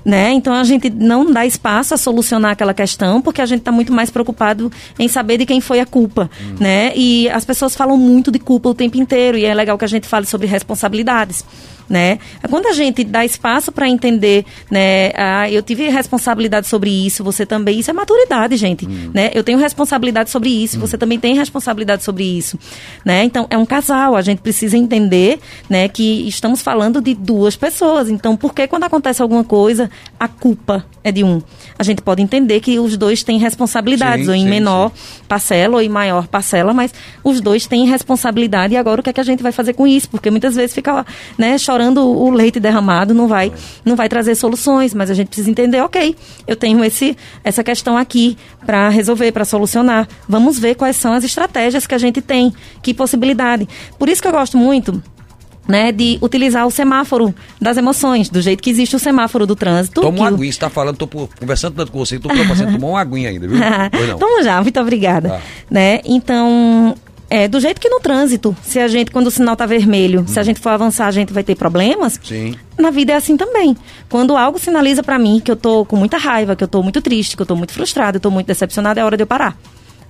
Né? 0.03 0.31
Então 0.31 0.51
a 0.53 0.63
gente 0.63 0.89
não 0.89 1.31
dá 1.31 1.45
espaço 1.45 1.93
a 1.93 1.97
solucionar 1.97 2.53
aquela 2.53 2.73
questão 2.73 3.21
porque 3.21 3.39
a 3.39 3.45
gente 3.45 3.59
está 3.59 3.71
muito 3.71 3.93
mais 3.93 4.09
preocupado 4.09 4.71
em 4.97 5.07
saber 5.07 5.37
de 5.37 5.45
quem 5.45 5.61
foi 5.61 5.79
a 5.79 5.85
culpa, 5.85 6.27
hum. 6.41 6.55
né? 6.59 6.91
E 6.95 7.29
as 7.29 7.45
pessoas 7.45 7.75
falam 7.75 7.97
muito 7.97 8.31
de 8.31 8.39
culpa 8.39 8.69
o 8.69 8.73
tempo 8.73 8.97
inteiro 8.97 9.37
e 9.37 9.45
é 9.45 9.53
legal 9.53 9.77
que 9.77 9.85
a 9.85 9.87
gente 9.87 10.07
fale 10.07 10.25
sobre 10.25 10.47
responsabilidades 10.47 11.45
né? 11.91 12.19
Quando 12.49 12.67
a 12.67 12.71
gente 12.73 13.03
dá 13.03 13.25
espaço 13.25 13.71
para 13.71 13.87
entender, 13.87 14.45
né? 14.69 15.11
Ah, 15.15 15.51
eu 15.51 15.61
tive 15.61 15.89
responsabilidade 15.89 16.67
sobre 16.67 16.89
isso, 16.89 17.23
você 17.23 17.45
também. 17.45 17.79
Isso 17.79 17.89
é 17.89 17.93
maturidade, 17.93 18.55
gente, 18.55 18.85
hum. 18.87 19.11
né? 19.13 19.29
Eu 19.33 19.43
tenho 19.43 19.57
responsabilidade 19.59 20.29
sobre 20.29 20.49
isso, 20.49 20.77
hum. 20.77 20.79
você 20.79 20.97
também 20.97 21.19
tem 21.19 21.35
responsabilidade 21.35 22.03
sobre 22.03 22.23
isso, 22.23 22.57
né? 23.03 23.23
Então 23.23 23.45
é 23.49 23.57
um 23.57 23.65
casal, 23.65 24.15
a 24.15 24.21
gente 24.21 24.39
precisa 24.39 24.77
entender, 24.77 25.39
né? 25.69 25.87
Que 25.89 26.27
estamos 26.27 26.61
falando 26.61 27.01
de 27.01 27.13
duas 27.13 27.55
pessoas. 27.55 28.09
Então, 28.09 28.37
por 28.37 28.53
que 28.53 28.67
quando 28.67 28.85
acontece 28.85 29.21
alguma 29.21 29.43
coisa 29.43 29.89
a 30.19 30.27
culpa 30.27 30.85
é 31.03 31.11
de 31.11 31.23
um? 31.23 31.41
A 31.77 31.83
gente 31.83 32.01
pode 32.01 32.21
entender 32.21 32.61
que 32.61 32.79
os 32.79 32.95
dois 32.95 33.23
têm 33.23 33.37
responsabilidades, 33.37 34.25
sim, 34.25 34.31
ou 34.31 34.35
em 34.35 34.43
sim, 34.43 34.49
menor 34.49 34.91
sim. 34.95 35.23
parcela 35.27 35.75
ou 35.75 35.81
em 35.81 35.89
maior 35.89 36.27
parcela, 36.27 36.73
mas 36.73 36.93
os 37.23 37.41
dois 37.41 37.67
têm 37.67 37.85
responsabilidade. 37.85 38.73
E 38.73 38.77
agora 38.77 39.01
o 39.01 39.03
que 39.03 39.09
é 39.09 39.13
que 39.13 39.19
a 39.19 39.23
gente 39.23 39.43
vai 39.43 39.51
fazer 39.51 39.73
com 39.73 39.85
isso? 39.85 40.09
Porque 40.09 40.31
muitas 40.31 40.55
vezes 40.55 40.73
fica, 40.73 41.05
né? 41.37 41.57
chorando 41.57 41.80
o 41.89 42.29
leite 42.29 42.59
derramado 42.59 43.13
não 43.13 43.27
vai, 43.27 43.51
não 43.83 43.95
vai 43.95 44.07
trazer 44.07 44.35
soluções, 44.35 44.93
mas 44.93 45.09
a 45.09 45.13
gente 45.13 45.27
precisa 45.27 45.49
entender, 45.49 45.81
ok, 45.81 46.15
eu 46.47 46.55
tenho 46.55 46.83
esse, 46.83 47.17
essa 47.43 47.63
questão 47.63 47.97
aqui 47.97 48.37
para 48.65 48.89
resolver, 48.89 49.31
para 49.31 49.45
solucionar. 49.45 50.07
Vamos 50.27 50.59
ver 50.59 50.75
quais 50.75 50.95
são 50.95 51.13
as 51.13 51.23
estratégias 51.23 51.87
que 51.87 51.95
a 51.95 51.97
gente 51.97 52.21
tem, 52.21 52.53
que 52.81 52.93
possibilidade. 52.93 53.67
Por 53.97 54.09
isso 54.09 54.21
que 54.21 54.27
eu 54.27 54.31
gosto 54.31 54.57
muito 54.57 55.01
né, 55.67 55.91
de 55.91 56.17
utilizar 56.21 56.65
o 56.65 56.71
semáforo 56.71 57.33
das 57.59 57.77
emoções, 57.77 58.29
do 58.29 58.41
jeito 58.41 58.61
que 58.61 58.69
existe 58.69 58.95
o 58.95 58.99
semáforo 58.99 59.45
do 59.45 59.55
trânsito. 59.55 60.01
Toma 60.01 60.17
uma 60.17 60.27
aguinha, 60.27 60.51
você 60.51 60.57
está 60.57 60.69
falando, 60.69 61.01
estou 61.01 61.29
conversando 61.39 61.75
tanto 61.75 61.91
com 61.91 61.99
você, 61.99 62.15
estou 62.17 62.31
preocupado, 62.31 62.71
tomar 62.71 62.87
uma 62.87 63.01
aguinha 63.01 63.29
ainda, 63.29 63.47
viu? 63.47 63.57
Toma 64.19 64.43
já, 64.43 64.61
muito 64.61 64.79
obrigada. 64.79 65.29
Tá. 65.29 65.41
Né? 65.69 66.01
Então, 66.03 66.95
é, 67.31 67.47
do 67.47 67.61
jeito 67.61 67.79
que 67.79 67.87
no 67.87 68.01
trânsito, 68.01 68.53
se 68.61 68.77
a 68.77 68.89
gente, 68.89 69.09
quando 69.09 69.27
o 69.27 69.31
sinal 69.31 69.53
está 69.53 69.65
vermelho, 69.65 70.19
hum. 70.19 70.27
se 70.27 70.37
a 70.37 70.43
gente 70.43 70.59
for 70.59 70.67
avançar, 70.67 71.07
a 71.07 71.11
gente 71.11 71.31
vai 71.31 71.41
ter 71.41 71.55
problemas. 71.55 72.19
Sim. 72.21 72.55
Na 72.77 72.91
vida 72.91 73.13
é 73.13 73.15
assim 73.15 73.37
também. 73.37 73.77
Quando 74.09 74.35
algo 74.35 74.59
sinaliza 74.59 75.01
para 75.01 75.17
mim 75.17 75.39
que 75.39 75.49
eu 75.49 75.55
tô 75.55 75.85
com 75.85 75.95
muita 75.95 76.17
raiva, 76.17 76.57
que 76.57 76.63
eu 76.65 76.67
tô 76.67 76.83
muito 76.83 77.01
triste, 77.01 77.37
que 77.37 77.41
eu 77.41 77.45
tô 77.45 77.55
muito 77.55 77.71
frustrada, 77.71 78.17
eu 78.17 78.19
tô 78.19 78.29
muito 78.29 78.47
decepcionada, 78.47 78.99
é 78.99 79.05
hora 79.05 79.15
de 79.15 79.23
eu 79.23 79.27
parar. 79.27 79.57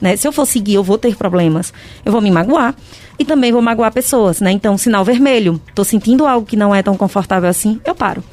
Né? 0.01 0.17
Se 0.17 0.27
eu 0.27 0.31
for 0.31 0.47
seguir, 0.47 0.73
eu 0.73 0.83
vou 0.83 0.97
ter 0.97 1.15
problemas. 1.15 1.71
Eu 2.03 2.11
vou 2.11 2.21
me 2.21 2.31
magoar 2.31 2.73
e 3.19 3.23
também 3.23 3.51
vou 3.51 3.61
magoar 3.61 3.93
pessoas, 3.93 4.41
né? 4.41 4.51
Então, 4.51 4.75
sinal 4.75 5.05
vermelho, 5.05 5.61
tô 5.75 5.83
sentindo 5.83 6.25
algo 6.25 6.47
que 6.47 6.55
não 6.55 6.73
é 6.73 6.81
tão 6.81 6.97
confortável 6.97 7.47
assim, 7.47 7.79
eu 7.85 7.93
paro. 7.93 8.23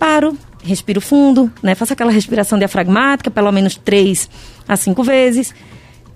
Paro, 0.00 0.36
respiro 0.64 1.00
fundo, 1.00 1.48
né? 1.62 1.76
Faço 1.76 1.92
aquela 1.92 2.10
respiração 2.10 2.58
diafragmática, 2.58 3.30
pelo 3.30 3.52
menos 3.52 3.76
três 3.76 4.28
a 4.66 4.74
cinco 4.74 5.04
vezes 5.04 5.54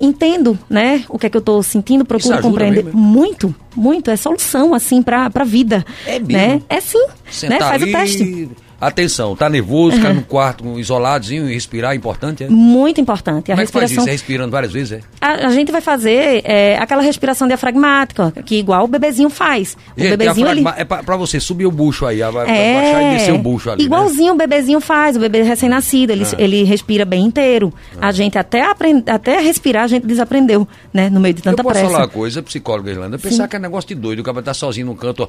entendo, 0.04 0.58
né, 0.68 1.04
o 1.08 1.18
que 1.18 1.26
é 1.26 1.30
que 1.30 1.36
eu 1.36 1.40
estou 1.40 1.62
sentindo, 1.62 2.04
procuro 2.04 2.40
compreender 2.40 2.84
mesmo. 2.84 3.00
muito, 3.00 3.54
muito, 3.74 4.10
é 4.10 4.16
solução 4.16 4.74
assim 4.74 5.02
para 5.02 5.30
a 5.34 5.44
vida, 5.44 5.84
é 6.06 6.18
mesmo. 6.18 6.32
né? 6.32 6.62
É 6.68 6.80
sim, 6.80 7.04
Sentar 7.30 7.60
né? 7.60 7.66
Faz 7.66 7.82
ali, 7.82 7.90
o 7.90 7.96
teste. 7.96 8.50
Atenção, 8.86 9.34
tá 9.34 9.48
nervoso, 9.48 9.96
ficar 9.96 10.10
uhum. 10.10 10.16
no 10.16 10.22
quarto 10.22 10.78
isoladozinho 10.78 11.48
e 11.48 11.54
respirar 11.54 11.92
é 11.92 11.94
importante, 11.94 12.44
é? 12.44 12.48
Muito 12.48 13.00
importante. 13.00 13.50
A 13.50 13.54
Como 13.54 13.62
respiração... 13.62 13.86
é 13.86 13.88
que 13.88 13.94
faz 13.94 14.02
isso? 14.02 14.08
É 14.08 14.12
respirando 14.12 14.50
várias 14.50 14.72
vezes, 14.72 14.92
é? 14.92 15.00
A, 15.20 15.46
a 15.46 15.50
gente 15.50 15.72
vai 15.72 15.80
fazer 15.80 16.42
é, 16.44 16.76
aquela 16.78 17.00
respiração 17.00 17.48
diafragmática, 17.48 18.30
que 18.44 18.56
igual 18.56 18.84
o 18.84 18.86
bebezinho 18.86 19.30
faz. 19.30 19.74
O 19.96 20.00
gente, 20.00 20.10
bebezinho 20.10 20.48
ele... 20.48 20.62
É 20.76 20.84
pra, 20.84 21.02
pra, 21.02 21.16
você 21.16 21.40
subir 21.40 21.64
o 21.64 21.70
bucho 21.70 22.04
aí, 22.04 22.20
é... 22.20 22.30
baixar 22.30 23.02
e 23.02 23.16
descer 23.16 23.32
o 23.32 23.38
bucho 23.38 23.70
ali, 23.70 23.82
né? 23.82 23.86
Igualzinho 23.86 24.28
né? 24.28 24.32
o 24.32 24.36
bebezinho 24.36 24.80
faz, 24.82 25.16
o 25.16 25.20
bebê 25.20 25.42
recém-nascido, 25.42 26.12
ele, 26.12 26.24
ah. 26.24 26.36
ele 26.38 26.64
respira 26.64 27.06
bem 27.06 27.24
inteiro. 27.24 27.72
Ah. 27.98 28.08
A 28.08 28.12
gente 28.12 28.36
até, 28.36 28.62
aprend... 28.62 29.02
até 29.08 29.40
respirar, 29.40 29.84
a 29.84 29.88
gente 29.88 30.06
desaprendeu, 30.06 30.68
né? 30.92 31.08
No 31.08 31.20
meio 31.20 31.32
de 31.32 31.40
tanta 31.40 31.60
eu 31.60 31.64
posso 31.64 31.78
pressa. 31.78 31.90
falar 31.90 32.04
uma 32.04 32.08
coisa, 32.10 32.42
psicóloga 32.42 32.90
Irlanda, 32.90 33.18
pensar 33.18 33.44
Sim. 33.44 33.48
que 33.48 33.56
é 33.56 33.58
negócio 33.58 33.88
de 33.88 33.94
doido, 33.94 34.18
o 34.18 34.22
cara 34.22 34.42
tá 34.42 34.52
sozinho 34.52 34.86
no 34.88 34.94
canto, 34.94 35.22
ó. 35.22 35.28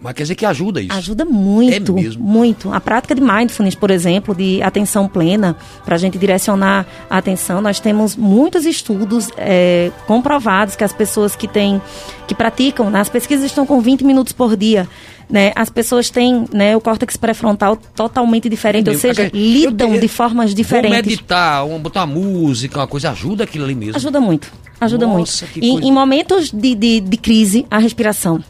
Mas 0.00 0.14
quer 0.14 0.22
dizer 0.22 0.34
que 0.34 0.46
ajuda 0.46 0.80
isso. 0.80 0.92
Ajuda 0.92 1.24
muito, 1.24 1.92
é 1.92 2.02
mesmo. 2.02 2.22
muito. 2.22 2.72
A 2.72 2.80
prática 2.80 3.14
de 3.14 3.20
mindfulness, 3.20 3.74
por 3.74 3.90
exemplo, 3.90 4.34
de 4.34 4.62
atenção 4.62 5.08
plena, 5.08 5.56
para 5.84 5.94
a 5.94 5.98
gente 5.98 6.18
direcionar 6.18 6.86
a 7.08 7.18
atenção, 7.18 7.60
nós 7.60 7.80
temos 7.80 8.16
muitos 8.16 8.64
estudos 8.64 9.28
é, 9.36 9.90
comprovados 10.06 10.76
que 10.76 10.84
as 10.84 10.92
pessoas 10.92 11.34
que 11.36 11.48
têm, 11.48 11.80
que 12.26 12.34
praticam, 12.34 12.90
né, 12.90 13.00
as 13.00 13.08
pesquisas 13.08 13.44
estão 13.44 13.66
com 13.66 13.80
20 13.80 14.04
minutos 14.04 14.32
por 14.32 14.56
dia. 14.56 14.88
Né, 15.30 15.50
as 15.56 15.70
pessoas 15.70 16.10
têm 16.10 16.44
né, 16.52 16.76
o 16.76 16.80
córtex 16.80 17.16
pré-frontal 17.16 17.76
totalmente 17.76 18.50
diferente, 18.50 18.90
ou 18.90 18.98
seja, 18.98 19.30
lidam 19.32 19.98
de 19.98 20.06
formas 20.06 20.54
diferentes. 20.54 20.90
Vou 20.90 21.06
meditar, 21.06 21.66
botar 21.78 22.04
uma 22.04 22.14
música, 22.14 22.80
uma 22.80 22.86
coisa, 22.86 23.10
ajuda 23.12 23.44
aquilo 23.44 23.64
ali 23.64 23.74
mesmo. 23.74 23.96
Ajuda 23.96 24.20
muito, 24.20 24.52
ajuda 24.78 25.06
Nossa, 25.06 25.46
muito. 25.46 25.64
Em, 25.64 25.88
em, 25.88 25.92
momentos 25.92 26.50
de, 26.50 26.74
de, 26.74 27.00
de 27.00 27.16
crise, 27.16 27.64
a 27.70 27.78
respiração 27.78 28.44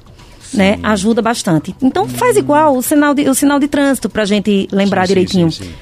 né? 0.52 0.78
Ajuda 0.82 1.22
bastante. 1.22 1.74
Então 1.80 2.08
faz 2.08 2.36
igual 2.36 2.76
o 2.76 2.82
sinal 2.82 3.14
de, 3.14 3.28
o 3.28 3.34
sinal 3.34 3.58
de 3.58 3.68
trânsito 3.68 4.08
para 4.08 4.22
a 4.22 4.26
gente 4.26 4.68
lembrar 4.70 5.06
sim, 5.06 5.08
direitinho. 5.08 5.50
Sim, 5.50 5.64
sim, 5.64 5.72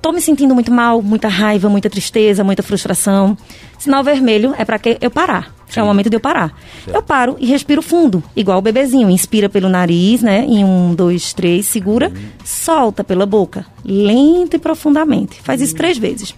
Tô 0.00 0.12
me 0.12 0.20
sentindo 0.20 0.54
muito 0.54 0.70
mal, 0.70 1.02
muita 1.02 1.26
raiva, 1.26 1.68
muita 1.68 1.90
tristeza, 1.90 2.44
muita 2.44 2.62
frustração. 2.62 3.36
Sinal 3.78 4.04
vermelho 4.04 4.54
é 4.56 4.64
para 4.64 4.78
que 4.78 4.98
eu 5.00 5.10
parar. 5.10 5.52
É 5.74 5.82
o 5.82 5.86
momento 5.86 6.08
de 6.08 6.16
eu 6.16 6.20
parar. 6.20 6.56
Eu 6.86 7.02
paro 7.02 7.36
e 7.40 7.46
respiro 7.46 7.82
fundo, 7.82 8.22
igual 8.36 8.58
o 8.58 8.62
bebezinho. 8.62 9.10
Inspira 9.10 9.48
pelo 9.48 9.68
nariz, 9.68 10.22
né? 10.22 10.44
Em 10.44 10.64
um, 10.64 10.94
dois, 10.94 11.32
três, 11.32 11.66
segura, 11.66 12.08
uhum. 12.08 12.22
solta 12.44 13.02
pela 13.02 13.26
boca, 13.26 13.66
lento 13.84 14.54
e 14.54 14.58
profundamente. 14.58 15.40
Faz 15.42 15.60
isso 15.60 15.74
três 15.74 15.98
vezes. 15.98 16.34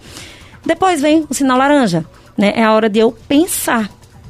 Depois 0.65 0.99
vem 0.99 1.25
o 1.29 1.33
sinal 1.33 1.57
laranja, 1.57 2.05
né? 2.35 2.53
É 2.55 2.63
a 2.63 2.73
hora 2.73 2.89
de 2.89 2.99
eu 2.99 3.11
pensar 3.27 3.89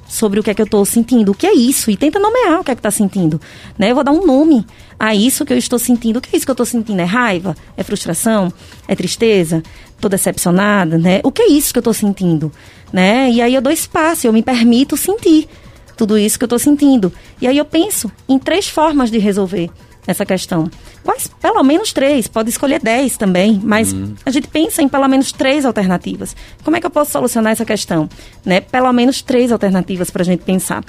sobre 0.10 0.40
o 0.40 0.44
que 0.44 0.50
é 0.50 0.54
que 0.56 0.62
eu 0.62 0.66
estou 0.66 0.84
sentindo. 0.84 1.32
O 1.32 1.36
que 1.36 1.46
é 1.46 1.54
isso? 1.54 1.92
E 1.92 1.96
tenta 1.96 2.20
nomear 2.20 2.60
o 2.60 2.64
que 2.64 2.72
é 2.72 2.76
que 2.76 2.80
está 2.80 2.90
sentindo. 2.90 3.40
Né? 3.78 3.92
Eu 3.92 3.96
vou 3.96 4.04
dar 4.04 4.12
um 4.12 4.26
nome 4.26 4.66
a 5.00 5.14
isso 5.14 5.46
que 5.46 5.54
eu 5.54 5.58
estou 5.58 5.78
sentindo. 5.78 6.18
O 6.18 6.22
que 6.22 6.36
é 6.36 6.38
isso 6.38 6.46
que 6.46 6.52
eu 6.52 6.54
estou 6.54 6.66
sentindo? 6.66 7.00
É 7.00 7.06
raiva? 7.06 7.56
É 7.78 7.84
frustração? 7.84 8.52
É 8.88 8.96
tristeza? 8.96 9.62
Estou 9.96 10.10
decepcionada? 10.10 10.98
Né? 10.98 11.22
O 11.24 11.32
que 11.32 11.44
é 11.44 11.52
isso 11.52 11.72
que 11.72 11.78
eu 11.78 11.82
estou 11.82 11.94
sentindo? 11.94 12.52
Né? 12.92 13.30
E 13.30 13.40
aí 13.40 13.54
eu 13.54 13.62
dou 13.62 13.72
espaço, 13.72 14.26
eu 14.26 14.34
me 14.34 14.42
permito 14.42 14.98
sentir 14.98 15.48
tudo 15.96 16.18
isso 16.18 16.40
que 16.40 16.44
eu 16.44 16.48
estou 16.48 16.60
sentindo. 16.60 17.14
E 17.40 17.48
aí 17.48 17.58
eu 17.58 17.66
penso 17.66 18.12
em 18.28 18.40
três 18.40 18.68
formas 18.68 19.12
de 19.12 19.20
resolver 19.20 19.70
essa 20.12 20.26
questão. 20.26 20.70
Quais? 21.04 21.28
Pelo 21.28 21.64
menos 21.64 21.94
três, 21.94 22.28
pode 22.28 22.50
escolher 22.50 22.82
dez 22.82 23.16
também, 23.16 23.60
mas 23.64 23.94
uhum. 23.94 24.16
a 24.26 24.32
gente 24.32 24.48
pensa 24.48 24.82
em 24.82 24.88
pelo 24.88 25.08
menos 25.08 25.32
três 25.32 25.66
alternativas. 25.66 26.36
Como 26.64 26.76
é 26.76 26.80
que 26.80 26.86
eu 26.86 26.90
posso 26.90 27.12
solucionar 27.12 27.52
essa 27.52 27.66
questão? 27.66 28.10
Né? 28.44 28.60
Pelo 28.60 28.92
menos 28.92 29.22
três 29.22 29.52
alternativas 29.52 30.10
para 30.10 30.24
a 30.24 30.26
gente 30.26 30.44
pensar. 30.44 30.84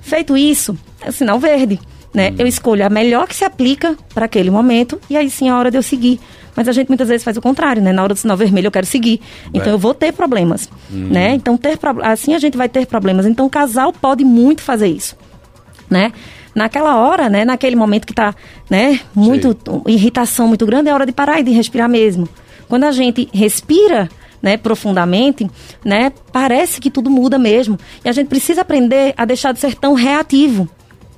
Feito 0.00 0.36
isso, 0.36 0.78
é 1.00 1.10
o 1.10 1.12
sinal 1.12 1.38
verde. 1.38 1.80
Né? 2.12 2.30
Uhum. 2.30 2.36
Eu 2.38 2.46
escolho 2.46 2.84
a 2.84 2.88
melhor 2.88 3.26
que 3.26 3.34
se 3.34 3.44
aplica 3.44 3.96
para 4.14 4.24
aquele 4.24 4.50
momento 4.50 5.00
e 5.08 5.16
aí 5.16 5.30
sim 5.30 5.48
é 5.48 5.52
a 5.52 5.58
hora 5.58 5.70
de 5.70 5.76
eu 5.76 5.82
seguir. 5.82 6.20
Mas 6.56 6.68
a 6.68 6.72
gente 6.72 6.88
muitas 6.88 7.08
vezes 7.08 7.22
faz 7.22 7.36
o 7.36 7.40
contrário, 7.40 7.80
né? 7.80 7.92
Na 7.92 8.02
hora 8.02 8.12
do 8.12 8.18
sinal 8.18 8.36
vermelho 8.36 8.66
eu 8.66 8.72
quero 8.72 8.86
seguir. 8.86 9.20
Então 9.54 9.70
é. 9.70 9.74
eu 9.74 9.78
vou 9.78 9.94
ter 9.94 10.12
problemas, 10.12 10.68
uhum. 10.90 11.08
né? 11.08 11.34
Então 11.34 11.56
ter 11.56 11.78
assim 12.02 12.34
a 12.34 12.40
gente 12.40 12.56
vai 12.56 12.68
ter 12.68 12.86
problemas. 12.86 13.24
Então 13.24 13.46
o 13.46 13.50
casal 13.50 13.92
pode 13.92 14.24
muito 14.24 14.60
fazer 14.60 14.88
isso, 14.88 15.16
né? 15.88 16.12
Naquela 16.54 16.96
hora, 16.96 17.28
né, 17.28 17.44
naquele 17.44 17.76
momento 17.76 18.06
que 18.06 18.12
está, 18.12 18.34
né, 18.68 19.00
muito 19.14 19.52
Sim. 19.52 19.82
irritação 19.86 20.48
muito 20.48 20.66
grande, 20.66 20.88
é 20.88 20.94
hora 20.94 21.06
de 21.06 21.12
parar 21.12 21.40
e 21.40 21.42
de 21.42 21.50
respirar 21.52 21.88
mesmo. 21.88 22.28
Quando 22.68 22.84
a 22.84 22.92
gente 22.92 23.28
respira, 23.32 24.08
né, 24.42 24.56
profundamente, 24.56 25.48
né, 25.84 26.12
parece 26.32 26.80
que 26.80 26.90
tudo 26.90 27.10
muda 27.10 27.38
mesmo. 27.38 27.78
E 28.04 28.08
a 28.08 28.12
gente 28.12 28.28
precisa 28.28 28.62
aprender 28.62 29.12
a 29.16 29.24
deixar 29.24 29.52
de 29.52 29.60
ser 29.60 29.74
tão 29.74 29.94
reativo. 29.94 30.68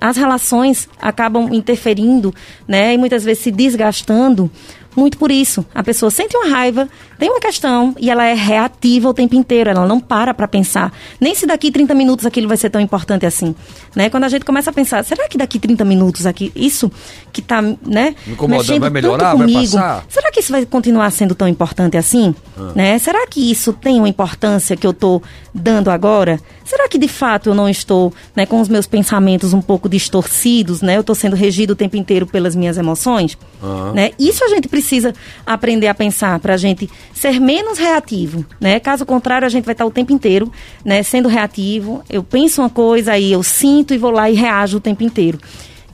as 0.03 0.17
relações 0.17 0.89
acabam 1.01 1.49
interferindo, 1.53 2.35
né? 2.67 2.93
E 2.93 2.99
muitas 2.99 3.23
vezes 3.25 3.45
se 3.45 3.53
desgastando 3.53 4.51
muito 4.97 5.17
por 5.17 5.31
isso. 5.31 5.65
A 5.73 5.83
pessoa 5.83 6.11
sente 6.11 6.37
uma 6.37 6.49
raiva, 6.49 6.89
tem 7.23 7.31
uma 7.31 7.39
questão 7.39 7.95
e 8.01 8.11
ela 8.11 8.27
é 8.27 8.35
reativa 8.35 9.09
o 9.09 9.15
tempo 9.15 9.37
inteiro, 9.37 9.71
ela 9.71 9.87
não 9.87 10.01
para 10.01 10.35
para 10.35 10.49
pensar. 10.49 10.93
Nem 11.21 11.37
se 11.37 11.47
daqui 11.47 11.71
30 11.71 11.95
minutos 11.95 12.27
aquilo 12.27 12.49
vai 12.49 12.57
ser 12.57 12.69
tão 12.69 12.81
importante 12.81 13.25
assim. 13.25 13.55
Né? 13.95 14.11
Quando 14.11 14.25
a 14.25 14.29
gente 14.29 14.45
começa 14.45 14.71
a 14.71 14.73
pensar, 14.73 15.05
será 15.05 15.29
que 15.29 15.39
daqui 15.39 15.61
30 15.61 15.85
minutos 15.85 16.27
aqui, 16.27 16.51
isso 16.53 16.91
que 17.33 17.41
está 17.41 17.63
né, 17.63 18.17
mexendo 18.49 18.81
vai 18.81 18.91
melhorar, 18.91 19.37
comigo, 19.37 19.53
vai 19.53 19.63
passar? 19.63 20.05
será 20.09 20.33
que 20.33 20.41
isso 20.41 20.51
vai 20.51 20.67
continuar 20.67 21.13
sendo 21.13 21.33
tão 21.33 21.47
importante 21.47 21.97
assim? 21.97 22.35
Ah. 22.59 22.73
Né? 22.75 22.99
Será 22.99 23.25
que 23.29 23.53
isso 23.53 23.73
tem 23.73 23.99
uma 23.99 24.09
importância 24.09 24.77
que 24.77 24.85
eu 24.85 24.91
estou 24.91 25.23
dando 25.55 25.93
agora? 25.93 26.41
Será 26.65 26.89
que 26.89 26.99
de 26.99 27.09
fato 27.09 27.51
eu 27.51 27.55
não 27.55 27.69
estou 27.69 28.13
né, 28.35 28.47
com 28.47 28.61
os 28.61 28.69
meus 28.69 28.87
pensamentos 28.87 29.53
um 29.53 29.61
pouco 29.61 29.89
distorcidos? 29.89 30.83
Né? 30.83 30.97
Eu 30.97 31.03
estou 31.03 31.15
sendo 31.15 31.37
regido 31.37 31.73
o 31.73 31.77
tempo 31.77 31.97
inteiro 31.97 32.27
pelas 32.27 32.57
minhas 32.57 32.79
emoções? 32.79 33.39
Uhum. 33.63 33.93
Né? 33.93 34.11
Isso 34.19 34.43
a 34.45 34.49
gente 34.49 34.69
precisa 34.69 35.15
aprender 35.47 35.87
a 35.87 35.95
pensar 35.95 36.41
para 36.41 36.55
a 36.55 36.57
gente 36.57 36.91
ser 37.13 37.41
menos 37.41 37.79
reativo. 37.79 38.45
Né? 38.61 38.79
Caso 38.81 39.05
contrário, 39.07 39.47
a 39.47 39.49
gente 39.49 39.65
vai 39.65 39.73
estar 39.73 39.87
o 39.87 39.91
tempo 39.91 40.13
inteiro 40.13 40.51
né, 40.85 41.03
sendo 41.03 41.29
reativo. 41.29 42.03
Eu 42.09 42.23
penso 42.23 42.63
uma 42.63 42.71
coisa, 42.71 43.13
aí 43.13 43.33
eu 43.33 43.43
sinto 43.43 43.95
e 43.95 43.99
vou 43.99 44.11
lá 44.11 44.31
e 44.31 44.35
reajo 44.35 44.79
o 44.79 44.81
tempo 44.81 45.03
inteiro. 45.03 45.39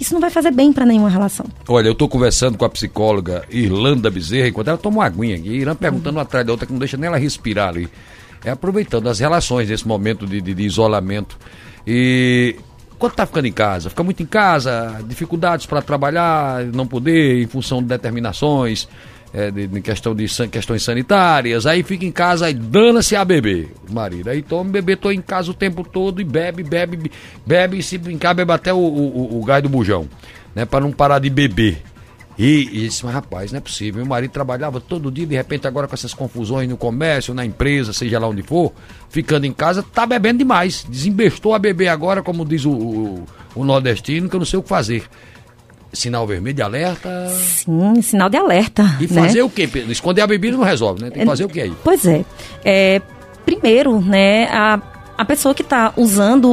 Isso 0.00 0.14
não 0.14 0.20
vai 0.20 0.30
fazer 0.30 0.52
bem 0.52 0.72
para 0.72 0.86
nenhuma 0.86 1.08
relação. 1.08 1.44
Olha, 1.66 1.88
eu 1.88 1.92
estou 1.92 2.08
conversando 2.08 2.56
com 2.56 2.64
a 2.64 2.68
psicóloga 2.68 3.44
Irlanda 3.50 4.08
Bezerra, 4.08 4.48
enquanto 4.48 4.68
ela 4.68 4.78
toma 4.78 4.98
uma 4.98 5.06
aguinha 5.06 5.34
aqui, 5.34 5.48
Irã 5.48 5.74
perguntando 5.74 6.16
uhum. 6.16 6.22
atrás 6.22 6.46
da 6.46 6.52
outra, 6.52 6.66
que 6.66 6.72
não 6.72 6.78
deixa 6.78 6.96
nem 6.96 7.08
ela 7.08 7.18
respirar 7.18 7.70
ali 7.70 7.88
é 8.44 8.50
aproveitando 8.50 9.08
as 9.08 9.18
relações 9.18 9.68
nesse 9.68 9.86
momento 9.86 10.26
de, 10.26 10.40
de, 10.40 10.54
de 10.54 10.62
isolamento. 10.62 11.38
E 11.86 12.56
quando 12.98 13.12
está 13.12 13.26
ficando 13.26 13.46
em 13.46 13.52
casa, 13.52 13.90
fica 13.90 14.02
muito 14.02 14.22
em 14.22 14.26
casa, 14.26 15.02
dificuldades 15.06 15.66
para 15.66 15.80
trabalhar, 15.80 16.64
não 16.66 16.86
poder, 16.86 17.42
em 17.42 17.46
função 17.46 17.82
de 17.82 17.88
determinações, 17.88 18.88
é, 19.32 19.50
de, 19.50 19.66
de, 19.66 19.80
questão 19.80 20.14
de 20.14 20.28
san, 20.28 20.48
questões 20.48 20.82
sanitárias, 20.82 21.66
aí 21.66 21.82
fica 21.82 22.04
em 22.04 22.12
casa 22.12 22.48
e 22.50 22.54
dana-se 22.54 23.14
a 23.14 23.24
beber, 23.24 23.72
marido. 23.90 24.30
Aí 24.30 24.42
toma 24.42 24.70
bebê, 24.70 24.96
tô 24.96 25.10
em 25.10 25.20
casa 25.20 25.50
o 25.50 25.54
tempo 25.54 25.84
todo 25.84 26.20
e 26.20 26.24
bebe, 26.24 26.62
bebe, 26.62 27.10
bebe, 27.46 27.78
e 27.78 27.82
se 27.82 27.98
brincar, 27.98 28.34
bebe 28.34 28.52
até 28.52 28.72
o, 28.72 28.78
o, 28.78 29.36
o, 29.36 29.40
o 29.40 29.44
gás 29.44 29.62
do 29.62 29.68
bujão, 29.68 30.08
né? 30.54 30.64
Para 30.64 30.80
não 30.80 30.92
parar 30.92 31.18
de 31.18 31.30
beber. 31.30 31.82
E, 32.38 32.60
e 32.60 32.80
disse, 32.86 33.04
mas 33.04 33.14
rapaz, 33.14 33.50
não 33.50 33.58
é 33.58 33.60
possível. 33.60 34.00
Meu 34.00 34.08
marido 34.08 34.30
trabalhava 34.30 34.80
todo 34.80 35.10
dia, 35.10 35.26
de 35.26 35.34
repente 35.34 35.66
agora 35.66 35.88
com 35.88 35.94
essas 35.94 36.14
confusões 36.14 36.68
no 36.68 36.76
comércio, 36.76 37.34
na 37.34 37.44
empresa, 37.44 37.92
seja 37.92 38.20
lá 38.20 38.28
onde 38.28 38.42
for, 38.42 38.72
ficando 39.10 39.44
em 39.44 39.52
casa, 39.52 39.82
tá 39.82 40.06
bebendo 40.06 40.38
demais. 40.38 40.86
Desembestou 40.88 41.52
a 41.52 41.58
beber 41.58 41.88
agora, 41.88 42.22
como 42.22 42.44
diz 42.44 42.64
o, 42.64 42.70
o, 42.70 43.24
o 43.56 43.64
nordestino, 43.64 44.28
que 44.28 44.36
eu 44.36 44.38
não 44.38 44.46
sei 44.46 44.56
o 44.56 44.62
que 44.62 44.68
fazer. 44.68 45.02
Sinal 45.92 46.26
vermelho 46.26 46.54
de 46.54 46.62
alerta? 46.62 47.28
Sim, 47.28 48.02
sinal 48.02 48.28
de 48.28 48.36
alerta. 48.36 48.82
E 49.00 49.12
né? 49.12 49.22
fazer 49.22 49.42
o 49.42 49.48
quê? 49.48 49.68
Esconder 49.88 50.22
a 50.22 50.26
bebida 50.26 50.56
não 50.56 50.64
resolve, 50.64 51.02
né? 51.02 51.10
Tem 51.10 51.20
que 51.20 51.26
fazer 51.28 51.44
o 51.44 51.48
que 51.48 51.60
aí? 51.60 51.72
Pois 51.82 52.04
é. 52.06 52.24
é 52.64 53.00
primeiro, 53.44 53.98
né, 54.00 54.44
a 54.50 54.78
a 55.18 55.24
pessoa 55.24 55.52
que 55.52 55.62
está 55.62 55.92
usando, 55.96 56.48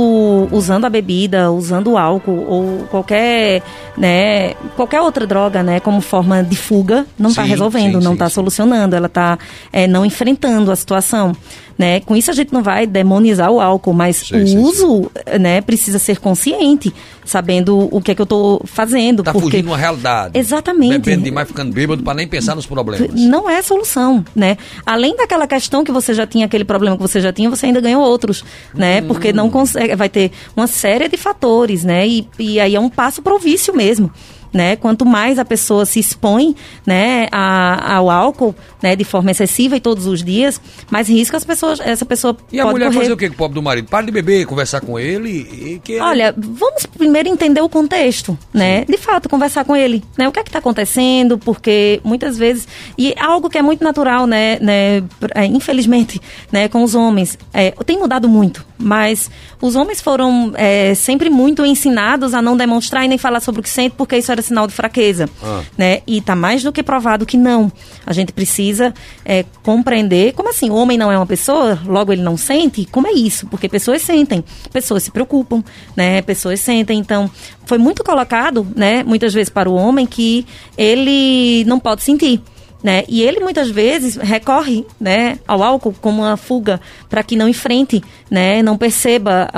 usando 0.51 0.85
a 0.85 0.89
bebida, 0.89 1.51
usando 1.51 1.91
o 1.91 1.97
álcool 1.99 2.45
ou 2.47 2.87
qualquer, 2.89 3.61
né, 3.95 4.55
qualquer 4.75 5.01
outra 5.01 5.27
droga, 5.27 5.61
né, 5.61 5.79
como 5.79 6.01
forma 6.01 6.43
de 6.43 6.55
fuga, 6.55 7.05
não 7.17 7.29
está 7.29 7.43
resolvendo, 7.43 7.99
sim, 7.99 8.03
não 8.03 8.13
está 8.13 8.27
solucionando, 8.27 8.95
ela 8.95 9.05
está 9.05 9.37
é, 9.71 9.85
não 9.85 10.03
enfrentando 10.03 10.71
a 10.71 10.75
situação. 10.75 11.31
Né? 11.77 11.99
Com 11.99 12.15
isso 12.15 12.31
a 12.31 12.33
gente 12.33 12.53
não 12.53 12.63
vai 12.63 12.87
demonizar 12.87 13.51
o 13.51 13.59
álcool, 13.59 13.93
mas 13.93 14.17
sim, 14.17 14.41
o 14.41 14.47
sim, 14.47 14.57
uso 14.57 15.11
sim. 15.27 15.39
Né, 15.39 15.59
precisa 15.59 15.99
ser 15.99 16.19
consciente, 16.19 16.93
sabendo 17.25 17.89
o 17.91 18.01
que 18.01 18.11
é 18.11 18.15
que 18.15 18.21
eu 18.21 18.25
estou 18.25 18.61
fazendo. 18.65 19.19
Está 19.19 19.33
porque... 19.33 19.51
fugindo 19.51 19.67
uma 19.67 19.77
realidade. 19.77 20.37
Exatamente. 20.37 20.99
Bebendo 20.99 21.23
demais, 21.23 21.47
ficando 21.47 21.73
bêbado 21.73 22.01
para 22.01 22.13
nem 22.13 22.27
pensar 22.27 22.55
nos 22.55 22.65
problemas. 22.65 23.13
Não 23.13 23.49
é 23.49 23.61
solução, 23.61 24.23
né? 24.33 24.57
Além 24.85 25.17
daquela 25.17 25.47
questão 25.47 25.83
que 25.83 25.91
você 25.91 26.13
já 26.13 26.25
tinha, 26.25 26.45
aquele 26.45 26.63
problema 26.63 26.95
que 26.95 27.01
você 27.01 27.19
já 27.19 27.33
tinha, 27.33 27.49
você 27.49 27.65
ainda 27.65 27.81
ganhou 27.81 28.01
outros, 28.01 28.45
né? 28.73 29.01
Hum. 29.01 29.07
Porque 29.07 29.33
não 29.33 29.49
consegue, 29.49 29.95
vai 29.95 30.07
ter 30.07 30.31
uma 30.55 30.67
série 30.67 31.09
de 31.09 31.17
fatores, 31.17 31.83
né? 31.83 32.07
E, 32.07 32.27
e 32.39 32.59
aí 32.59 32.75
é 32.75 32.79
um 32.79 32.89
passo 32.89 33.21
para 33.21 33.35
o 33.35 33.39
vício 33.39 33.75
mesmo 33.75 34.11
né? 34.55 34.77
Quanto 34.77 35.05
mais 35.05 35.37
a 35.37 35.43
pessoa 35.43 35.85
se 35.85 35.99
expõe, 35.99 36.55
né, 36.85 37.27
a, 37.29 37.97
ao 37.97 38.09
álcool, 38.09 38.55
né, 38.81 38.95
de 38.95 39.03
forma 39.03 39.29
excessiva 39.29 39.75
e 39.75 39.81
todos 39.81 40.07
os 40.07 40.23
dias, 40.23 40.61
mais 40.89 41.09
risco 41.09 41.35
as 41.35 41.43
pessoas, 41.43 41.81
essa 41.81 42.05
pessoa 42.05 42.37
E 42.49 42.59
a 42.59 42.65
mulher 42.65 42.85
correr. 42.85 42.99
fazer 42.99 43.11
o 43.11 43.17
que 43.17 43.27
com 43.27 43.33
o 43.33 43.37
pobre 43.37 43.55
do 43.55 43.61
marido? 43.61 43.89
Para 43.89 44.05
de 44.05 44.13
beber, 44.13 44.45
conversar 44.45 44.79
com 44.79 44.97
ele 44.97 45.29
e 45.29 45.81
que 45.83 45.99
Olha, 45.99 46.33
vamos 46.37 46.85
primeiro 46.85 47.27
entender 47.27 47.59
o 47.59 47.67
contexto, 47.67 48.37
né? 48.53 48.85
Sim. 48.85 48.93
De 48.93 48.97
fato, 48.97 49.27
conversar 49.27 49.65
com 49.65 49.75
ele, 49.75 50.01
né? 50.17 50.25
O 50.25 50.31
que 50.31 50.39
é 50.39 50.43
que 50.43 50.49
está 50.49 50.59
acontecendo? 50.59 51.37
Porque 51.37 51.99
muitas 52.01 52.37
vezes 52.37 52.65
e 52.97 53.13
algo 53.19 53.49
que 53.49 53.57
é 53.57 53.61
muito 53.61 53.83
natural, 53.83 54.25
né, 54.25 54.57
né, 54.61 55.03
é, 55.33 55.45
infelizmente, 55.45 56.21
né, 56.49 56.69
com 56.69 56.81
os 56.81 56.95
homens, 56.95 57.37
é, 57.53 57.71
tem 57.85 57.99
mudado 57.99 58.29
muito, 58.29 58.65
mas 58.77 59.29
os 59.61 59.75
homens 59.75 60.01
foram 60.01 60.53
é, 60.55 60.93
sempre 60.93 61.29
muito 61.29 61.65
ensinados 61.65 62.33
a 62.33 62.41
não 62.41 62.57
demonstrar 62.57 63.05
e 63.05 63.07
nem 63.07 63.17
falar 63.17 63.39
sobre 63.39 63.61
o 63.61 63.63
que 63.63 63.69
sente, 63.69 63.95
porque 63.97 64.17
isso 64.17 64.31
era 64.31 64.41
sinal 64.41 64.67
de 64.67 64.73
fraqueza, 64.73 65.29
ah. 65.43 65.61
né? 65.77 66.01
E 66.05 66.17
está 66.17 66.35
mais 66.35 66.63
do 66.63 66.71
que 66.71 66.83
provado 66.83 67.25
que 67.25 67.37
não. 67.37 67.71
A 68.05 68.13
gente 68.13 68.33
precisa 68.33 68.93
é, 69.23 69.45
compreender 69.63 70.33
como 70.33 70.49
assim, 70.49 70.69
o 70.69 70.75
homem 70.75 70.97
não 70.97 71.11
é 71.11 71.17
uma 71.17 71.25
pessoa, 71.25 71.79
logo 71.85 72.11
ele 72.11 72.21
não 72.21 72.37
sente. 72.37 72.85
Como 72.85 73.07
é 73.07 73.11
isso? 73.11 73.47
Porque 73.47 73.69
pessoas 73.69 74.01
sentem, 74.01 74.43
pessoas 74.71 75.03
se 75.03 75.11
preocupam, 75.11 75.63
né? 75.95 76.21
Pessoas 76.21 76.59
sentem. 76.59 76.99
Então, 76.99 77.29
foi 77.65 77.77
muito 77.77 78.03
colocado, 78.03 78.67
né? 78.75 79.03
Muitas 79.03 79.33
vezes 79.33 79.49
para 79.49 79.69
o 79.69 79.73
homem 79.73 80.05
que 80.05 80.45
ele 80.77 81.63
não 81.65 81.79
pode 81.79 82.03
sentir 82.03 82.41
né? 82.85 83.03
E 83.09 83.23
ele 83.23 83.39
muitas 83.39 83.67
vezes 83.71 84.15
recorre, 84.15 84.85
né, 84.99 85.39
ao 85.47 85.63
álcool 85.63 85.95
como 85.99 86.21
uma 86.21 86.37
fuga 86.37 86.79
para 87.15 87.23
que 87.23 87.37
não 87.37 87.47
enfrente, 87.47 88.03
né, 88.29 88.61
não 88.61 88.77
perceba 88.77 89.49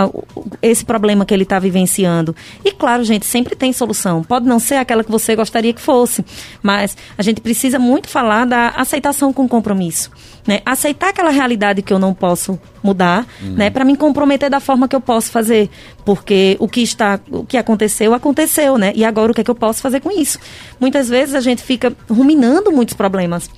esse 0.62 0.86
problema 0.86 1.26
que 1.26 1.34
ele 1.34 1.42
está 1.42 1.58
vivenciando. 1.58 2.36
E 2.64 2.72
claro, 2.72 3.04
gente, 3.04 3.26
sempre 3.26 3.56
tem 3.56 3.74
solução. 3.74 4.24
Pode 4.24 4.46
não 4.46 4.60
ser 4.60 4.76
aquela 4.76 5.04
que 5.04 5.10
você 5.10 5.36
gostaria 5.36 5.74
que 5.74 5.82
fosse, 5.82 6.24
mas 6.62 6.96
a 7.18 7.24
gente 7.24 7.42
precisa 7.42 7.80
muito 7.80 8.10
falar 8.10 8.46
da 8.46 8.70
aceitação 8.70 9.34
com 9.34 9.48
compromisso. 9.48 10.12
Né? 10.46 10.60
Aceitar 10.64 11.10
aquela 11.10 11.32
realidade 11.32 11.82
que 11.82 11.92
eu 11.92 11.98
não 11.98 12.14
posso 12.14 12.60
mudar, 12.84 13.26
uhum. 13.42 13.54
né? 13.54 13.70
Para 13.70 13.84
me 13.84 13.98
comprometer 13.98 14.50
da 14.50 14.60
forma 14.60 14.88
que 14.88 14.96
eu 14.96 15.02
posso 15.02 15.30
fazer, 15.30 15.70
porque 16.06 16.56
o 16.60 16.70
que 16.70 16.82
está, 16.82 17.20
o 17.30 17.44
que 17.44 17.58
aconteceu, 17.58 18.14
aconteceu, 18.14 18.78
né? 18.78 18.94
E 18.96 19.04
agora 19.04 19.32
o 19.32 19.36
que 19.36 19.42
é 19.42 19.44
que 19.44 19.52
eu 19.52 19.56
posso 19.56 19.82
fazer 19.82 20.00
com 20.00 20.10
isso? 20.10 20.40
Muitas 20.80 21.10
vezes 21.10 21.36
a 21.36 21.42
gente 21.42 21.62
fica 21.62 21.92
ruminando 22.10 22.72
muitos 22.72 22.94
problemas 22.94 23.50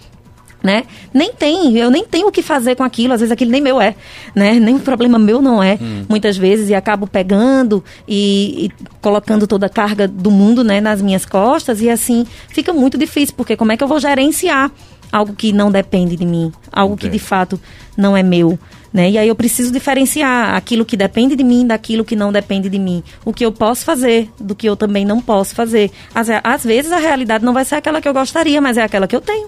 né? 0.61 0.83
Nem 1.13 1.33
tem, 1.33 1.77
eu 1.77 1.89
nem 1.89 2.03
tenho 2.03 2.27
o 2.27 2.31
que 2.31 2.41
fazer 2.41 2.75
com 2.75 2.83
aquilo, 2.83 3.13
às 3.13 3.21
vezes 3.21 3.31
aquilo 3.31 3.51
nem 3.51 3.61
meu 3.61 3.79
é, 3.79 3.95
né? 4.35 4.53
Nem 4.53 4.75
o 4.75 4.79
problema 4.79 5.17
meu 5.17 5.41
não 5.41 5.63
é, 5.63 5.77
hum. 5.81 6.05
muitas 6.07 6.37
vezes, 6.37 6.69
e 6.69 6.75
acabo 6.75 7.07
pegando 7.07 7.83
e, 8.07 8.65
e, 8.65 8.85
colocando 9.01 9.47
toda 9.47 9.67
a 9.67 9.69
carga 9.69 10.07
do 10.07 10.29
mundo, 10.29 10.63
né, 10.63 10.81
nas 10.81 11.01
minhas 11.01 11.25
costas, 11.25 11.81
e 11.81 11.89
assim 11.89 12.25
fica 12.49 12.73
muito 12.73 12.97
difícil, 12.97 13.33
porque 13.35 13.55
como 13.55 13.71
é 13.71 13.77
que 13.77 13.83
eu 13.83 13.87
vou 13.87 13.99
gerenciar 13.99 14.71
algo 15.11 15.33
que 15.33 15.51
não 15.51 15.71
depende 15.71 16.15
de 16.15 16.25
mim, 16.25 16.51
algo 16.71 16.95
que 16.95 17.09
de 17.09 17.19
fato 17.19 17.59
não 17.97 18.15
é 18.15 18.23
meu. 18.23 18.57
Né? 18.91 19.11
E 19.11 19.17
aí 19.19 19.27
eu 19.27 19.35
preciso 19.35 19.71
diferenciar 19.71 20.55
aquilo 20.55 20.83
que 20.83 20.97
depende 20.97 21.35
de 21.35 21.43
mim 21.43 21.65
daquilo 21.65 22.03
que 22.03 22.15
não 22.15 22.31
depende 22.31 22.69
de 22.69 22.79
mim. 22.79 23.03
O 23.23 23.31
que 23.31 23.45
eu 23.45 23.51
posso 23.51 23.85
fazer 23.85 24.29
do 24.39 24.55
que 24.55 24.67
eu 24.67 24.75
também 24.75 25.05
não 25.05 25.21
posso 25.21 25.53
fazer. 25.53 25.91
Às, 26.13 26.27
às 26.43 26.63
vezes 26.63 26.91
a 26.91 26.97
realidade 26.97 27.45
não 27.45 27.53
vai 27.53 27.65
ser 27.65 27.75
aquela 27.75 28.01
que 28.01 28.07
eu 28.07 28.13
gostaria, 28.13 28.59
mas 28.59 28.77
é 28.77 28.83
aquela 28.83 29.07
que 29.07 29.15
eu 29.15 29.21
tenho. 29.21 29.47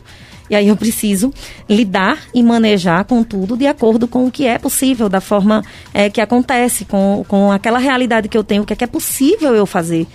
E 0.52 0.56
aí 0.56 0.68
eu 0.68 0.76
preciso 0.76 1.34
lidar 1.70 2.20
e 2.34 2.44
manejar 2.44 3.06
com 3.06 3.24
tudo 3.24 3.56
de 3.56 3.66
acordo 3.66 4.06
com 4.06 4.28
o 4.28 4.32
que 4.32 4.46
é 4.46 4.60
possível, 4.60 5.08
da 5.08 5.22
forma 5.22 5.64
é, 5.94 6.10
que 6.10 6.20
acontece, 6.20 6.84
com, 6.84 7.24
com 7.26 7.50
aquela 7.50 7.80
realidade 7.80 8.28
que 8.28 8.38
eu 8.38 8.44
tenho, 8.44 8.64
o 8.64 8.66
que 8.66 8.74
é, 8.74 8.76
que 8.76 8.84
é 8.84 8.88
possível 8.88 9.56
eu 9.56 9.66
fazer. 9.66 10.06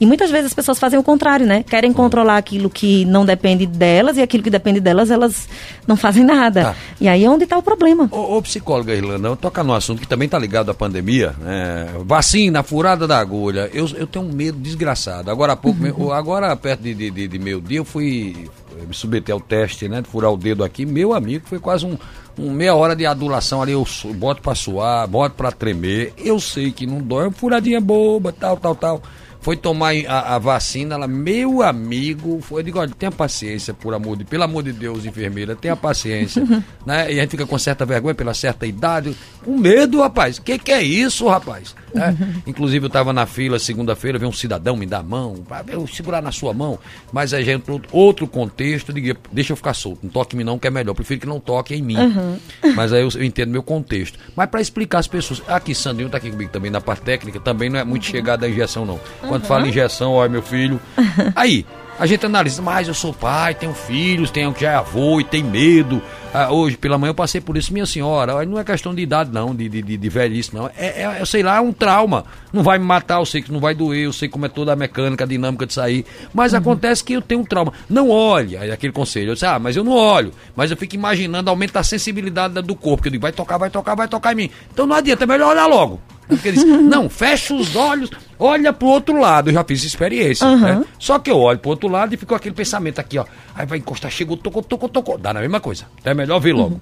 E 0.00 0.04
muitas 0.04 0.28
vezes 0.30 0.46
as 0.46 0.54
pessoas 0.54 0.78
fazem 0.78 0.98
o 0.98 1.02
contrário, 1.04 1.46
né? 1.46 1.62
Querem 1.62 1.92
controlar 1.92 2.36
aquilo 2.36 2.68
que 2.68 3.04
não 3.04 3.24
depende 3.24 3.64
delas 3.64 4.16
e 4.16 4.22
aquilo 4.22 4.42
que 4.42 4.50
depende 4.50 4.80
delas, 4.80 5.10
elas 5.10 5.48
não 5.86 5.96
fazem 5.96 6.24
nada. 6.24 6.64
Tá. 6.64 6.74
E 7.00 7.08
aí 7.08 7.24
é 7.24 7.30
onde 7.30 7.44
está 7.44 7.56
o 7.56 7.62
problema. 7.62 8.08
Ô, 8.10 8.36
ô 8.36 8.42
psicóloga 8.42 8.92
Irlanda, 8.92 9.28
eu 9.28 9.36
tocar 9.36 9.64
no 9.64 9.72
assunto 9.72 10.00
que 10.00 10.08
também 10.08 10.26
está 10.26 10.38
ligado 10.38 10.70
à 10.70 10.74
pandemia. 10.74 11.34
Né? 11.38 11.86
Vacina, 12.04 12.62
furada 12.62 13.06
da 13.06 13.18
agulha. 13.18 13.70
Eu, 13.72 13.88
eu 13.96 14.06
tenho 14.06 14.24
um 14.24 14.32
medo 14.32 14.58
desgraçado. 14.58 15.30
Agora 15.30 15.54
há 15.54 15.56
pouco, 15.56 15.80
uhum. 15.86 16.12
agora 16.12 16.54
perto 16.56 16.82
de, 16.82 16.92
de, 16.92 17.10
de, 17.10 17.28
de 17.28 17.38
meu 17.38 17.60
dia, 17.60 17.78
eu 17.78 17.84
fui 17.84 18.50
me 18.86 18.94
submeter 18.94 19.34
ao 19.34 19.40
teste, 19.40 19.88
né? 19.88 20.00
De 20.00 20.08
furar 20.08 20.32
o 20.32 20.36
dedo 20.36 20.64
aqui. 20.64 20.86
Meu 20.86 21.12
amigo, 21.12 21.46
foi 21.46 21.58
quase 21.58 21.84
um, 21.84 21.98
um 22.38 22.50
meia 22.50 22.74
hora 22.74 22.94
de 22.94 23.04
adulação 23.04 23.60
ali. 23.60 23.72
Eu 23.72 23.86
boto 24.14 24.42
para 24.42 24.54
suar, 24.54 25.06
boto 25.06 25.34
para 25.34 25.52
tremer. 25.52 26.12
Eu 26.16 26.40
sei 26.40 26.72
que 26.72 26.86
não 26.86 27.00
dói, 27.00 27.24
é 27.24 27.26
uma 27.28 27.32
furadinha 27.32 27.80
boba, 27.80 28.32
tal, 28.32 28.56
tal, 28.56 28.74
tal. 28.74 29.02
Foi 29.40 29.56
tomar 29.56 29.94
a, 30.08 30.34
a 30.34 30.38
vacina, 30.38 30.94
ela, 30.94 31.06
meu 31.06 31.62
amigo, 31.62 32.40
foi, 32.40 32.60
eu 32.60 32.64
digo, 32.64 32.78
olha, 32.78 32.90
tenha 32.96 33.12
paciência, 33.12 33.72
por 33.72 33.94
amor 33.94 34.16
de, 34.16 34.24
pelo 34.24 34.44
amor 34.44 34.62
de 34.62 34.72
Deus, 34.72 35.04
enfermeira, 35.04 35.54
tenha 35.54 35.76
paciência, 35.76 36.42
né? 36.84 37.12
E 37.12 37.18
a 37.18 37.22
gente 37.22 37.30
fica 37.30 37.46
com 37.46 37.58
certa 37.58 37.84
vergonha 37.84 38.14
pela 38.14 38.34
certa 38.34 38.66
idade, 38.66 39.16
com 39.44 39.56
medo, 39.56 40.00
rapaz. 40.00 40.38
Que 40.38 40.58
que 40.58 40.72
é 40.72 40.82
isso, 40.82 41.28
rapaz? 41.28 41.74
Né? 41.94 42.16
Inclusive 42.46 42.84
eu 42.84 42.88
estava 42.88 43.12
na 43.12 43.26
fila 43.26 43.58
segunda-feira, 43.58 44.18
veio 44.18 44.30
um 44.30 44.34
cidadão 44.34 44.76
me 44.76 44.86
dar 44.86 44.98
a 44.98 45.02
mão, 45.02 45.44
eu 45.68 45.86
segurar 45.86 46.22
na 46.22 46.32
sua 46.32 46.52
mão, 46.52 46.78
mas 47.12 47.32
a 47.32 47.40
gente 47.42 47.64
outro 47.92 48.26
contexto, 48.26 48.92
diga, 48.92 49.16
deixa 49.32 49.52
eu 49.52 49.56
ficar 49.56 49.74
solto, 49.74 50.00
não 50.02 50.10
toque 50.10 50.34
em 50.34 50.38
mim 50.38 50.44
não, 50.44 50.58
que 50.58 50.66
é 50.66 50.70
melhor, 50.70 50.94
prefiro 50.94 51.20
que 51.20 51.26
não 51.26 51.40
toque 51.40 51.74
em 51.74 51.82
mim. 51.82 51.96
Uhum. 51.96 52.38
Mas 52.74 52.92
aí 52.92 53.02
eu, 53.02 53.08
eu, 53.14 53.24
entendo 53.24 53.50
meu 53.50 53.62
contexto. 53.62 54.18
Mas 54.34 54.48
para 54.48 54.60
explicar 54.60 54.98
as 54.98 55.06
pessoas, 55.06 55.42
aqui 55.48 55.74
Sandrinho 55.74 56.06
está 56.06 56.18
aqui 56.18 56.30
comigo 56.30 56.50
também 56.50 56.70
na 56.70 56.80
parte 56.80 57.02
técnica, 57.02 57.40
também 57.40 57.68
não 57.68 57.78
é 57.78 57.84
muito 57.84 58.06
chegada 58.06 58.46
a 58.46 58.48
injeção 58.48 58.84
não. 58.84 59.00
Quando 59.28 59.42
uhum. 59.42 59.48
fala 59.48 59.68
injeção, 59.68 60.12
olha 60.12 60.28
meu 60.28 60.42
filho. 60.42 60.80
Aí, 61.34 61.64
a 61.98 62.04
gente 62.04 62.26
analisa, 62.26 62.60
mas 62.60 62.88
eu 62.88 62.94
sou 62.94 63.12
pai, 63.12 63.54
tenho 63.54 63.72
filhos, 63.72 64.30
tenho 64.30 64.52
que 64.52 64.60
já 64.60 64.72
é 64.72 64.74
avô 64.74 65.18
e 65.18 65.24
tem 65.24 65.42
medo. 65.42 66.02
Ah, 66.32 66.52
hoje, 66.52 66.76
pela 66.76 66.98
manhã, 66.98 67.10
eu 67.10 67.14
passei 67.14 67.40
por 67.40 67.56
isso. 67.56 67.72
Minha 67.72 67.86
senhora, 67.86 68.44
não 68.44 68.58
é 68.58 68.64
questão 68.64 68.94
de 68.94 69.00
idade, 69.00 69.30
não, 69.32 69.54
de, 69.54 69.66
de, 69.66 69.96
de 69.96 70.08
velhice, 70.10 70.54
não. 70.54 70.70
É, 70.76 71.02
é, 71.02 71.24
sei 71.24 71.42
lá, 71.42 71.56
é 71.56 71.60
um 71.60 71.72
trauma. 71.72 72.26
Não 72.52 72.62
vai 72.62 72.78
me 72.78 72.84
matar, 72.84 73.20
eu 73.20 73.24
sei 73.24 73.40
que 73.40 73.50
não 73.50 73.60
vai 73.60 73.74
doer, 73.74 74.04
eu 74.04 74.12
sei 74.12 74.28
como 74.28 74.44
é 74.44 74.48
toda 74.50 74.74
a 74.74 74.76
mecânica, 74.76 75.24
a 75.24 75.26
dinâmica 75.26 75.64
de 75.64 75.72
sair. 75.72 76.04
Mas 76.34 76.52
uhum. 76.52 76.58
acontece 76.58 77.02
que 77.02 77.14
eu 77.14 77.22
tenho 77.22 77.40
um 77.40 77.44
trauma. 77.44 77.72
Não 77.88 78.10
olhe, 78.10 78.58
aí 78.58 78.70
aquele 78.70 78.92
conselho. 78.92 79.30
Eu 79.30 79.34
disse, 79.34 79.46
ah, 79.46 79.58
mas 79.58 79.74
eu 79.74 79.82
não 79.82 79.92
olho. 79.92 80.32
Mas 80.54 80.70
eu 80.70 80.76
fico 80.76 80.94
imaginando, 80.94 81.48
aumenta 81.48 81.80
a 81.80 81.82
sensibilidade 81.82 82.60
do 82.60 82.74
corpo. 82.74 83.04
Que 83.04 83.08
eu 83.08 83.12
digo, 83.12 83.22
vai 83.22 83.32
tocar, 83.32 83.56
vai 83.56 83.70
tocar, 83.70 83.94
vai 83.94 84.06
tocar 84.06 84.32
em 84.32 84.36
mim. 84.36 84.50
Então 84.70 84.86
não 84.86 84.96
adianta, 84.96 85.24
é 85.24 85.26
melhor 85.26 85.52
olhar 85.52 85.66
logo. 85.66 85.98
Porque 86.28 86.52
diz, 86.52 86.64
não, 86.64 87.08
fecha 87.08 87.54
os 87.54 87.76
olhos, 87.76 88.10
olha 88.38 88.72
pro 88.72 88.88
outro 88.88 89.18
lado. 89.18 89.50
Eu 89.50 89.54
já 89.54 89.64
fiz 89.64 89.84
experiência. 89.84 90.46
Uhum. 90.46 90.60
Né? 90.60 90.84
Só 90.98 91.18
que 91.18 91.30
eu 91.30 91.38
olho 91.38 91.58
pro 91.58 91.70
outro 91.70 91.88
lado 91.88 92.14
e 92.14 92.16
ficou 92.16 92.36
aquele 92.36 92.54
pensamento 92.54 92.98
aqui, 92.98 93.18
ó. 93.18 93.24
Aí 93.54 93.66
vai 93.66 93.78
encostar, 93.78 94.10
chegou, 94.10 94.36
tocou, 94.36 94.62
tocou, 94.62 94.88
tocou. 94.88 95.18
Dá 95.18 95.32
na 95.32 95.40
mesma 95.40 95.60
coisa. 95.60 95.84
Então 96.00 96.10
é 96.10 96.14
melhor 96.14 96.38
ver 96.40 96.52
logo. 96.52 96.74
Uhum. 96.74 96.80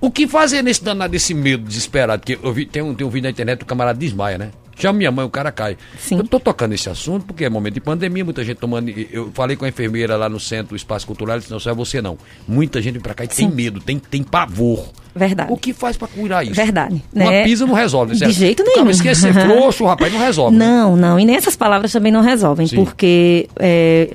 O 0.00 0.10
que 0.10 0.26
fazer 0.28 0.62
nesse 0.62 0.82
danado 0.82 1.12
desse 1.12 1.34
medo 1.34 1.64
desesperado? 1.64 2.22
Que 2.22 2.38
eu 2.42 2.52
vi, 2.52 2.66
tem, 2.66 2.82
um, 2.82 2.94
tem 2.94 3.06
um 3.06 3.10
vídeo 3.10 3.24
na 3.24 3.30
internet 3.30 3.60
do 3.60 3.64
camarada 3.64 3.98
desmaia, 3.98 4.38
né? 4.38 4.50
Chama 4.78 4.98
minha 4.98 5.10
mãe, 5.10 5.24
o 5.24 5.30
cara 5.30 5.50
cai. 5.50 5.76
Sim. 5.98 6.18
Eu 6.18 6.24
tô 6.24 6.38
tocando 6.38 6.74
esse 6.74 6.88
assunto 6.90 7.24
porque 7.24 7.46
é 7.46 7.48
momento 7.48 7.74
de 7.74 7.80
pandemia, 7.80 8.22
muita 8.22 8.44
gente 8.44 8.58
tomando. 8.58 8.90
Eu 8.90 9.30
falei 9.32 9.56
com 9.56 9.64
a 9.64 9.68
enfermeira 9.68 10.16
lá 10.16 10.28
no 10.28 10.38
centro 10.38 10.70
do 10.70 10.76
espaço 10.76 11.06
cultural, 11.06 11.32
ela 11.32 11.40
disse, 11.40 11.50
não, 11.50 11.58
só 11.58 11.70
é 11.70 11.74
você 11.74 12.02
não. 12.02 12.18
Muita 12.46 12.82
gente 12.82 12.94
vem 12.94 13.02
pra 13.02 13.14
cá 13.14 13.24
e 13.24 13.28
Sim. 13.28 13.46
tem 13.46 13.56
medo, 13.56 13.80
tem, 13.80 13.98
tem 13.98 14.22
pavor. 14.22 14.90
Verdade. 15.14 15.50
O 15.50 15.56
que 15.56 15.72
faz 15.72 15.96
para 15.96 16.08
curar 16.08 16.44
isso? 16.44 16.54
Verdade. 16.54 17.02
Uma 17.10 17.30
né? 17.30 17.44
pisa 17.44 17.64
não 17.64 17.72
resolve. 17.72 18.14
Certo? 18.16 18.30
De 18.30 18.38
jeito 18.38 18.62
nenhum. 18.62 18.84
Não, 18.84 18.90
esquecer 18.90 19.32
frouxo, 19.32 19.84
o 19.84 19.86
rapaz 19.86 20.12
não 20.12 20.20
resolve. 20.20 20.54
Né? 20.54 20.66
Não, 20.66 20.94
né? 20.94 21.08
não. 21.08 21.18
E 21.18 21.24
nem 21.24 21.36
essas 21.36 21.56
palavras 21.56 21.90
também 21.90 22.12
não 22.12 22.20
resolvem, 22.20 22.66
Sim. 22.66 22.76
porque 22.76 23.48
é, 23.58 24.14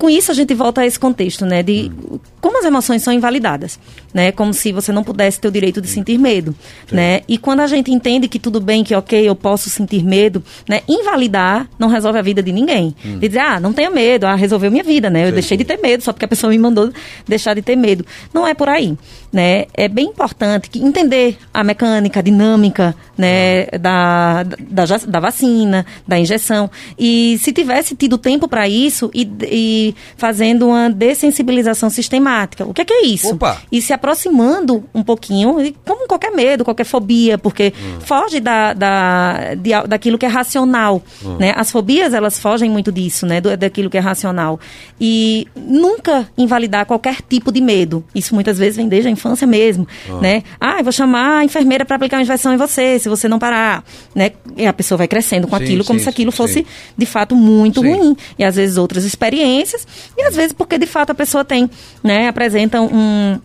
com 0.00 0.08
isso 0.08 0.30
a 0.30 0.34
gente 0.34 0.54
volta 0.54 0.80
a 0.80 0.86
esse 0.86 0.98
contexto, 0.98 1.44
né, 1.44 1.62
de 1.62 1.92
como 2.40 2.58
as 2.58 2.64
emoções 2.64 3.02
são 3.02 3.12
invalidadas, 3.12 3.78
né, 4.14 4.32
como 4.32 4.54
se 4.54 4.72
você 4.72 4.90
não 4.92 5.04
pudesse 5.04 5.38
ter 5.38 5.46
o 5.46 5.50
direito 5.50 5.78
de 5.78 5.88
sentir 5.88 6.16
medo, 6.16 6.54
Sim. 6.88 6.96
né, 6.96 7.20
e 7.28 7.36
quando 7.36 7.60
a 7.60 7.66
gente 7.66 7.92
entende 7.92 8.26
que 8.26 8.38
tudo 8.38 8.62
bem, 8.62 8.82
que 8.82 8.94
ok, 8.94 9.28
eu 9.28 9.36
posso 9.36 9.68
sentir 9.68 10.02
medo, 10.02 10.42
né, 10.66 10.80
invalidar 10.88 11.68
não 11.78 11.88
resolve 11.88 12.18
a 12.18 12.22
vida 12.22 12.42
de 12.42 12.50
ninguém. 12.50 12.94
Hum. 13.04 13.18
De 13.18 13.28
dizer, 13.28 13.40
ah, 13.40 13.60
não 13.60 13.74
tenha 13.74 13.90
medo, 13.90 14.26
ah, 14.26 14.34
resolveu 14.34 14.70
minha 14.70 14.82
vida, 14.82 15.10
né, 15.10 15.24
eu 15.24 15.28
Sim. 15.28 15.34
deixei 15.34 15.56
de 15.58 15.64
ter 15.64 15.76
medo 15.76 16.02
só 16.02 16.14
porque 16.14 16.24
a 16.24 16.28
pessoa 16.28 16.50
me 16.50 16.58
mandou 16.58 16.90
deixar 17.28 17.52
de 17.52 17.60
ter 17.60 17.76
medo. 17.76 18.06
Não 18.32 18.48
é 18.48 18.54
por 18.54 18.70
aí, 18.70 18.96
né, 19.30 19.66
é 19.74 19.86
bem 19.86 20.06
importante 20.06 20.70
que 20.70 20.78
entender 20.78 21.36
a 21.52 21.62
mecânica, 21.62 22.20
a 22.20 22.22
dinâmica, 22.22 22.96
né, 23.18 23.66
da, 23.78 24.44
da, 24.44 24.84
da 25.06 25.20
vacina, 25.20 25.84
da 26.08 26.18
injeção, 26.18 26.70
e 26.98 27.38
se 27.42 27.52
tivesse 27.52 27.94
tido 27.94 28.16
tempo 28.16 28.48
para 28.48 28.66
isso 28.66 29.10
e, 29.12 29.30
e 29.42 29.89
fazendo 30.16 30.68
uma 30.68 30.88
dessensibilização 30.90 31.90
sistemática. 31.90 32.64
O 32.64 32.74
que 32.74 32.82
é, 32.82 32.84
que 32.84 32.92
é 32.92 33.06
isso? 33.06 33.34
Opa. 33.34 33.60
E 33.70 33.80
se 33.80 33.92
aproximando 33.92 34.84
um 34.94 35.02
pouquinho, 35.02 35.74
como 35.84 36.06
qualquer 36.06 36.30
medo, 36.30 36.64
qualquer 36.64 36.84
fobia, 36.84 37.38
porque 37.38 37.72
hum. 37.76 38.00
foge 38.00 38.40
da, 38.40 38.72
da, 38.72 39.54
de, 39.54 39.70
daquilo 39.88 40.18
que 40.18 40.26
é 40.26 40.28
racional. 40.28 41.02
Hum. 41.24 41.36
Né? 41.38 41.52
As 41.56 41.70
fobias, 41.70 42.14
elas 42.14 42.38
fogem 42.38 42.70
muito 42.70 42.90
disso, 42.90 43.26
né? 43.26 43.40
Do, 43.40 43.56
daquilo 43.56 43.88
que 43.90 43.96
é 43.96 44.00
racional. 44.00 44.58
E 45.00 45.46
nunca 45.54 46.28
invalidar 46.36 46.86
qualquer 46.86 47.18
tipo 47.22 47.52
de 47.52 47.60
medo. 47.60 48.04
Isso 48.14 48.34
muitas 48.34 48.58
vezes 48.58 48.76
vem 48.76 48.88
desde 48.88 49.08
a 49.08 49.10
infância 49.10 49.46
mesmo. 49.46 49.86
Hum. 50.08 50.20
Né? 50.20 50.42
Ah, 50.60 50.82
vou 50.82 50.92
chamar 50.92 51.38
a 51.38 51.44
enfermeira 51.44 51.84
para 51.84 51.96
aplicar 51.96 52.16
uma 52.16 52.22
injeção 52.22 52.52
em 52.52 52.56
você, 52.56 52.98
se 52.98 53.08
você 53.08 53.28
não 53.28 53.38
parar. 53.38 53.84
Né? 54.14 54.32
E 54.56 54.66
a 54.66 54.72
pessoa 54.72 54.98
vai 54.98 55.08
crescendo 55.08 55.46
com 55.46 55.56
sim, 55.56 55.64
aquilo 55.64 55.84
como 55.84 55.98
sim, 55.98 56.04
se 56.04 56.08
aquilo 56.08 56.32
fosse, 56.32 56.54
sim. 56.54 56.66
de 56.96 57.06
fato, 57.06 57.34
muito 57.34 57.80
ruim. 57.80 58.16
E 58.38 58.44
às 58.44 58.56
vezes 58.56 58.76
outras 58.76 59.04
experiências 59.04 59.79
e 60.16 60.22
às 60.22 60.34
vezes 60.34 60.52
porque 60.52 60.78
de 60.78 60.86
fato 60.86 61.10
a 61.10 61.14
pessoa 61.14 61.44
tem, 61.44 61.70
né, 62.02 62.28
apresenta 62.28 62.80
um, 62.80 63.38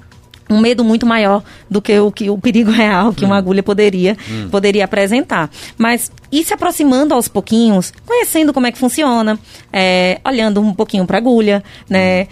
um 0.50 0.60
medo 0.60 0.84
muito 0.84 1.06
maior 1.06 1.44
do 1.70 1.82
que 1.82 1.98
o, 2.00 2.12
que 2.12 2.30
o 2.30 2.38
perigo 2.38 2.72
real 2.72 3.14
que 3.14 3.24
hum. 3.24 3.28
uma 3.28 3.38
agulha 3.38 3.64
poderia, 3.64 4.18
hum. 4.30 4.50
poderia 4.50 4.86
apresentar. 4.86 5.50
Mas 5.78 6.12
ir 6.32 6.44
se 6.44 6.54
aproximando 6.54 7.14
aos 7.14 7.28
pouquinhos, 7.28 7.94
conhecendo 8.06 8.54
como 8.54 8.68
é 8.68 8.72
que 8.72 8.78
funciona, 8.78 9.40
é, 9.72 10.20
olhando 10.26 10.62
um 10.62 10.74
pouquinho 10.74 11.06
para 11.06 11.18
a 11.18 11.20
agulha, 11.20 11.64
né? 11.90 12.28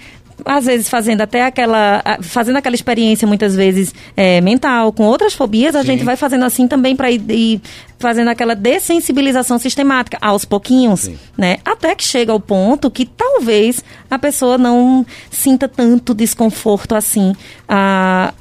Às 0.45 0.65
vezes 0.65 0.89
fazendo 0.89 1.21
até 1.21 1.43
aquela 1.43 2.03
fazendo 2.21 2.57
aquela 2.57 2.75
experiência 2.75 3.27
muitas 3.27 3.55
vezes 3.55 3.93
é, 4.15 4.41
mental 4.41 4.91
com 4.91 5.03
outras 5.03 5.33
fobias 5.33 5.75
a 5.75 5.81
Sim. 5.81 5.87
gente 5.87 6.03
vai 6.03 6.15
fazendo 6.15 6.43
assim 6.45 6.67
também 6.67 6.95
para 6.95 7.11
ir, 7.11 7.23
ir, 7.29 7.61
fazendo 7.99 8.29
aquela 8.29 8.55
dessensibilização 8.55 9.57
sistemática 9.59 10.17
aos 10.21 10.43
pouquinhos 10.43 11.01
Sim. 11.01 11.17
né 11.37 11.57
até 11.63 11.95
que 11.95 12.03
chega 12.03 12.31
ao 12.31 12.39
ponto 12.39 12.89
que 12.89 13.05
talvez 13.05 13.83
a 14.09 14.17
pessoa 14.17 14.57
não 14.57 15.05
sinta 15.29 15.67
tanto 15.67 16.13
desconforto 16.13 16.95
assim 16.95 17.35
a 17.67 18.33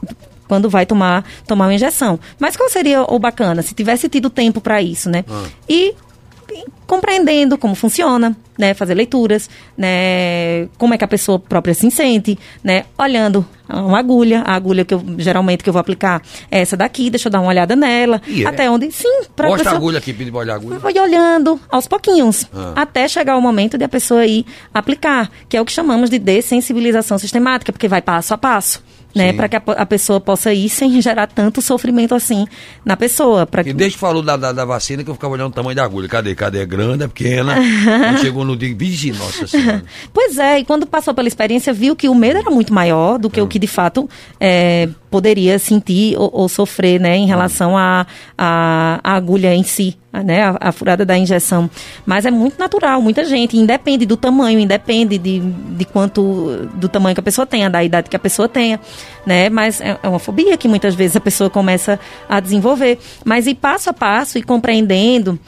quando 0.49 0.69
vai 0.69 0.85
tomar 0.85 1.25
tomar 1.47 1.67
uma 1.67 1.75
injeção 1.75 2.19
mas 2.39 2.57
qual 2.57 2.69
seria 2.69 3.03
o 3.03 3.19
bacana 3.19 3.63
se 3.63 3.75
tivesse 3.75 4.09
tido 4.09 4.29
tempo 4.29 4.61
para 4.61 4.83
isso 4.83 5.09
né 5.09 5.25
ah. 5.29 5.45
e 5.69 5.95
compreendendo 6.87 7.57
como 7.57 7.75
funciona, 7.75 8.37
né, 8.59 8.75
fazer 8.75 8.95
leituras, 8.95 9.49
né, 9.77 10.69
como 10.77 10.93
é 10.93 10.99
que 10.99 11.05
a 11.05 11.09
pessoa 11.09 11.39
própria 11.39 11.73
se 11.73 11.91
sente, 11.91 12.39
né, 12.63 12.85
olhando 12.99 13.47
uma 13.69 13.99
agulha, 13.99 14.43
a 14.43 14.55
agulha 14.55 14.85
que 14.85 14.93
eu 14.93 15.03
geralmente 15.17 15.63
que 15.63 15.71
eu 15.71 15.73
vou 15.73 15.81
aplicar 15.81 16.21
é 16.51 16.61
essa 16.61 16.77
daqui, 16.77 17.09
deixa 17.09 17.29
eu 17.29 17.33
dar 17.33 17.41
uma 17.41 17.49
olhada 17.49 17.75
nela, 17.75 18.21
yeah. 18.27 18.51
É? 18.51 18.53
até 18.53 18.71
onde, 18.71 18.91
sim, 18.93 19.23
para 19.35 19.49
Mostra 19.49 19.65
pessoa, 19.65 19.75
a 19.75 19.79
agulha 19.79 19.99
aqui, 19.99 20.13
pede 20.13 20.31
olhar 20.31 20.53
a 20.53 20.57
agulha. 20.57 20.79
Vou 20.79 21.03
olhando 21.03 21.59
aos 21.71 21.87
pouquinhos, 21.87 22.47
ah. 22.55 22.75
até 22.77 23.09
chegar 23.09 23.37
o 23.37 23.41
momento 23.41 23.79
de 23.79 23.85
a 23.85 23.89
pessoa 23.89 24.27
ir 24.27 24.45
aplicar, 24.75 25.31
que 25.49 25.57
é 25.57 25.61
o 25.61 25.65
que 25.65 25.73
chamamos 25.73 26.11
de 26.11 26.19
dessensibilização 26.19 27.19
sistemática, 27.19 27.73
porque 27.73 27.89
vai 27.89 28.03
passo 28.03 28.35
a 28.35 28.39
passo 28.39 28.83
né? 29.15 29.33
Para 29.33 29.49
que 29.49 29.57
a, 29.57 29.63
a, 29.79 29.87
pessoa 29.87 30.21
possa 30.21 30.53
ir 30.53 30.69
sem 30.69 31.01
gerar 31.01 31.27
tanto 31.27 31.61
sofrimento 31.61 32.15
assim 32.15 32.47
na 32.85 32.97
pessoa. 32.97 33.47
Pra... 33.47 33.63
E 33.63 33.73
desde 33.73 33.97
que 33.97 34.01
falou 34.01 34.23
da, 34.23 34.37
da, 34.37 34.53
da, 34.53 34.65
vacina 34.65 35.05
que 35.05 35.11
eu 35.11 35.15
ficava 35.15 35.35
olhando 35.35 35.51
o 35.51 35.55
tamanho 35.55 35.77
da 35.77 35.85
agulha. 35.85 36.09
Cadê? 36.09 36.35
Cadê? 36.35 36.61
É 36.61 36.67
grande, 36.67 37.05
é 37.05 37.09
pequena? 37.09 37.57
chegou 38.21 38.45
no 38.45 38.57
dia, 38.57 38.75
vigi, 38.75 39.13
nossa 39.13 39.47
senhora. 39.47 39.85
pois 40.13 40.39
é, 40.39 40.61
e 40.61 40.65
quando 40.65 40.87
passou 40.87 41.15
pela 41.15 41.29
experiência, 41.29 41.73
viu 41.73 41.95
que 41.95 42.09
o 42.09 42.15
medo 42.15 42.39
era 42.39 42.51
muito 42.51 42.73
maior 42.73 43.19
do 43.19 43.29
que 43.29 43.41
hum. 43.41 43.45
o 43.45 43.49
que 43.49 43.59
de 43.59 43.67
fato 43.67 44.09
é, 44.41 44.89
poderia 45.11 45.59
sentir 45.59 46.17
ou, 46.19 46.31
ou, 46.33 46.49
sofrer, 46.49 47.01
né? 47.01 47.17
Em 47.17 47.27
relação 47.27 47.77
à 47.77 48.07
a, 48.37 49.01
a, 49.05 49.13
a, 49.13 49.17
agulha 49.17 49.55
em 49.55 49.63
si 49.63 49.97
né, 50.13 50.43
a, 50.43 50.57
a, 50.61 50.73
furada 50.73 51.05
da 51.05 51.17
injeção. 51.17 51.71
Mas 52.05 52.27
é 52.27 52.31
muito 52.31 52.59
natural, 52.59 53.01
muita 53.01 53.25
gente, 53.25 53.57
independe 53.57 54.05
do 54.05 54.17
tamanho, 54.17 54.59
independe 54.59 55.17
de, 55.17 55.41
de 55.41 55.85
quanto, 55.85 56.69
do 56.75 56.89
tamanho 56.89 57.15
que 57.15 57.21
a 57.21 57.23
pessoa 57.23 57.47
tenha, 57.47 57.71
da 57.71 57.83
idade 57.83 58.11
que 58.11 58.17
a 58.17 58.19
pessoa 58.19 58.49
tenha, 58.49 58.81
né, 59.25 59.49
mas 59.49 59.81
é, 59.81 59.99
é 60.03 60.09
uma 60.09 60.19
fobia 60.19 60.57
que 60.57 60.67
muitas 60.69 60.95
vezes 60.95 61.17
a 61.17 61.21
pessoa 61.21 61.49
começa 61.49 61.99
a 62.29 62.41
desenvolver. 62.41 62.99
Mas 63.25 63.47
ir 63.47 63.55
passo 63.55 63.91
a 63.91 63.93
passo 63.93 64.39
e 64.39 64.43
compreendendo 64.43 65.39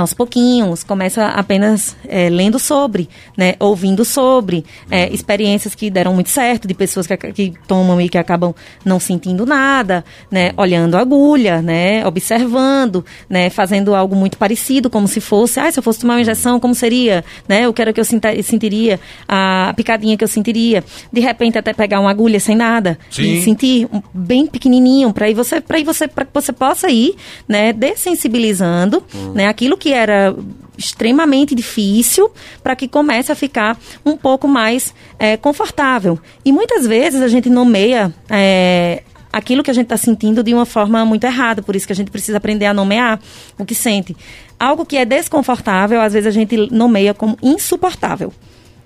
aos 0.00 0.14
pouquinhos, 0.14 0.84
começa 0.84 1.26
apenas 1.26 1.96
é, 2.06 2.28
lendo 2.28 2.58
sobre, 2.58 3.08
né, 3.36 3.54
ouvindo 3.58 4.04
sobre, 4.04 4.64
é, 4.90 5.12
experiências 5.12 5.74
que 5.74 5.90
deram 5.90 6.14
muito 6.14 6.30
certo, 6.30 6.66
de 6.66 6.74
pessoas 6.74 7.06
que, 7.06 7.16
que, 7.16 7.54
tomam 7.66 8.00
e 8.00 8.08
que 8.08 8.18
acabam 8.18 8.54
não 8.84 9.00
sentindo 9.00 9.44
nada, 9.44 10.04
né, 10.30 10.52
olhando 10.56 10.96
a 10.96 11.00
agulha, 11.00 11.60
né, 11.62 12.06
observando, 12.06 13.04
né, 13.28 13.50
fazendo 13.50 13.94
algo 13.94 14.14
muito 14.14 14.38
parecido, 14.38 14.90
como 14.90 15.08
se 15.08 15.20
fosse, 15.20 15.60
ah, 15.60 15.70
se 15.70 15.78
eu 15.78 15.82
fosse 15.82 16.00
tomar 16.00 16.14
uma 16.14 16.20
injeção, 16.20 16.60
como 16.60 16.74
seria, 16.74 17.24
né, 17.48 17.68
o 17.68 17.72
que 17.72 17.82
era 17.82 17.92
que 17.92 18.00
eu 18.00 18.04
sentiria, 18.04 19.00
a 19.26 19.72
picadinha 19.76 20.16
que 20.16 20.24
eu 20.24 20.28
sentiria, 20.28 20.84
de 21.12 21.20
repente 21.20 21.58
até 21.58 21.72
pegar 21.72 22.00
uma 22.00 22.10
agulha 22.10 22.40
sem 22.40 22.56
nada 22.56 22.98
Sim. 23.10 23.22
e 23.22 23.42
sentir 23.42 23.88
bem 24.12 24.46
pequenininho, 24.46 25.12
para 25.12 25.26
aí 25.26 25.34
você, 25.34 25.60
para 25.60 25.82
você, 25.82 26.08
para 26.08 26.24
que 26.24 26.34
você 26.34 26.52
possa 26.52 26.90
ir, 26.90 27.14
né, 27.48 27.72
dessensibilizando, 27.72 29.02
hum. 29.14 29.32
né, 29.34 29.46
aquilo 29.46 29.76
que 29.76 29.87
que 29.88 29.94
era 29.94 30.36
extremamente 30.76 31.54
difícil 31.54 32.30
para 32.62 32.76
que 32.76 32.86
comece 32.86 33.32
a 33.32 33.34
ficar 33.34 33.78
um 34.04 34.18
pouco 34.18 34.46
mais 34.46 34.94
é, 35.18 35.34
confortável. 35.38 36.18
E 36.44 36.52
muitas 36.52 36.86
vezes 36.86 37.22
a 37.22 37.28
gente 37.28 37.48
nomeia 37.48 38.12
é, 38.28 39.02
aquilo 39.32 39.62
que 39.62 39.70
a 39.70 39.74
gente 39.74 39.86
está 39.86 39.96
sentindo 39.96 40.42
de 40.42 40.52
uma 40.52 40.66
forma 40.66 41.02
muito 41.06 41.24
errada. 41.24 41.62
Por 41.62 41.74
isso 41.74 41.86
que 41.86 41.92
a 41.94 41.96
gente 41.96 42.10
precisa 42.10 42.36
aprender 42.36 42.66
a 42.66 42.74
nomear 42.74 43.18
o 43.58 43.64
que 43.64 43.74
sente. 43.74 44.14
Algo 44.60 44.84
que 44.84 44.98
é 44.98 45.06
desconfortável, 45.06 46.02
às 46.02 46.12
vezes 46.12 46.26
a 46.26 46.30
gente 46.30 46.54
nomeia 46.70 47.14
como 47.14 47.38
insuportável. 47.42 48.30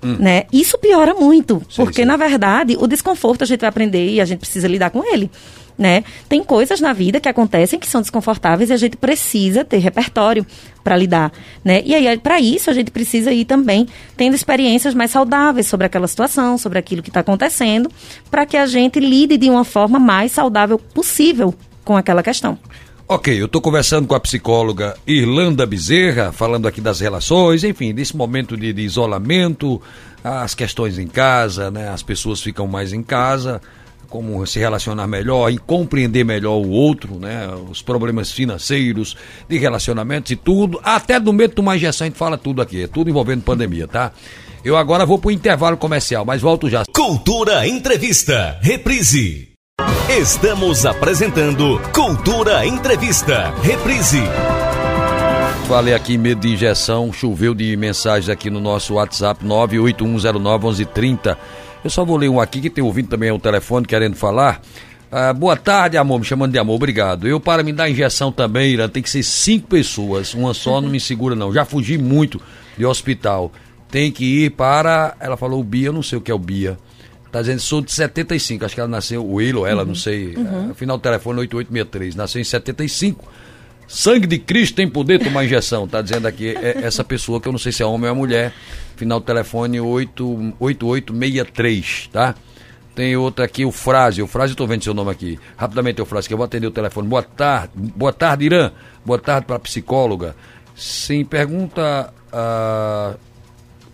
Hum. 0.05 0.19
Né? 0.21 0.45
Isso 0.53 0.79
piora 0.79 1.15
muito, 1.15 1.63
sim, 1.69 1.83
porque 1.83 2.03
sim. 2.03 2.05
na 2.05 2.17
verdade 2.17 2.77
o 2.79 2.87
desconforto 2.87 3.43
a 3.43 3.47
gente 3.47 3.61
vai 3.61 3.69
aprender 3.69 4.09
e 4.09 4.21
a 4.21 4.25
gente 4.25 4.39
precisa 4.39 4.69
lidar 4.69 4.91
com 4.91 5.05
ele 5.13 5.29
né? 5.77 6.05
Tem 6.29 6.43
coisas 6.43 6.81
na 6.81 6.93
vida 6.93 7.21
que 7.21 7.29
acontecem 7.29 7.79
que 7.79 7.87
são 7.87 8.01
desconfortáveis 8.01 8.71
e 8.71 8.73
a 8.73 8.77
gente 8.77 8.97
precisa 8.97 9.65
ter 9.65 9.79
repertório 9.79 10.47
para 10.83 10.97
lidar, 10.97 11.33
né? 11.65 11.83
E 11.85 11.95
aí, 11.95 12.19
para 12.19 12.41
isso, 12.41 12.71
a 12.71 12.73
gente 12.73 12.91
precisa 12.91 13.33
ir 13.33 13.45
também 13.45 13.87
tendo 14.17 14.35
experiências 14.35 14.95
mais 14.95 15.11
saudáveis 15.11 15.67
sobre 15.67 15.87
aquela 15.87 16.09
situação, 16.09 16.59
sobre 16.59 16.79
aquilo 16.79 17.03
que 17.03 17.11
está 17.11 17.21
acontecendo, 17.21 17.91
para 18.31 18.45
que 18.45 18.57
a 18.57 18.67
gente 18.67 18.99
lide 18.99 19.37
de 19.37 19.49
uma 19.49 19.65
forma 19.65 19.99
mais 19.99 20.33
saudável 20.33 20.79
possível 20.79 21.55
com 21.85 21.97
aquela 21.97 22.23
questão. 22.23 22.59
Ok, 23.09 23.39
eu 23.39 23.47
estou 23.47 23.61
conversando 23.61 24.07
com 24.07 24.15
a 24.15 24.21
psicóloga 24.21 24.97
Irlanda 25.07 25.67
Bezerra, 25.67 26.33
falando 26.33 26.67
aqui 26.67 26.81
das 26.81 27.01
relações, 27.01 27.63
enfim, 27.63 27.93
desse 27.93 28.17
momento 28.17 28.57
de, 28.57 28.73
de 28.73 28.83
isolamento, 28.83 29.83
as 30.25 30.55
questões 30.55 30.99
em 30.99 31.07
casa, 31.07 31.71
né? 31.71 31.91
As 31.91 32.03
pessoas 32.03 32.41
ficam 32.41 32.67
mais 32.67 32.93
em 32.93 33.03
casa 33.03 33.61
como 34.13 34.47
se 34.47 34.59
relacionar 34.59 35.07
melhor 35.07 35.51
e 35.51 35.57
compreender 35.57 36.23
melhor 36.23 36.59
o 36.59 36.69
outro, 36.69 37.19
né? 37.19 37.49
Os 37.71 37.81
problemas 37.81 38.31
financeiros, 38.31 39.17
de 39.49 39.57
relacionamentos 39.57 40.31
e 40.31 40.37
tudo. 40.37 40.79
Até 40.85 41.19
do 41.19 41.33
medo 41.33 41.49
de 41.49 41.57
tomar 41.57 41.77
injeção, 41.77 42.05
a 42.05 42.09
gente 42.11 42.19
fala 42.19 42.37
tudo 42.37 42.61
aqui. 42.61 42.83
É 42.83 42.87
tudo 42.87 43.09
envolvendo 43.09 43.43
pandemia, 43.43 43.89
tá? 43.89 44.13
Eu 44.63 44.77
agora 44.77 45.07
vou 45.07 45.19
pro 45.19 45.31
intervalo 45.31 45.79
comercial, 45.79 46.27
mas 46.27 46.43
volto 46.43 46.69
já. 46.69 46.85
Cultura 46.95 47.67
Entrevista, 47.67 48.59
reprise. 48.61 49.49
Estamos 50.11 50.85
apresentando 50.85 51.81
Cultura 51.95 52.67
Entrevista, 52.67 53.55
reprise. 53.63 54.21
Falei 55.67 55.95
aqui 55.95 56.19
medo 56.19 56.43
de 56.43 56.53
injeção, 56.53 57.11
choveu 57.11 57.55
de 57.55 57.75
mensagens 57.79 58.29
aqui 58.29 58.51
no 58.51 58.61
nosso 58.61 58.95
WhatsApp 58.95 59.43
981091130. 59.43 61.35
Eu 61.85 61.91
só 61.91 62.05
vou 62.05 62.17
ler 62.17 62.29
um 62.29 62.41
aqui 62.41 62.61
que 62.61 62.71
tem 62.71 62.83
ouvido 62.83 63.09
também 63.09 63.31
o 63.31 63.39
telefone 63.39 63.87
querendo 63.87 64.15
falar. 64.15 64.63
Ah, 65.11 65.33
boa 65.33 65.57
tarde, 65.57 65.99
amor, 65.99 66.21
me 66.21 66.25
chamando 66.25 66.53
de 66.53 66.59
amor, 66.59 66.77
obrigado. 66.77 67.29
Eu, 67.29 67.39
para 67.39 67.63
me 67.63 67.73
dar 67.73 67.91
injeção 67.91 68.33
também, 68.33 68.73
Irã, 68.73 68.89
tem 68.89 69.03
que 69.03 69.11
ser 69.11 69.23
cinco 69.23 69.69
pessoas, 69.69 70.33
uma 70.33 70.55
só 70.55 70.81
não 70.81 70.89
me 70.89 70.99
segura 70.99 71.35
não. 71.35 71.53
Já 71.53 71.67
fugi 71.67 71.99
muito 71.99 72.41
de 72.79 72.87
hospital. 72.87 73.53
Tem 73.91 74.11
que 74.11 74.25
ir 74.45 74.51
para, 74.53 75.15
ela 75.21 75.37
falou 75.37 75.61
o 75.61 75.65
Bia, 75.65 75.89
eu 75.89 75.93
não 75.93 76.03
sei 76.03 76.17
o 76.17 76.21
que 76.21 76.31
é 76.31 76.35
o 76.35 76.39
Bia. 76.39 76.79
Tá 77.31 77.41
dizendo, 77.41 77.61
sou 77.61 77.83
de 77.83 77.93
75, 77.93 78.65
acho 78.65 78.75
que 78.75 78.81
ela 78.81 78.89
nasceu, 78.89 79.27
o 79.27 79.41
ele 79.41 79.59
ou 79.59 79.67
ela, 79.67 79.83
uhum. 79.83 79.89
não 79.89 79.95
sei. 79.95 80.35
Uhum. 80.35 80.71
É, 80.71 80.75
final 80.75 80.97
do 80.97 81.03
telefone 81.03 81.41
8863, 81.41 82.15
nasceu 82.15 82.41
em 82.41 82.45
75. 82.45 83.27
Sangue 83.93 84.27
de 84.27 84.39
Cristo 84.39 84.77
tem 84.77 84.89
poder 84.89 85.23
tomar 85.23 85.45
injeção, 85.45 85.87
tá 85.87 86.01
dizendo 86.01 86.27
aqui 86.27 86.57
é 86.57 86.79
essa 86.83 87.05
pessoa 87.05 87.39
que 87.39 87.47
eu 87.47 87.53
não 87.53 87.59
sei 87.59 87.73
se 87.73 87.83
é 87.83 87.87
homem 87.87 88.09
ou 88.09 88.17
é 88.17 88.19
mulher. 88.19 88.55
Final 88.97 89.21
do 89.21 89.27
telefone 89.27 89.79
8, 89.79 90.55
8863, 90.59 92.09
tá? 92.11 92.35
Tem 92.95 93.15
outra 93.17 93.45
aqui, 93.45 93.67
o 93.67 93.71
Frase. 93.71 94.23
O 94.23 94.27
Frase, 94.27 94.55
eu 94.55 94.57
tô 94.57 94.67
vendo 94.67 94.83
seu 94.83 94.95
nome 94.95 95.11
aqui. 95.11 95.39
Rapidamente, 95.59 96.01
o 96.01 96.07
Frase, 96.07 96.27
que 96.27 96.33
eu 96.33 96.39
vou 96.39 96.47
atender 96.47 96.67
o 96.67 96.71
telefone. 96.71 97.07
Boa 97.07 97.23
tarde. 97.23 97.73
Boa 97.75 98.15
tarde, 98.15 98.47
Irã. 98.47 98.73
Boa 99.05 99.19
tarde 99.19 99.47
para 99.47 99.59
psicóloga. 99.59 100.35
Sim, 100.75 101.23
pergunta. 101.27 102.15
Uh, 102.33 103.19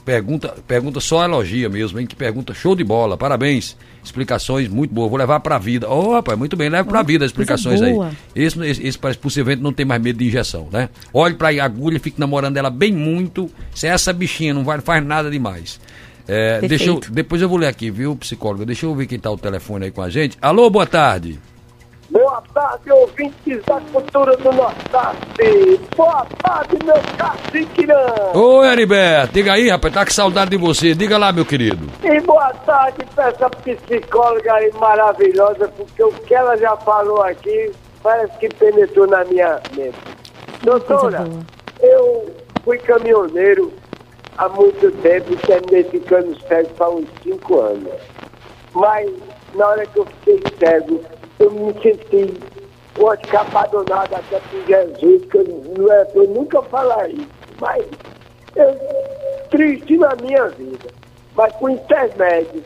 pergunta, 0.09 0.55
pergunta 0.67 1.01
só 1.01 1.23
elogia 1.23 1.69
mesmo, 1.69 2.01
hein? 2.01 2.07
Que 2.07 2.17
pergunta 2.17 2.55
show 2.55 2.75
de 2.75 2.83
bola. 2.83 3.19
Parabéns. 3.19 3.77
Explicações 4.03 4.67
muito 4.67 4.95
boas. 4.95 5.11
Vou 5.11 5.19
levar 5.19 5.39
para 5.41 5.57
a 5.57 5.59
vida. 5.59 5.87
Ô, 5.87 6.09
oh, 6.09 6.13
rapaz, 6.15 6.39
muito 6.39 6.57
bem, 6.57 6.71
leva 6.71 6.89
para 6.89 7.01
a 7.01 7.03
vida 7.03 7.27
as 7.27 7.31
explicações 7.31 7.83
aí. 7.83 7.95
Esse, 8.35 8.59
esse, 8.65 8.87
esse 8.87 8.99
parece 8.99 9.19
possivelmente 9.19 9.63
não 9.63 9.71
tem 9.71 9.85
mais 9.85 10.01
medo 10.01 10.19
de 10.19 10.27
injeção, 10.27 10.67
né? 10.73 10.89
Olhe 11.13 11.35
para 11.35 11.51
a 11.51 11.63
agulha, 11.63 12.01
fique 12.01 12.19
namorando 12.19 12.57
ela 12.57 12.71
bem 12.71 12.91
muito. 12.91 13.51
Se 13.75 13.87
é 13.87 13.91
essa 13.91 14.11
bichinha 14.11 14.55
não 14.55 14.65
vai, 14.65 14.81
faz 14.81 15.05
nada 15.05 15.31
demais. 15.31 15.79
É, 16.27 16.67
deixa 16.67 16.87
eu, 16.87 17.01
depois 17.11 17.43
eu 17.43 17.49
vou 17.49 17.59
ler 17.59 17.67
aqui, 17.67 17.91
viu, 17.91 18.17
psicóloga? 18.17 18.65
Deixa 18.65 18.87
eu 18.87 18.95
ver 18.95 19.07
quem 19.07 19.19
tá 19.19 19.31
o 19.31 19.37
telefone 19.37 19.87
aí 19.87 19.91
com 19.91 20.01
a 20.01 20.09
gente. 20.09 20.39
Alô, 20.41 20.71
boa 20.71 20.87
tarde. 20.87 21.39
Boa 22.11 22.43
tarde, 22.55 22.91
ouvintes 22.91 23.63
da 23.67 23.79
cultura 23.93 24.35
do 24.39 24.51
Nordeste. 24.51 25.81
Boa 25.95 26.27
tarde, 26.43 26.79
meu 26.83 26.97
cacique 27.19 27.87
Oi, 28.35 28.67
Heriberto. 28.67 29.35
Diga 29.35 29.53
aí, 29.53 29.69
rapaz, 29.69 29.93
tá 29.93 30.05
com 30.07 30.11
saudade 30.11 30.51
de 30.51 30.57
você. 30.57 30.95
Diga 30.95 31.19
lá, 31.19 31.33
meu 31.33 31.45
querido. 31.45 31.87
E 32.03 32.21
boa 32.21 32.55
tarde 32.65 33.05
pra 33.15 33.29
essa 33.29 33.51
psicóloga 33.51 34.55
aí 34.55 34.73
maravilhosa, 34.81 35.69
porque 35.69 36.03
o 36.03 36.11
que 36.11 36.35
ela 36.35 36.57
já 36.57 36.75
falou 36.79 37.23
aqui 37.23 37.73
parece 38.03 38.39
que 38.39 38.49
penetrou 38.49 39.07
na 39.07 39.23
minha 39.27 39.61
mente. 39.77 39.99
Doutora, 40.63 41.29
eu 41.81 42.35
fui 42.65 42.79
caminhoneiro 42.79 43.71
há 44.39 44.49
muito 44.49 44.91
tempo 45.03 45.31
e 45.35 45.37
terminei 45.37 45.85
ficando 45.85 46.35
cego 46.49 46.71
há 46.81 46.89
uns 46.89 47.09
5 47.23 47.61
anos. 47.61 47.93
Mas 48.73 49.11
na 49.55 49.69
hora 49.69 49.85
que 49.85 49.99
eu 49.99 50.07
fiquei 50.07 50.43
cego, 50.59 51.03
eu 51.39 51.51
me 51.51 51.73
senti, 51.81 52.35
pode 52.95 53.23
ficar 53.27 53.47
abandonado 53.55 54.15
até 54.15 54.41
por 54.41 54.67
Jesus, 54.67 55.25
que 55.31 55.39
eu, 55.39 55.45
não 55.77 55.93
é, 55.93 56.07
eu 56.15 56.29
nunca 56.29 56.63
falar 56.63 57.09
isso, 57.11 57.29
mas 57.61 57.85
eu, 58.57 58.77
triste 59.51 59.97
na 59.97 60.15
minha 60.17 60.49
vida. 60.49 60.89
Mas 61.35 61.53
por 61.55 61.71
intermédio 61.71 62.63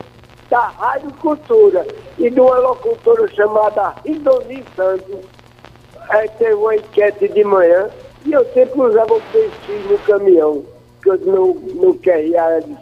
da 0.49 0.67
Rádio 0.67 1.11
Cultura 1.21 1.85
e 2.17 2.29
de 2.29 2.39
uma 2.39 2.57
locutora 2.57 3.27
chamada 3.33 3.93
Idoni 4.05 4.63
Santos, 4.75 5.25
é, 6.09 6.27
teve 6.27 6.53
uma 6.53 6.75
enquete 6.75 7.27
de 7.27 7.43
manhã 7.43 7.89
e 8.25 8.33
eu 8.33 8.45
sempre 8.53 8.81
usava 8.81 9.13
o 9.13 9.21
peixe 9.31 9.71
no 9.89 9.97
caminhão, 9.99 10.63
que 11.01 11.09
eu 11.09 11.17
não, 11.19 11.53
não 11.75 11.93
queria 11.93 12.59
de. 12.59 12.75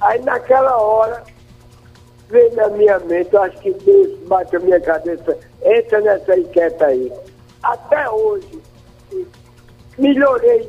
Aí 0.00 0.20
naquela 0.22 0.76
hora 0.76 1.22
veio 2.34 2.54
na 2.56 2.68
minha 2.70 2.98
mente, 2.98 3.32
eu 3.32 3.42
acho 3.42 3.56
que 3.58 3.72
Deus 3.72 4.18
bate 4.26 4.56
a 4.56 4.60
minha 4.60 4.80
cabeça, 4.80 5.38
entra 5.62 6.00
nessa 6.00 6.36
enquete 6.36 6.82
aí. 6.82 7.12
Até 7.62 8.10
hoje, 8.10 8.60
melhorei 9.96 10.68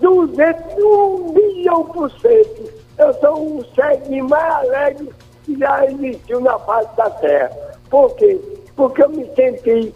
200, 0.00 0.74
1 0.76 1.32
bilhão 1.32 1.84
por 1.84 2.10
cento. 2.20 2.82
Eu 2.98 3.14
sou 3.14 3.58
um 3.58 3.64
cego 3.74 4.28
mais 4.28 4.54
alegre 4.54 5.08
que 5.44 5.56
já 5.56 5.86
existiu 5.86 6.40
na 6.40 6.58
face 6.58 6.96
da 6.96 7.08
Terra. 7.10 7.78
Por 7.88 8.14
quê? 8.16 8.40
Porque 8.74 9.04
eu 9.04 9.10
me 9.10 9.24
senti 9.36 9.94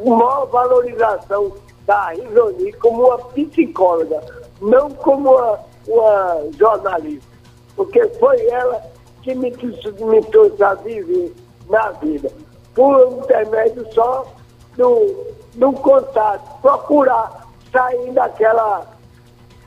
uma 0.00 0.16
maior 0.16 0.46
valorização 0.46 1.52
da 1.86 2.10
Risoni 2.10 2.72
como 2.74 3.06
uma 3.06 3.18
psicóloga, 3.18 4.20
não 4.60 4.90
como 4.90 5.30
uma, 5.30 5.58
uma 5.88 6.38
jornalista. 6.56 7.34
Porque 7.76 8.06
foi 8.20 8.46
ela 8.46 8.93
que 9.24 9.34
me, 9.34 9.50
me 9.50 10.22
trouxe 10.26 10.62
a 10.62 10.74
viver 10.74 11.32
na 11.68 11.90
vida. 11.92 12.30
Por 12.74 13.22
intermédio 13.24 13.86
só 13.92 14.26
do, 14.76 15.24
do 15.54 15.72
contato, 15.72 16.60
procurar 16.60 17.46
sair 17.72 18.12
daquela, 18.12 18.86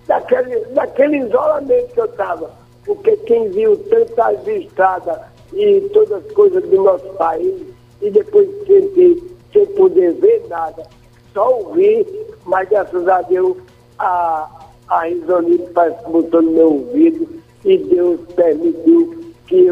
daquele, 0.05 0.59
daquele 0.65 1.17
isolamento 1.17 1.93
que 1.93 1.99
eu 1.99 2.05
estava. 2.05 2.51
Porque 2.85 3.17
quem 3.17 3.49
viu 3.49 3.75
tantas 3.89 4.47
estradas 4.47 5.19
e 5.53 5.81
todas 5.91 6.23
as 6.23 6.31
coisas 6.33 6.63
do 6.69 6.83
nosso 6.83 7.07
país, 7.13 7.61
e 8.01 8.11
depois 8.11 8.47
senti 8.67 9.35
sem 9.51 9.65
poder 9.67 10.13
ver 10.13 10.45
nada, 10.47 10.85
só 11.33 11.51
ouvir, 11.51 12.05
mas 12.45 12.69
graças 12.69 13.07
a 13.07 13.21
Deus 13.23 13.57
a, 13.97 14.49
a 14.87 15.01
Risonite 15.01 15.71
botou 16.07 16.41
no 16.41 16.51
meu 16.51 16.73
ouvido 16.73 17.27
e 17.65 17.77
Deus 17.77 18.19
permitiu 18.35 19.26
que 19.47 19.67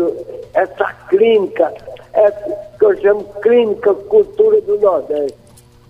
essa 0.53 0.93
clínica, 1.09 1.73
essa, 2.13 2.55
que 2.80 2.86
eu 2.86 3.01
chamo 3.01 3.23
Clínica 3.41 3.93
Cultura 3.93 4.59
do 4.61 4.80
Nordeste, 4.80 5.38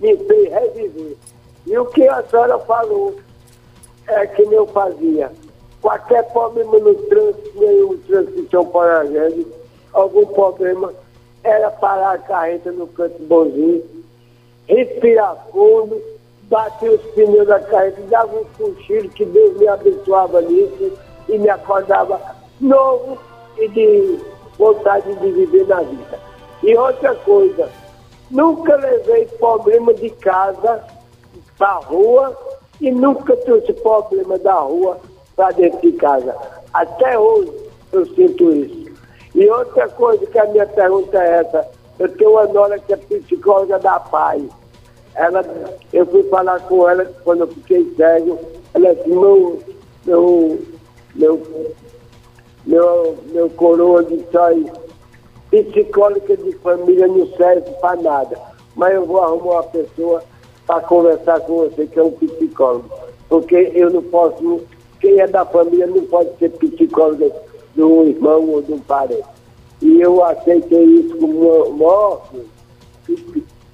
me 0.01 0.17
fez 0.17 0.51
reviver. 0.51 1.15
E 1.65 1.77
o 1.77 1.86
que 1.86 2.07
a 2.07 2.23
senhora 2.23 2.59
falou 2.59 3.15
é 4.07 4.27
que 4.27 4.41
eu 4.41 4.67
fazia. 4.67 5.31
Qualquer 5.81 6.23
problema 6.31 6.79
no 6.79 6.95
trânsito, 6.95 7.59
nenhum 7.59 7.97
transmissão 7.99 8.65
paragélica, 8.65 9.51
algum 9.93 10.25
problema, 10.27 10.93
era 11.43 11.69
parar 11.69 12.15
a 12.15 12.17
carreta 12.17 12.71
no 12.71 12.88
canto 12.88 13.21
bonzinho, 13.23 13.83
respirar 14.67 15.45
fundo, 15.51 16.01
bater 16.43 16.89
os 16.89 17.01
pneus 17.13 17.47
da 17.47 17.59
carreta, 17.59 18.01
dava 18.09 18.36
um 18.36 18.45
cochilo 18.57 19.09
que 19.09 19.25
Deus 19.25 19.57
me 19.57 19.67
abençoava 19.67 20.41
nisso 20.41 20.91
e 21.29 21.38
me 21.38 21.49
acordava 21.49 22.19
novo 22.59 23.19
e 23.58 23.68
de 23.70 24.20
vontade 24.58 25.14
de 25.16 25.32
viver 25.32 25.68
na 25.68 25.82
vida. 25.82 26.20
E 26.64 26.76
outra 26.76 27.14
coisa, 27.16 27.70
nunca 28.32 28.76
levei 28.76 29.26
problema 29.39 29.93
de 29.93 30.10
casa 30.10 30.84
para 31.58 31.74
rua 31.80 32.36
e 32.82 32.91
nunca 32.91 33.36
trouxe 33.38 33.74
problema 33.74 34.38
da 34.39 34.56
rua 34.56 34.97
para 35.36 35.51
dentro 35.51 35.82
de 35.82 35.91
casa. 35.93 36.36
Até 36.74 37.18
hoje 37.18 37.51
eu 37.91 38.06
sinto 38.08 38.51
isso. 38.51 38.86
E 39.34 39.49
outra 39.49 39.88
coisa 39.89 40.26
que 40.26 40.39
a 40.39 40.45
minha 40.47 40.66
pergunta 40.66 41.22
é 41.22 41.41
essa, 41.41 41.68
eu 41.99 42.10
tenho 42.10 42.32
uma 42.32 42.45
nora 42.47 42.80
que 42.80 42.93
é 42.93 42.97
psicóloga 42.97 43.80
da 43.80 43.99
paz. 43.99 44.43
Ela, 45.16 45.43
eu 45.93 46.06
fui 46.06 46.24
falar 46.24 46.60
com 46.62 46.89
ela 46.89 47.06
quando 47.24 47.41
eu 47.41 47.47
fiquei 47.47 47.93
cego. 47.95 48.39
Ela 48.74 48.93
disse, 48.95 49.10
meu, 49.10 49.60
meu, 50.06 50.60
meu, 51.16 51.41
meu, 52.66 53.16
meu 53.32 53.49
coroa 53.51 54.03
disse, 54.03 54.36
olha, 54.36 54.74
psicóloga 55.49 56.36
de 56.36 56.51
família 56.57 57.07
não 57.07 57.28
serve 57.36 57.70
para 57.80 58.01
nada. 58.01 58.38
Mas 58.76 58.93
eu 58.93 59.05
vou 59.05 59.22
arrumar 59.22 59.53
uma 59.53 59.63
pessoa 59.63 60.24
para 60.66 60.82
conversar 60.82 61.39
com 61.41 61.57
você, 61.57 61.86
que 61.86 61.99
é 61.99 62.03
um 62.03 62.11
psicólogo. 62.11 62.89
Porque 63.30 63.72
eu 63.74 63.89
não 63.89 64.01
posso, 64.03 64.61
quem 64.99 65.20
é 65.20 65.28
da 65.28 65.45
família 65.45 65.88
não 65.88 66.05
pode 66.05 66.36
ser 66.38 66.49
psicóloga 66.51 67.32
de 67.76 67.84
um 67.84 68.07
irmão 68.07 68.49
ou 68.49 68.61
de 68.61 68.74
um 68.74 68.80
parente. 68.80 69.24
E 69.82 70.01
eu 70.01 70.24
aceitei 70.24 70.84
isso 70.84 71.18
como 71.18 71.72
morte. 71.72 72.41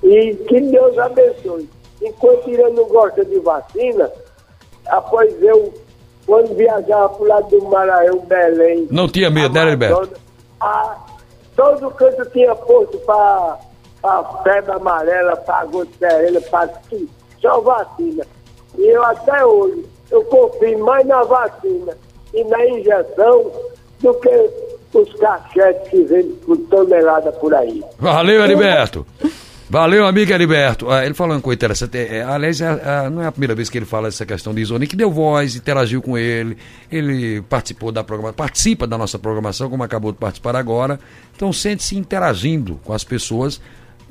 E 0.03 0.35
que 0.35 0.61
Deus 0.61 0.97
abençoe. 0.97 1.69
Enquanto 2.01 2.47
ele 2.49 2.69
não 2.71 2.85
gosta 2.85 3.23
de 3.23 3.39
vacina, 3.39 4.11
após 4.87 5.31
eu, 5.41 5.71
quando 6.25 6.55
viajava 6.55 7.09
para 7.09 7.23
o 7.23 7.27
lado 7.27 7.49
do 7.49 7.65
Maranhão, 7.65 8.19
Belém. 8.19 8.87
Não 8.89 9.07
tinha 9.07 9.29
medo, 9.29 9.53
né, 9.53 9.61
Heriberto? 9.61 10.19
A, 10.59 10.97
todo 11.55 11.91
canto 11.91 12.25
tinha 12.31 12.55
posto 12.55 12.97
para 12.99 13.57
febre 14.43 14.71
amarela, 14.71 15.35
para 15.37 15.65
gota 15.65 15.91
serena, 15.99 16.41
para 16.41 16.69
só 17.41 17.59
vacina. 17.61 18.25
E 18.77 18.87
eu 18.87 19.03
até 19.03 19.45
hoje, 19.45 19.85
eu 20.11 20.23
confio 20.25 20.79
mais 20.79 21.05
na 21.05 21.23
vacina 21.23 21.97
e 22.33 22.43
na 22.45 22.65
injeção 22.67 23.51
do 23.99 24.13
que 24.15 24.49
os 24.93 25.13
cachetes 25.15 25.89
que 25.89 26.03
vendem 26.03 26.35
por 26.45 26.57
tonelada 26.69 27.31
por 27.33 27.53
aí. 27.53 27.83
Valeu, 27.97 28.43
Heriberto. 28.43 29.05
Valeu, 29.71 30.05
amigo 30.05 30.33
Heriberto. 30.33 30.91
Ah, 30.91 31.05
ele 31.05 31.13
falou 31.13 31.33
uma 31.33 31.41
coisa 31.41 31.55
interessante. 31.55 31.97
É, 31.97 32.17
é, 32.17 32.23
aliás, 32.23 32.59
é, 32.59 32.65
é, 32.65 33.09
não 33.09 33.21
é 33.21 33.27
a 33.27 33.31
primeira 33.31 33.55
vez 33.55 33.69
que 33.69 33.77
ele 33.77 33.85
fala 33.85 34.09
essa 34.09 34.25
questão 34.25 34.53
de 34.53 34.59
Isoni, 34.59 34.85
que 34.85 34.97
deu 34.97 35.09
voz, 35.09 35.55
interagiu 35.55 36.01
com 36.01 36.17
ele. 36.17 36.57
Ele 36.91 37.41
participou 37.43 37.89
da 37.89 38.03
programação, 38.03 38.35
participa 38.35 38.85
da 38.85 38.97
nossa 38.97 39.17
programação, 39.17 39.69
como 39.69 39.81
acabou 39.81 40.11
de 40.11 40.17
participar 40.17 40.57
agora. 40.57 40.99
Então, 41.33 41.53
sente-se 41.53 41.95
interagindo 41.95 42.81
com 42.83 42.91
as 42.91 43.05
pessoas 43.05 43.61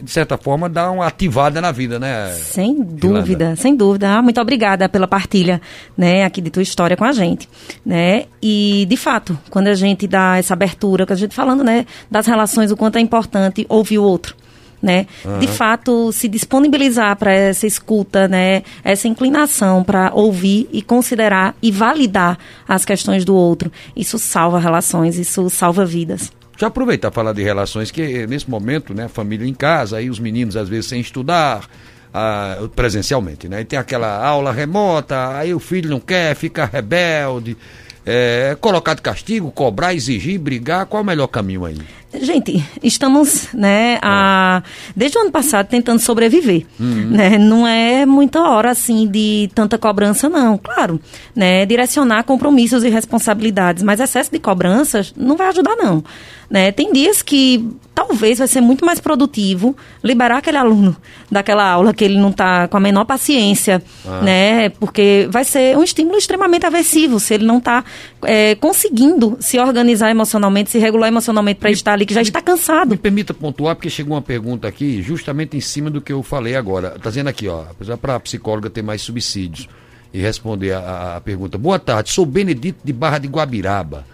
de 0.02 0.10
certa 0.10 0.38
forma, 0.38 0.66
dá 0.66 0.90
uma 0.90 1.06
ativada 1.06 1.60
na 1.60 1.70
vida, 1.70 1.98
né? 1.98 2.30
Sem 2.32 2.82
dúvida, 2.82 3.44
Irlanda? 3.44 3.56
sem 3.56 3.76
dúvida. 3.76 4.10
Ah, 4.10 4.22
muito 4.22 4.40
obrigada 4.40 4.88
pela 4.88 5.06
partilha, 5.06 5.60
né, 5.94 6.24
aqui 6.24 6.40
de 6.40 6.48
tua 6.48 6.62
história 6.62 6.96
com 6.96 7.04
a 7.04 7.12
gente, 7.12 7.46
né? 7.84 8.24
E, 8.40 8.86
de 8.88 8.96
fato, 8.96 9.38
quando 9.50 9.66
a 9.66 9.74
gente 9.74 10.06
dá 10.06 10.38
essa 10.38 10.54
abertura, 10.54 11.04
que 11.04 11.12
a 11.12 11.16
gente 11.16 11.34
falando, 11.34 11.62
né, 11.62 11.84
das 12.10 12.26
relações, 12.26 12.70
o 12.70 12.76
quanto 12.78 12.96
é 12.96 13.00
importante 13.02 13.66
ouvir 13.68 13.98
o 13.98 14.02
outro, 14.02 14.34
né? 14.82 15.06
Uhum. 15.24 15.38
De 15.38 15.46
fato, 15.46 16.12
se 16.12 16.28
disponibilizar 16.28 17.16
para 17.16 17.32
essa 17.32 17.66
escuta, 17.66 18.26
né? 18.26 18.62
Essa 18.82 19.08
inclinação 19.08 19.84
para 19.84 20.12
ouvir 20.14 20.68
e 20.72 20.82
considerar 20.82 21.54
e 21.62 21.70
validar 21.70 22.38
as 22.66 22.84
questões 22.84 23.24
do 23.24 23.34
outro. 23.34 23.70
Isso 23.94 24.18
salva 24.18 24.58
relações, 24.58 25.18
isso 25.18 25.48
salva 25.50 25.84
vidas. 25.84 26.32
Já 26.58 26.66
aproveitar 26.66 27.10
falar 27.10 27.32
de 27.32 27.42
relações 27.42 27.90
que 27.90 28.26
nesse 28.26 28.48
momento, 28.48 28.92
né, 28.92 29.08
família 29.08 29.46
em 29.46 29.54
casa, 29.54 29.96
aí 29.96 30.10
os 30.10 30.18
meninos 30.18 30.56
às 30.56 30.68
vezes 30.68 30.86
sem 30.86 31.00
estudar, 31.00 31.66
ah, 32.12 32.68
presencialmente, 32.76 33.48
né? 33.48 33.62
E 33.62 33.64
tem 33.64 33.78
aquela 33.78 34.22
aula 34.22 34.52
remota, 34.52 35.36
aí 35.36 35.54
o 35.54 35.58
filho 35.58 35.88
não 35.88 36.00
quer, 36.00 36.34
fica 36.34 36.66
rebelde, 36.66 37.56
é, 38.04 38.56
colocar 38.60 38.94
de 38.94 39.02
castigo, 39.02 39.50
cobrar, 39.50 39.94
exigir, 39.94 40.38
brigar, 40.38 40.86
qual 40.86 41.00
é 41.00 41.02
o 41.02 41.06
melhor 41.06 41.28
caminho 41.28 41.64
aí? 41.64 41.78
Gente, 42.12 42.64
estamos, 42.82 43.48
né, 43.54 43.98
a, 44.02 44.62
desde 44.96 45.16
o 45.16 45.20
ano 45.20 45.30
passado 45.30 45.68
tentando 45.68 46.00
sobreviver, 46.00 46.66
uhum. 46.78 47.10
né? 47.10 47.38
Não 47.38 47.64
é 47.64 48.04
muita 48.04 48.42
hora, 48.42 48.72
assim, 48.72 49.06
de 49.06 49.48
tanta 49.54 49.78
cobrança, 49.78 50.28
não. 50.28 50.58
Claro, 50.58 51.00
né, 51.36 51.64
direcionar 51.64 52.24
compromissos 52.24 52.82
e 52.82 52.88
responsabilidades, 52.88 53.84
mas 53.84 54.00
excesso 54.00 54.30
de 54.32 54.40
cobranças 54.40 55.14
não 55.16 55.36
vai 55.36 55.48
ajudar, 55.48 55.76
não. 55.76 56.02
Né? 56.50 56.72
Tem 56.72 56.92
dias 56.92 57.22
que 57.22 57.64
talvez 57.94 58.38
vai 58.38 58.48
ser 58.48 58.60
muito 58.60 58.84
mais 58.84 58.98
produtivo 58.98 59.76
liberar 60.02 60.38
aquele 60.38 60.56
aluno 60.56 60.96
daquela 61.30 61.64
aula 61.64 61.94
que 61.94 62.04
ele 62.04 62.18
não 62.18 62.30
está 62.30 62.66
com 62.66 62.76
a 62.76 62.80
menor 62.80 63.04
paciência, 63.04 63.80
ah. 64.04 64.20
né? 64.20 64.68
Porque 64.70 65.28
vai 65.30 65.44
ser 65.44 65.76
um 65.76 65.84
estímulo 65.84 66.18
extremamente 66.18 66.66
aversivo 66.66 67.20
se 67.20 67.34
ele 67.34 67.46
não 67.46 67.58
está 67.58 67.84
é, 68.24 68.54
conseguindo 68.54 69.36
se 69.40 69.58
organizar 69.58 70.10
emocionalmente, 70.10 70.70
se 70.70 70.78
regular 70.78 71.08
emocionalmente 71.08 71.60
para 71.60 71.70
estar 71.70 71.92
ali, 71.92 72.06
que 72.06 72.14
já 72.14 72.20
me, 72.20 72.26
está 72.26 72.40
cansado. 72.40 72.90
Me 72.90 72.96
permita 72.96 73.32
pontuar, 73.32 73.76
porque 73.76 73.90
chegou 73.90 74.14
uma 74.14 74.22
pergunta 74.22 74.68
aqui, 74.68 75.02
justamente 75.02 75.56
em 75.56 75.60
cima 75.60 75.90
do 75.90 76.00
que 76.00 76.12
eu 76.12 76.22
falei 76.22 76.54
agora. 76.54 76.94
Está 76.96 77.10
dizendo 77.10 77.28
aqui, 77.28 77.48
ó, 77.48 77.62
apesar 77.70 77.96
para 77.96 78.16
a 78.16 78.20
psicóloga 78.20 78.70
ter 78.70 78.82
mais 78.82 79.02
subsídios 79.02 79.68
e 80.12 80.20
responder 80.20 80.72
a, 80.72 81.16
a 81.16 81.20
pergunta. 81.20 81.56
Boa 81.56 81.78
tarde, 81.78 82.10
sou 82.10 82.26
Benedito 82.26 82.80
de 82.84 82.92
Barra 82.92 83.18
de 83.18 83.28
Guabiraba. 83.28 84.04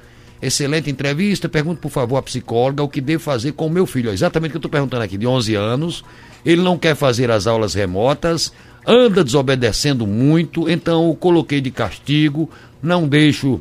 Excelente 0.40 0.90
entrevista. 0.90 1.48
Pergunto, 1.48 1.80
por 1.80 1.90
favor, 1.90 2.18
à 2.18 2.22
psicóloga 2.22 2.82
o 2.82 2.88
que 2.88 3.00
devo 3.00 3.22
fazer 3.22 3.52
com 3.52 3.66
o 3.66 3.70
meu 3.70 3.86
filho. 3.86 4.10
É 4.10 4.12
exatamente 4.12 4.50
o 4.50 4.52
que 4.52 4.56
eu 4.56 4.58
estou 4.58 4.70
perguntando 4.70 5.02
aqui, 5.02 5.16
de 5.16 5.26
11 5.26 5.54
anos. 5.54 6.04
Ele 6.44 6.62
não 6.62 6.78
quer 6.78 6.94
fazer 6.94 7.30
as 7.30 7.46
aulas 7.46 7.74
remotas, 7.74 8.52
anda 8.86 9.24
desobedecendo 9.24 10.06
muito, 10.06 10.70
então 10.70 11.10
o 11.10 11.16
coloquei 11.16 11.60
de 11.60 11.72
castigo, 11.72 12.48
não 12.80 13.08
deixo 13.08 13.60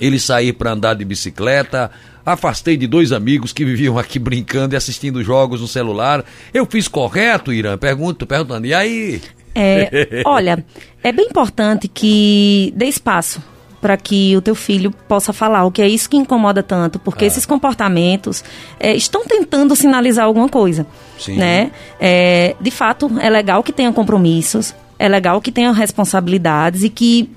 ele 0.00 0.18
sair 0.18 0.52
para 0.52 0.72
andar 0.72 0.94
de 0.94 1.04
bicicleta. 1.04 1.90
Afastei 2.24 2.76
de 2.76 2.86
dois 2.86 3.12
amigos 3.12 3.52
que 3.52 3.64
viviam 3.64 3.98
aqui 3.98 4.18
brincando 4.20 4.74
e 4.74 4.76
assistindo 4.76 5.22
jogos 5.22 5.60
no 5.60 5.68
celular. 5.68 6.24
Eu 6.52 6.66
fiz 6.66 6.88
correto, 6.88 7.52
Irã? 7.52 7.76
Pergunto, 7.78 8.26
perguntando. 8.26 8.66
E 8.66 8.74
aí? 8.74 9.20
É, 9.54 10.22
olha, 10.26 10.64
é 11.02 11.12
bem 11.12 11.26
importante 11.26 11.88
que 11.88 12.72
dê 12.76 12.86
espaço 12.86 13.42
para 13.80 13.96
que 13.96 14.36
o 14.36 14.42
teu 14.42 14.54
filho 14.54 14.90
possa 14.90 15.32
falar, 15.32 15.64
o 15.64 15.70
que 15.70 15.80
é 15.80 15.88
isso 15.88 16.10
que 16.10 16.16
incomoda 16.16 16.62
tanto, 16.62 16.98
porque 16.98 17.24
ah. 17.24 17.28
esses 17.28 17.46
comportamentos 17.46 18.42
é, 18.78 18.94
estão 18.94 19.24
tentando 19.24 19.74
sinalizar 19.76 20.24
alguma 20.24 20.48
coisa, 20.48 20.86
Sim. 21.18 21.36
né? 21.36 21.70
É, 22.00 22.56
de 22.60 22.70
fato, 22.70 23.10
é 23.20 23.30
legal 23.30 23.62
que 23.62 23.72
tenha 23.72 23.92
compromissos, 23.92 24.74
é 24.98 25.08
legal 25.08 25.40
que 25.40 25.52
tenha 25.52 25.70
responsabilidades 25.72 26.82
e 26.82 26.90
que 26.90 27.30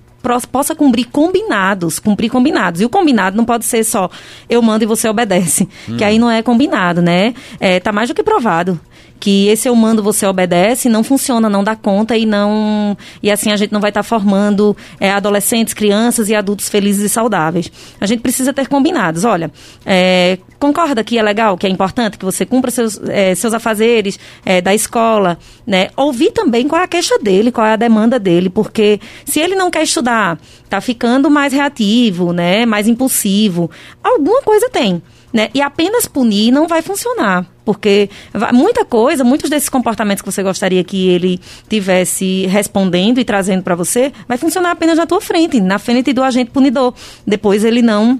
possa 0.51 0.75
cumprir 0.75 1.05
combinados, 1.05 1.99
cumprir 1.99 2.29
combinados. 2.29 2.81
E 2.81 2.85
o 2.85 2.89
combinado 2.89 3.35
não 3.35 3.45
pode 3.45 3.65
ser 3.65 3.83
só 3.83 4.09
eu 4.49 4.61
mando 4.61 4.83
e 4.83 4.87
você 4.87 5.07
obedece, 5.07 5.67
hum. 5.89 5.97
que 5.97 6.03
aí 6.03 6.19
não 6.19 6.29
é 6.29 6.41
combinado, 6.41 7.01
né? 7.01 7.33
É, 7.59 7.79
tá 7.79 7.91
mais 7.91 8.09
do 8.09 8.15
que 8.15 8.23
provado 8.23 8.79
que 9.21 9.47
esse 9.49 9.69
eu 9.69 9.75
mando, 9.75 10.01
você 10.01 10.25
obedece, 10.25 10.89
não 10.89 11.03
funciona, 11.03 11.47
não 11.47 11.63
dá 11.63 11.75
conta 11.75 12.17
e 12.17 12.25
não. 12.25 12.97
E 13.21 13.29
assim 13.29 13.51
a 13.51 13.55
gente 13.55 13.71
não 13.71 13.79
vai 13.79 13.91
estar 13.91 14.01
tá 14.01 14.03
formando 14.03 14.75
é, 14.99 15.11
adolescentes, 15.11 15.75
crianças 15.75 16.27
e 16.27 16.33
adultos 16.33 16.67
felizes 16.67 17.03
e 17.03 17.09
saudáveis. 17.09 17.71
A 18.01 18.07
gente 18.07 18.21
precisa 18.21 18.51
ter 18.51 18.67
combinados. 18.67 19.23
Olha, 19.23 19.51
é, 19.85 20.39
concorda 20.59 21.03
que 21.03 21.19
é 21.19 21.21
legal, 21.21 21.55
que 21.55 21.67
é 21.67 21.69
importante 21.69 22.17
que 22.17 22.25
você 22.25 22.47
cumpra 22.47 22.71
seus, 22.71 22.99
é, 23.07 23.35
seus 23.35 23.53
afazeres 23.53 24.19
é, 24.43 24.59
da 24.59 24.73
escola, 24.73 25.37
né? 25.67 25.89
Ouvir 25.95 26.31
também 26.31 26.67
qual 26.67 26.81
é 26.81 26.85
a 26.85 26.87
queixa 26.87 27.19
dele, 27.19 27.51
qual 27.51 27.67
é 27.67 27.73
a 27.73 27.75
demanda 27.77 28.17
dele, 28.17 28.49
porque 28.49 28.99
se 29.23 29.39
ele 29.39 29.53
não 29.53 29.69
quer 29.69 29.83
estudar, 29.83 30.39
tá 30.67 30.81
ficando 30.81 31.29
mais 31.29 31.53
reativo, 31.53 32.33
né? 32.33 32.65
Mais 32.65 32.87
impulsivo, 32.87 33.69
alguma 34.03 34.41
coisa 34.41 34.67
tem. 34.67 34.99
Né? 35.33 35.49
E 35.53 35.61
apenas 35.61 36.05
punir 36.05 36.51
não 36.51 36.67
vai 36.67 36.81
funcionar. 36.81 37.45
Porque 37.63 38.09
muita 38.53 38.83
coisa, 38.83 39.23
muitos 39.23 39.49
desses 39.49 39.69
comportamentos 39.69 40.21
que 40.21 40.29
você 40.31 40.43
gostaria 40.43 40.83
que 40.83 41.07
ele 41.09 41.39
tivesse 41.69 42.45
respondendo 42.47 43.19
e 43.19 43.23
trazendo 43.23 43.63
para 43.63 43.75
você, 43.75 44.11
vai 44.27 44.37
funcionar 44.37 44.71
apenas 44.71 44.97
na 44.97 45.05
tua 45.05 45.21
frente, 45.21 45.61
na 45.61 45.79
frente 45.79 46.11
do 46.11 46.23
agente 46.23 46.51
punidor. 46.51 46.93
Depois 47.25 47.63
ele 47.63 47.81
não 47.81 48.19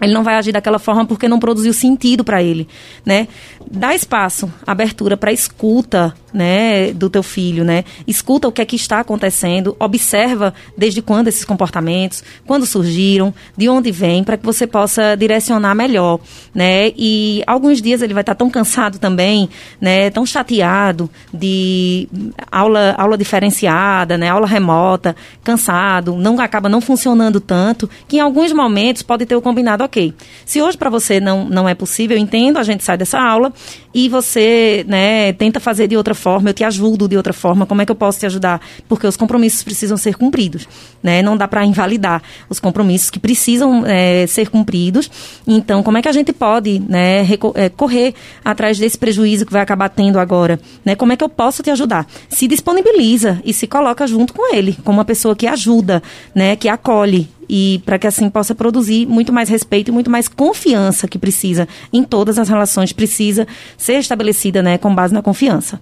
ele 0.00 0.12
não 0.12 0.22
vai 0.22 0.34
agir 0.34 0.52
daquela 0.52 0.78
forma 0.78 1.06
porque 1.06 1.28
não 1.28 1.38
produziu 1.38 1.72
sentido 1.72 2.22
para 2.24 2.42
ele, 2.42 2.68
né? 3.06 3.26
Dá 3.70 3.94
espaço, 3.94 4.52
abertura 4.66 5.16
para 5.16 5.32
escuta, 5.32 6.14
né, 6.34 6.92
do 6.92 7.08
teu 7.08 7.22
filho, 7.22 7.64
né? 7.64 7.84
Escuta 8.06 8.48
o 8.48 8.52
que 8.52 8.60
é 8.60 8.64
que 8.64 8.74
está 8.74 8.98
acontecendo, 8.98 9.76
observa 9.78 10.52
desde 10.76 11.00
quando 11.00 11.28
esses 11.28 11.44
comportamentos, 11.44 12.24
quando 12.44 12.66
surgiram, 12.66 13.32
de 13.56 13.68
onde 13.68 13.92
vêm, 13.92 14.24
para 14.24 14.36
que 14.36 14.44
você 14.44 14.66
possa 14.66 15.14
direcionar 15.16 15.74
melhor, 15.76 16.18
né? 16.52 16.92
E 16.96 17.42
alguns 17.46 17.80
dias 17.80 18.02
ele 18.02 18.12
vai 18.12 18.22
estar 18.22 18.34
tão 18.34 18.50
cansado 18.50 18.98
também, 18.98 19.48
né, 19.80 20.10
tão 20.10 20.26
chateado 20.26 21.08
de 21.32 22.08
aula 22.50 22.94
aula 22.98 23.16
diferenciada, 23.16 24.18
né, 24.18 24.28
aula 24.28 24.46
remota, 24.46 25.14
cansado, 25.44 26.16
não 26.16 26.40
acaba 26.40 26.68
não 26.68 26.80
funcionando 26.80 27.40
tanto, 27.40 27.88
que 28.08 28.16
em 28.16 28.20
alguns 28.20 28.52
momentos 28.52 29.02
pode 29.02 29.24
ter 29.24 29.36
o 29.36 29.42
combinado 29.42 29.84
ok. 29.84 30.12
Se 30.44 30.60
hoje 30.60 30.76
para 30.76 30.90
você 30.90 31.20
não, 31.20 31.44
não 31.44 31.68
é 31.68 31.74
possível, 31.74 32.16
eu 32.16 32.22
entendo, 32.22 32.58
a 32.58 32.64
gente 32.64 32.82
sai 32.82 32.96
dessa 32.96 33.20
aula 33.20 33.52
e 33.94 34.08
você 34.08 34.84
né, 34.88 35.32
tenta 35.34 35.60
fazer 35.60 35.86
de 35.86 35.96
outra 35.96 36.14
forma, 36.14 36.23
eu 36.46 36.54
te 36.54 36.64
ajudo 36.64 37.08
de 37.08 37.16
outra 37.16 37.32
forma, 37.32 37.66
como 37.66 37.82
é 37.82 37.86
que 37.86 37.92
eu 37.92 37.96
posso 37.96 38.18
te 38.18 38.26
ajudar? 38.26 38.60
Porque 38.88 39.06
os 39.06 39.16
compromissos 39.16 39.62
precisam 39.62 39.96
ser 39.96 40.16
cumpridos, 40.16 40.66
né? 41.02 41.22
Não 41.22 41.36
dá 41.36 41.46
para 41.46 41.64
invalidar 41.64 42.22
os 42.48 42.58
compromissos 42.58 43.10
que 43.10 43.18
precisam 43.18 43.84
é, 43.86 44.26
ser 44.26 44.48
cumpridos. 44.48 45.10
Então, 45.46 45.82
como 45.82 45.98
é 45.98 46.02
que 46.02 46.08
a 46.08 46.12
gente 46.12 46.32
pode, 46.32 46.80
né, 46.80 47.26
é, 47.54 47.68
correr 47.68 48.14
atrás 48.44 48.78
desse 48.78 48.98
prejuízo 48.98 49.46
que 49.46 49.52
vai 49.52 49.62
acabar 49.62 49.88
tendo 49.88 50.18
agora? 50.18 50.58
Né? 50.84 50.94
Como 50.94 51.12
é 51.12 51.16
que 51.16 51.24
eu 51.24 51.28
posso 51.28 51.62
te 51.62 51.70
ajudar? 51.70 52.06
Se 52.28 52.46
disponibiliza 52.46 53.40
e 53.44 53.52
se 53.52 53.66
coloca 53.66 54.06
junto 54.06 54.32
com 54.32 54.54
ele, 54.54 54.76
como 54.84 54.98
uma 54.98 55.04
pessoa 55.04 55.36
que 55.36 55.46
ajuda, 55.46 56.02
né, 56.34 56.56
que 56.56 56.68
acolhe, 56.68 57.28
e 57.48 57.82
para 57.84 57.98
que 57.98 58.06
assim 58.06 58.28
possa 58.30 58.54
produzir 58.54 59.06
muito 59.06 59.32
mais 59.32 59.48
respeito 59.48 59.88
e 59.90 59.92
muito 59.92 60.10
mais 60.10 60.28
confiança 60.28 61.06
que 61.06 61.18
precisa 61.18 61.68
em 61.92 62.02
todas 62.02 62.38
as 62.38 62.48
relações 62.48 62.92
precisa 62.92 63.46
ser 63.76 63.98
estabelecida, 63.98 64.62
né, 64.62 64.78
com 64.78 64.94
base 64.94 65.12
na 65.12 65.22
confiança. 65.22 65.80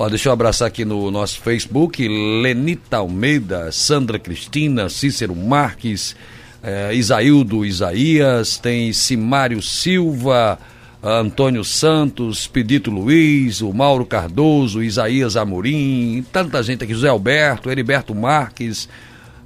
Ó, 0.00 0.08
deixa 0.08 0.30
eu 0.30 0.32
abraçar 0.32 0.66
aqui 0.66 0.82
no 0.82 1.10
nosso 1.10 1.38
Facebook 1.42 2.08
Lenita 2.08 2.96
Almeida, 2.96 3.70
Sandra 3.70 4.18
Cristina, 4.18 4.88
Cícero 4.88 5.36
Marques, 5.36 6.16
eh, 6.62 6.94
Isaildo 6.94 7.66
Isaías, 7.66 8.56
tem 8.56 8.94
Simário 8.94 9.60
Silva, 9.60 10.58
Antônio 11.02 11.62
Santos, 11.62 12.46
Pedito 12.46 12.90
Luiz, 12.90 13.60
o 13.60 13.74
Mauro 13.74 14.06
Cardoso, 14.06 14.82
Isaías 14.82 15.36
Amorim, 15.36 16.24
tanta 16.32 16.62
gente 16.62 16.82
aqui, 16.82 16.94
José 16.94 17.08
Alberto, 17.08 17.70
Heriberto 17.70 18.14
Marques, 18.14 18.88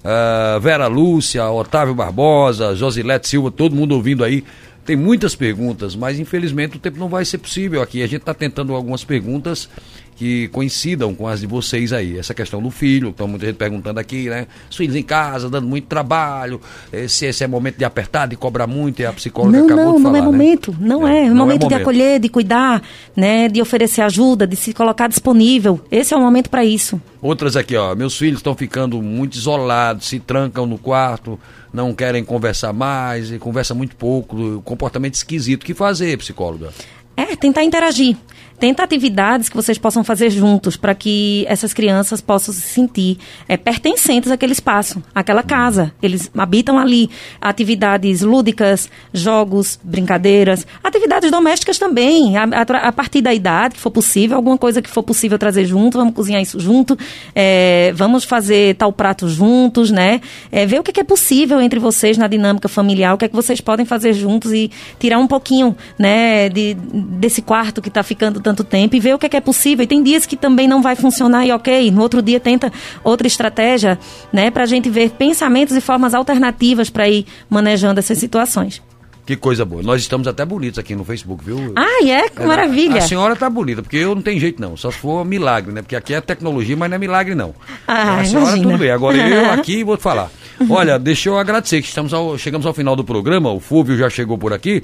uh, 0.05 0.61
Vera 0.61 0.87
Lúcia, 0.87 1.51
Otávio 1.51 1.97
Barbosa, 1.97 2.77
Josilete 2.77 3.27
Silva, 3.27 3.51
todo 3.51 3.75
mundo 3.75 3.97
ouvindo 3.97 4.23
aí. 4.23 4.45
Tem 4.87 4.95
muitas 4.95 5.35
perguntas, 5.35 5.97
mas 5.97 6.21
infelizmente 6.21 6.77
o 6.77 6.79
tempo 6.79 6.99
não 6.99 7.09
vai 7.09 7.25
ser 7.25 7.39
possível 7.39 7.83
aqui. 7.83 8.05
A 8.05 8.07
gente 8.07 8.21
está 8.21 8.35
tentando 8.35 8.73
algumas 8.73 9.03
perguntas 9.03 9.69
que 10.17 10.49
coincidam 10.49 11.15
com 11.15 11.27
as 11.27 11.41
de 11.41 11.47
vocês 11.47 11.93
aí. 11.93 12.19
Essa 12.19 12.35
questão 12.35 12.63
do 12.63 12.71
filho, 12.71 13.11
estão 13.11 13.27
muita 13.27 13.47
gente 13.47 13.57
perguntando 13.57 13.99
aqui, 13.99 14.29
né? 14.29 14.47
Os 14.71 14.77
filhos 14.77 14.95
em 14.95 15.03
casa, 15.03 15.49
dando 15.51 15.67
muito 15.67 15.87
trabalho, 15.87 16.61
se 17.09 17.27
esse 17.27 17.43
é 17.43 17.47
momento 17.47 17.77
de 17.77 17.85
apertar, 17.85 18.27
de 18.27 18.37
cobrar 18.37 18.67
muito, 18.67 19.01
e 19.01 19.07
a 19.07 19.13
psicóloga 19.13 19.59
não, 19.59 19.65
acabou 19.67 19.85
não, 19.85 19.97
de 19.97 20.03
falar, 20.03 20.13
Não, 20.13 20.25
não 20.25 20.29
é 20.29 20.33
momento, 20.33 20.71
né? 20.73 20.79
não 20.81 21.09
é. 21.09 21.15
É, 21.15 21.27
é 21.27 21.31
momento, 21.31 21.67
é 21.67 21.69
de 21.69 21.75
acolher, 21.75 22.21
de 22.21 22.29
cuidar, 22.29 22.83
né? 23.17 23.49
De 23.49 23.61
oferecer 23.61 24.03
ajuda, 24.03 24.47
de 24.47 24.57
se 24.57 24.73
colocar 24.73 25.09
disponível. 25.09 25.81
Esse 25.91 26.15
é 26.15 26.17
o 26.17 26.21
momento 26.21 26.51
para 26.51 26.65
isso. 26.65 27.01
Outras 27.21 27.57
aqui, 27.57 27.77
ó. 27.77 27.95
Meus 27.95 28.17
filhos 28.17 28.39
estão 28.39 28.55
ficando 28.55 29.01
muito 29.01 29.37
isolados, 29.37 30.07
se 30.07 30.21
trancam 30.21 30.67
no 30.67 30.79
quarto, 30.79 31.39
não 31.73 31.95
querem 31.95 32.25
conversar 32.25 32.73
mais, 32.73 33.31
e 33.33 33.39
conversa 33.39 33.75
muito 33.75 33.97
pouco, 33.97 34.63
comportamento 34.63 35.15
esquisito. 35.15 35.63
O 35.63 35.67
que 35.67 35.75
fazer, 35.75 36.19
psicóloga? 36.19 36.71
É, 37.17 37.37
tentar 37.37 37.65
interagir. 37.65 38.17
Tenta 38.59 38.83
atividades 38.83 39.49
que 39.49 39.57
vocês 39.57 39.79
possam 39.79 40.05
fazer 40.05 40.31
juntos 40.31 40.77
para 40.77 40.95
que 40.95 41.45
essas 41.49 41.75
crianças 41.75 42.21
possam 42.21 42.55
se 42.55 42.61
sentir 42.61 43.19
é, 43.49 43.57
pertencentes 43.57 44.31
àquele 44.31 44.53
espaço, 44.53 45.03
àquela 45.15 45.43
casa. 45.43 45.93
Eles 46.03 46.31
habitam 46.37 46.79
ali. 46.79 47.11
Atividades 47.41 48.23
lúdicas, 48.23 48.89
jogos, 49.13 49.79
brincadeiras, 49.83 50.67
atividades 50.83 51.31
domésticas 51.31 51.79
também, 51.79 52.37
a, 52.37 52.45
a, 52.45 52.89
a, 52.89 52.93
partir 52.93 53.21
da 53.21 53.35
idade 53.35 53.75
que 53.75 53.81
for 53.81 53.91
possível, 53.91 54.37
alguma 54.37 54.57
coisa 54.57 54.81
que 54.81 54.91
for 54.91 55.03
possível 55.03 55.39
trazer 55.39 55.65
junto, 55.65 55.99
vamos 55.99 56.15
cozinhar 56.15 56.41
isso 56.41 56.59
junto, 56.61 56.97
é, 57.35 57.93
vamos 57.95 58.25
fazer 58.25 58.77
tal 58.77 58.93
prato 58.93 59.29
juntos, 59.29 59.91
né? 59.91 60.21
É, 60.51 60.65
ver 60.65 60.81
o 60.81 60.83
que 60.83 60.99
é, 60.99 61.03
é 61.03 61.05
possível 61.05 61.61
entre 61.61 61.79
vocês 61.79 62.17
na 62.17 62.27
dinâmica 62.27 62.69
familiar, 62.69 63.15
o 63.15 63.19
que 63.19 63.25
é 63.25 63.29
que 63.29 63.37
vocês 63.37 63.61
podem 63.61 63.85
fazer 63.85 64.13
juntos 64.13 64.53
e 64.53 64.71
tirar 64.99 65.19
um 65.19 65.27
pouquinho, 65.27 65.77
né, 65.99 66.49
de, 66.49 66.75
desse 66.75 67.43
quarto 67.43 67.83
que 67.83 67.89
está 67.89 68.03
ficando 68.03 68.41
tanto 68.45 68.63
tempo 68.63 68.95
e 68.95 69.01
ver 69.01 69.15
o 69.15 69.19
que 69.19 69.27
é, 69.27 69.29
que 69.29 69.37
é 69.37 69.41
possível. 69.41 69.83
E 69.83 69.87
tem 69.87 70.03
dias 70.03 70.27
que 70.27 70.37
também 70.37 70.69
não 70.69 70.83
vai 70.83 70.95
funcionar 70.95 71.47
e 71.47 71.51
ok, 71.51 71.91
no 71.91 72.03
outro 72.03 72.23
dia 72.23 72.39
tenta 72.39 72.73
outra 73.03 73.27
estratégia, 73.27 73.99
né, 74.33 74.51
para 74.51 74.63
a 74.63 74.67
gente 74.67 74.89
ver 74.91 75.11
pensamentos 75.11 75.75
e 75.75 75.81
formas 75.81 76.15
alternativas 76.15 76.91
para 76.91 77.09
ir 77.09 77.27
manejando 77.49 77.99
essas 77.99 78.19
situações. 78.19 78.83
Que 79.27 79.37
coisa 79.37 79.65
boa. 79.65 79.83
Nós 79.83 80.03
estamos 80.03 80.29
até 80.29 80.45
bonitos 80.45 80.79
aqui 80.79 80.95
no 80.95 81.03
Facebook, 81.03 81.43
viu? 81.43 81.73
Ah, 81.77 82.05
é? 82.05 82.29
Que 82.29 82.45
maravilha. 82.45 82.99
A 82.99 83.01
senhora 83.01 83.35
tá 83.35 83.49
bonita, 83.49 83.83
porque 83.83 83.97
eu 83.97 84.15
não 84.15 84.21
tenho 84.21 84.39
jeito 84.39 84.61
não. 84.61 84.77
Só 84.77 84.91
se 84.91 84.99
for 84.99 85.25
milagre, 85.25 85.73
né? 85.73 85.81
Porque 85.81 85.97
aqui 85.97 86.13
é 86.13 86.21
tecnologia, 86.21 86.77
mas 86.77 86.91
não 86.91 86.97
é 86.97 86.99
milagre 86.99 87.35
não. 87.35 87.55
Ah, 87.89 88.21
a 88.21 88.25
senhora 88.25 88.49
imagina. 88.49 88.71
tudo 88.71 88.79
bem. 88.79 88.91
Agora 88.91 89.17
eu 89.17 89.49
aqui 89.53 89.83
vou 89.83 89.97
te 89.97 90.03
falar. 90.03 90.31
Olha, 90.69 90.99
deixa 90.99 91.31
eu 91.31 91.39
agradecer 91.39 91.81
que 91.81 91.89
estamos 91.89 92.13
ao, 92.13 92.37
chegamos 92.37 92.67
ao 92.67 92.75
final 92.75 92.95
do 92.95 93.03
programa. 93.03 93.51
O 93.51 93.61
Fúvio 93.61 93.97
já 93.97 94.11
chegou 94.11 94.37
por 94.37 94.53
aqui. 94.53 94.83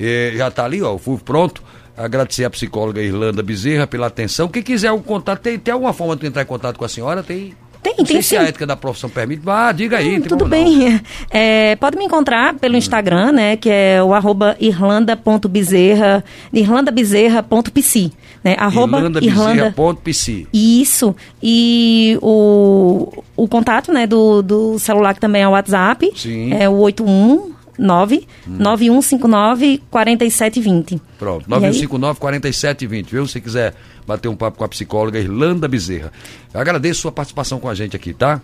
Eh, 0.00 0.32
já 0.34 0.48
está 0.48 0.64
ali, 0.64 0.80
ó, 0.80 0.94
o 0.94 0.98
Fúvio 0.98 1.22
pronto. 1.22 1.62
Agradecer 1.96 2.44
a 2.44 2.50
psicóloga 2.50 3.00
Irlanda 3.00 3.42
Bezerra 3.42 3.86
pela 3.86 4.08
atenção. 4.08 4.48
Quem 4.48 4.62
quiser 4.62 4.88
algum 4.88 5.02
contato, 5.02 5.40
tem, 5.40 5.58
tem 5.58 5.72
alguma 5.72 5.92
forma 5.92 6.16
de 6.16 6.26
entrar 6.26 6.42
em 6.42 6.46
contato 6.46 6.76
com 6.76 6.84
a 6.84 6.88
senhora? 6.88 7.22
Tem? 7.22 7.54
Tem, 7.84 7.94
não 7.98 8.04
tem 8.04 8.22
se 8.22 8.34
a 8.34 8.44
ética 8.44 8.66
da 8.66 8.74
profissão 8.74 9.10
permite. 9.10 9.42
Ah, 9.46 9.70
diga 9.70 9.98
aí. 9.98 10.16
Hum, 10.16 10.22
tudo 10.22 10.46
bem. 10.46 11.00
É, 11.30 11.76
pode 11.76 11.96
me 11.96 12.04
encontrar 12.04 12.54
pelo 12.54 12.74
hum. 12.74 12.78
Instagram, 12.78 13.32
né? 13.32 13.56
Que 13.56 13.68
é 13.68 14.02
o 14.02 14.14
arroba 14.14 14.56
irlanda.bezerra, 14.58 16.24
irlandabezerra.pc. 16.52 18.10
Né, 18.42 18.56
arroba 18.58 18.98
irlandabezerra.pc. 18.98 20.46
Isso. 20.52 21.14
E 21.42 22.18
o, 22.22 23.24
o 23.36 23.48
contato 23.48 23.92
né, 23.92 24.06
do, 24.06 24.42
do 24.42 24.78
celular 24.78 25.14
que 25.14 25.20
também 25.20 25.42
é 25.42 25.48
o 25.48 25.52
WhatsApp. 25.52 26.10
Sim. 26.16 26.54
É 26.54 26.68
o 26.68 26.76
81 26.76 27.53
9 27.78 28.26
9159 28.46 29.82
4720. 29.90 31.02
Pronto, 31.18 31.48
9159 31.48 32.20
4720, 32.20 33.10
viu? 33.10 33.26
Se 33.26 33.40
quiser 33.40 33.74
bater 34.06 34.28
um 34.28 34.36
papo 34.36 34.58
com 34.58 34.64
a 34.64 34.68
psicóloga 34.68 35.18
Irlanda 35.18 35.66
Bezerra. 35.66 36.12
Eu 36.52 36.60
agradeço 36.60 37.00
sua 37.00 37.12
participação 37.12 37.58
com 37.58 37.68
a 37.68 37.74
gente 37.74 37.96
aqui, 37.96 38.12
tá? 38.12 38.40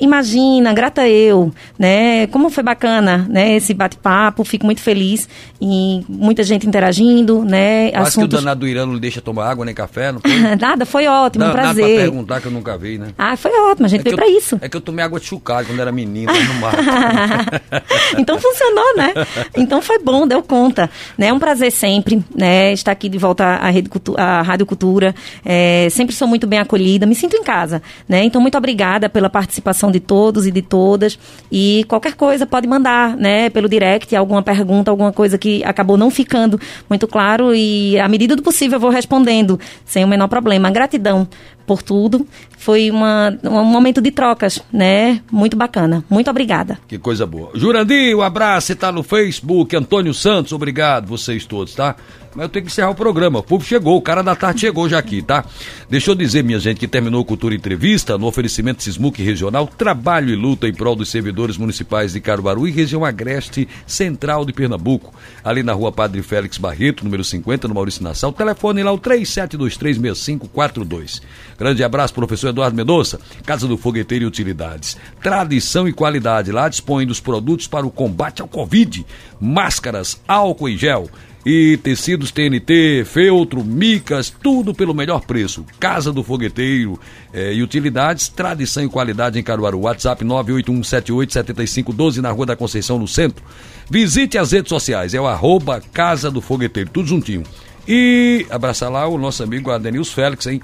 Imagina, 0.00 0.72
grata 0.72 1.08
eu, 1.08 1.52
né? 1.78 2.26
Como 2.28 2.50
foi 2.50 2.62
bacana, 2.62 3.26
né? 3.28 3.56
Esse 3.56 3.74
bate-papo, 3.74 4.44
fico 4.44 4.64
muito 4.64 4.80
feliz 4.80 5.28
e 5.60 6.04
muita 6.08 6.42
gente 6.42 6.66
interagindo, 6.66 7.44
né? 7.44 7.88
Acho 7.88 8.08
Assuntos... 8.08 8.28
que 8.28 8.34
o 8.36 8.38
danado 8.38 8.60
do 8.60 8.68
Irã 8.68 8.86
não 8.86 8.98
deixa 8.98 9.20
tomar 9.20 9.50
água 9.50 9.64
nem 9.64 9.74
café, 9.74 10.12
não 10.12 10.20
foi? 10.20 10.30
nada, 10.56 10.86
foi 10.86 11.06
ótimo, 11.06 11.44
não, 11.44 11.50
um 11.50 11.54
prazer. 11.54 11.82
Nada 11.82 11.94
pra 11.94 12.02
perguntar 12.02 12.40
que 12.40 12.46
eu 12.46 12.52
nunca 12.52 12.78
vi, 12.78 12.98
né? 12.98 13.08
Ah, 13.18 13.36
foi 13.36 13.52
ótimo, 13.70 13.86
a 13.86 13.88
gente 13.88 14.00
é 14.00 14.04
veio 14.04 14.16
pra 14.16 14.28
eu, 14.28 14.36
isso. 14.36 14.58
É 14.60 14.68
que 14.68 14.76
eu 14.76 14.80
tomei 14.80 15.04
água 15.04 15.20
de 15.20 15.26
chucalho 15.26 15.66
quando 15.66 15.80
era 15.80 15.92
menino, 15.92 16.32
no 16.32 16.54
mar. 16.54 16.74
então 18.18 18.38
funcionou, 18.38 18.96
né? 18.96 19.12
Então 19.56 19.82
foi 19.82 19.98
bom, 19.98 20.26
deu 20.26 20.42
conta. 20.42 20.90
Né? 21.16 21.28
É 21.28 21.32
um 21.32 21.38
prazer 21.38 21.70
sempre, 21.70 22.24
né? 22.34 22.72
Estar 22.72 22.92
aqui 22.92 23.08
de 23.08 23.18
volta 23.18 23.44
à, 23.44 23.70
Rede 23.70 23.88
Cultu 23.88 24.14
à 24.16 24.42
Rádio 24.42 24.66
Cultura. 24.66 25.14
É, 25.44 25.88
sempre 25.90 26.14
sou 26.14 26.26
muito 26.26 26.46
bem 26.46 26.58
acolhida, 26.58 27.06
me 27.06 27.14
sinto 27.14 27.36
em 27.36 27.42
casa, 27.42 27.82
né? 28.08 28.24
Então 28.24 28.40
muito 28.40 28.56
obrigada 28.56 29.08
pela 29.08 29.28
participação 29.28 29.89
de 29.90 30.00
todos 30.00 30.46
e 30.46 30.50
de 30.50 30.62
todas. 30.62 31.18
E 31.50 31.84
qualquer 31.88 32.14
coisa 32.14 32.46
pode 32.46 32.66
mandar, 32.66 33.16
né, 33.16 33.50
pelo 33.50 33.68
direct, 33.68 34.14
alguma 34.14 34.42
pergunta, 34.42 34.90
alguma 34.90 35.12
coisa 35.12 35.36
que 35.36 35.62
acabou 35.64 35.96
não 35.96 36.10
ficando 36.10 36.60
muito 36.88 37.06
claro. 37.06 37.54
E 37.54 37.98
à 37.98 38.08
medida 38.08 38.36
do 38.36 38.42
possível 38.42 38.76
eu 38.76 38.80
vou 38.80 38.90
respondendo, 38.90 39.58
sem 39.84 40.04
o 40.04 40.08
menor 40.08 40.28
problema. 40.28 40.70
Gratidão 40.70 41.28
por 41.70 41.84
tudo. 41.84 42.26
Foi 42.58 42.90
uma, 42.90 43.38
um 43.44 43.64
momento 43.64 44.00
de 44.00 44.10
trocas, 44.10 44.60
né? 44.72 45.22
Muito 45.30 45.56
bacana. 45.56 46.04
Muito 46.10 46.28
obrigada. 46.28 46.80
Que 46.88 46.98
coisa 46.98 47.24
boa. 47.24 47.52
Jurandir, 47.54 48.16
um 48.16 48.22
abraço. 48.22 48.66
Você 48.66 48.74
tá 48.74 48.90
no 48.90 49.04
Facebook. 49.04 49.76
Antônio 49.76 50.12
Santos, 50.12 50.52
obrigado. 50.52 51.06
Vocês 51.06 51.46
todos, 51.46 51.72
tá? 51.72 51.94
Mas 52.34 52.44
eu 52.44 52.48
tenho 52.48 52.64
que 52.64 52.70
encerrar 52.70 52.90
o 52.90 52.94
programa. 52.94 53.40
O 53.40 53.42
povo 53.42 53.64
chegou, 53.64 53.96
o 53.96 54.02
cara 54.02 54.22
da 54.22 54.36
tarde 54.36 54.60
chegou 54.60 54.88
já 54.88 54.98
aqui, 54.98 55.20
tá? 55.20 55.44
Deixa 55.88 56.12
eu 56.12 56.14
dizer, 56.14 56.44
minha 56.44 56.60
gente, 56.60 56.78
que 56.78 56.86
terminou 56.86 57.24
Cultura 57.24 57.52
Entrevista 57.54 58.16
no 58.16 58.26
oferecimento 58.26 58.82
Sismuc 58.82 59.22
Regional, 59.22 59.66
trabalho 59.66 60.30
e 60.30 60.36
luta 60.36 60.68
em 60.68 60.74
prol 60.74 60.94
dos 60.94 61.10
servidores 61.10 61.56
municipais 61.56 62.12
de 62.12 62.20
Caruaru 62.20 62.68
e 62.68 62.70
região 62.70 63.04
agreste 63.04 63.66
central 63.86 64.44
de 64.44 64.52
Pernambuco. 64.52 65.12
Ali 65.42 65.64
na 65.64 65.72
rua 65.72 65.90
Padre 65.90 66.22
Félix 66.22 66.56
Barreto, 66.56 67.02
número 67.04 67.24
50, 67.24 67.66
no 67.66 67.74
Maurício 67.74 68.04
Nassau. 68.04 68.32
Telefone 68.32 68.84
lá 68.84 68.92
o 68.92 68.98
37236542. 68.98 71.20
Grande 71.60 71.84
abraço, 71.84 72.14
professor 72.14 72.48
Eduardo 72.48 72.74
Mendonça. 72.74 73.20
Casa 73.44 73.68
do 73.68 73.76
Fogueteiro 73.76 74.24
e 74.24 74.26
Utilidades. 74.26 74.96
Tradição 75.22 75.86
e 75.86 75.92
qualidade. 75.92 76.50
Lá 76.50 76.70
dispõe 76.70 77.06
dos 77.06 77.20
produtos 77.20 77.66
para 77.66 77.86
o 77.86 77.90
combate 77.90 78.40
ao 78.40 78.48
Covid. 78.48 79.04
Máscaras, 79.38 80.18
álcool 80.26 80.70
e 80.70 80.78
gel 80.78 81.10
e 81.44 81.78
tecidos 81.82 82.30
TNT, 82.30 83.04
feltro, 83.04 83.62
micas, 83.62 84.30
tudo 84.30 84.72
pelo 84.74 84.94
melhor 84.94 85.20
preço. 85.22 85.64
Casa 85.78 86.10
do 86.12 86.22
Fogueteiro 86.22 86.98
eh, 87.32 87.52
e 87.54 87.62
utilidades, 87.62 88.28
tradição 88.28 88.84
e 88.84 88.88
qualidade 88.88 89.38
em 89.38 89.42
Caruaru. 89.42 89.80
WhatsApp 89.80 90.24
981787512 90.24 92.18
na 92.18 92.30
Rua 92.30 92.46
da 92.46 92.56
Conceição, 92.56 92.98
no 92.98 93.06
centro. 93.08 93.44
Visite 93.90 94.38
as 94.38 94.52
redes 94.52 94.70
sociais, 94.70 95.12
é 95.12 95.20
o 95.20 95.26
arroba 95.26 95.82
Casa 95.92 96.30
do 96.30 96.40
Fogueteiro, 96.40 96.88
tudo 96.90 97.08
juntinho. 97.08 97.42
E 97.88 98.46
abraçar 98.50 98.90
lá 98.90 99.06
o 99.08 99.18
nosso 99.18 99.42
amigo 99.42 99.70
Adenils 99.70 100.12
Félix, 100.12 100.46
hein? 100.46 100.60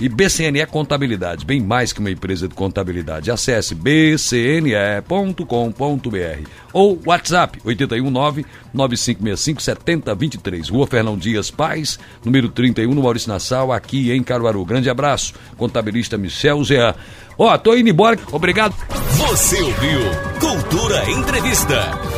E 0.00 0.08
BCNE 0.08 0.64
Contabilidade, 0.66 1.44
bem 1.44 1.60
mais 1.60 1.92
que 1.92 2.00
uma 2.00 2.10
empresa 2.10 2.48
de 2.48 2.54
contabilidade. 2.54 3.30
Acesse 3.30 3.74
bcne.com.br 3.74 5.00
ou 6.72 7.00
WhatsApp 7.04 7.60
819 7.64 8.46
9565 8.72 9.60
7023, 9.60 10.68
Rua 10.68 10.86
Fernão 10.86 11.18
Dias 11.18 11.50
Paz, 11.50 11.98
número 12.24 12.48
31, 12.48 12.94
no 12.94 13.02
Maurício 13.02 13.28
Nassau, 13.28 13.72
aqui 13.72 14.10
em 14.12 14.22
Caruaru. 14.22 14.64
Grande 14.64 14.88
abraço, 14.88 15.34
contabilista 15.56 16.16
Michel 16.16 16.62
Zean. 16.64 16.94
Ó, 17.36 17.52
oh, 17.52 17.58
tô 17.58 17.74
indo 17.74 17.88
embora. 17.88 18.18
Obrigado. 18.32 18.74
Você 19.16 19.60
ouviu 19.60 20.00
Cultura 20.40 21.10
Entrevista. 21.10 22.09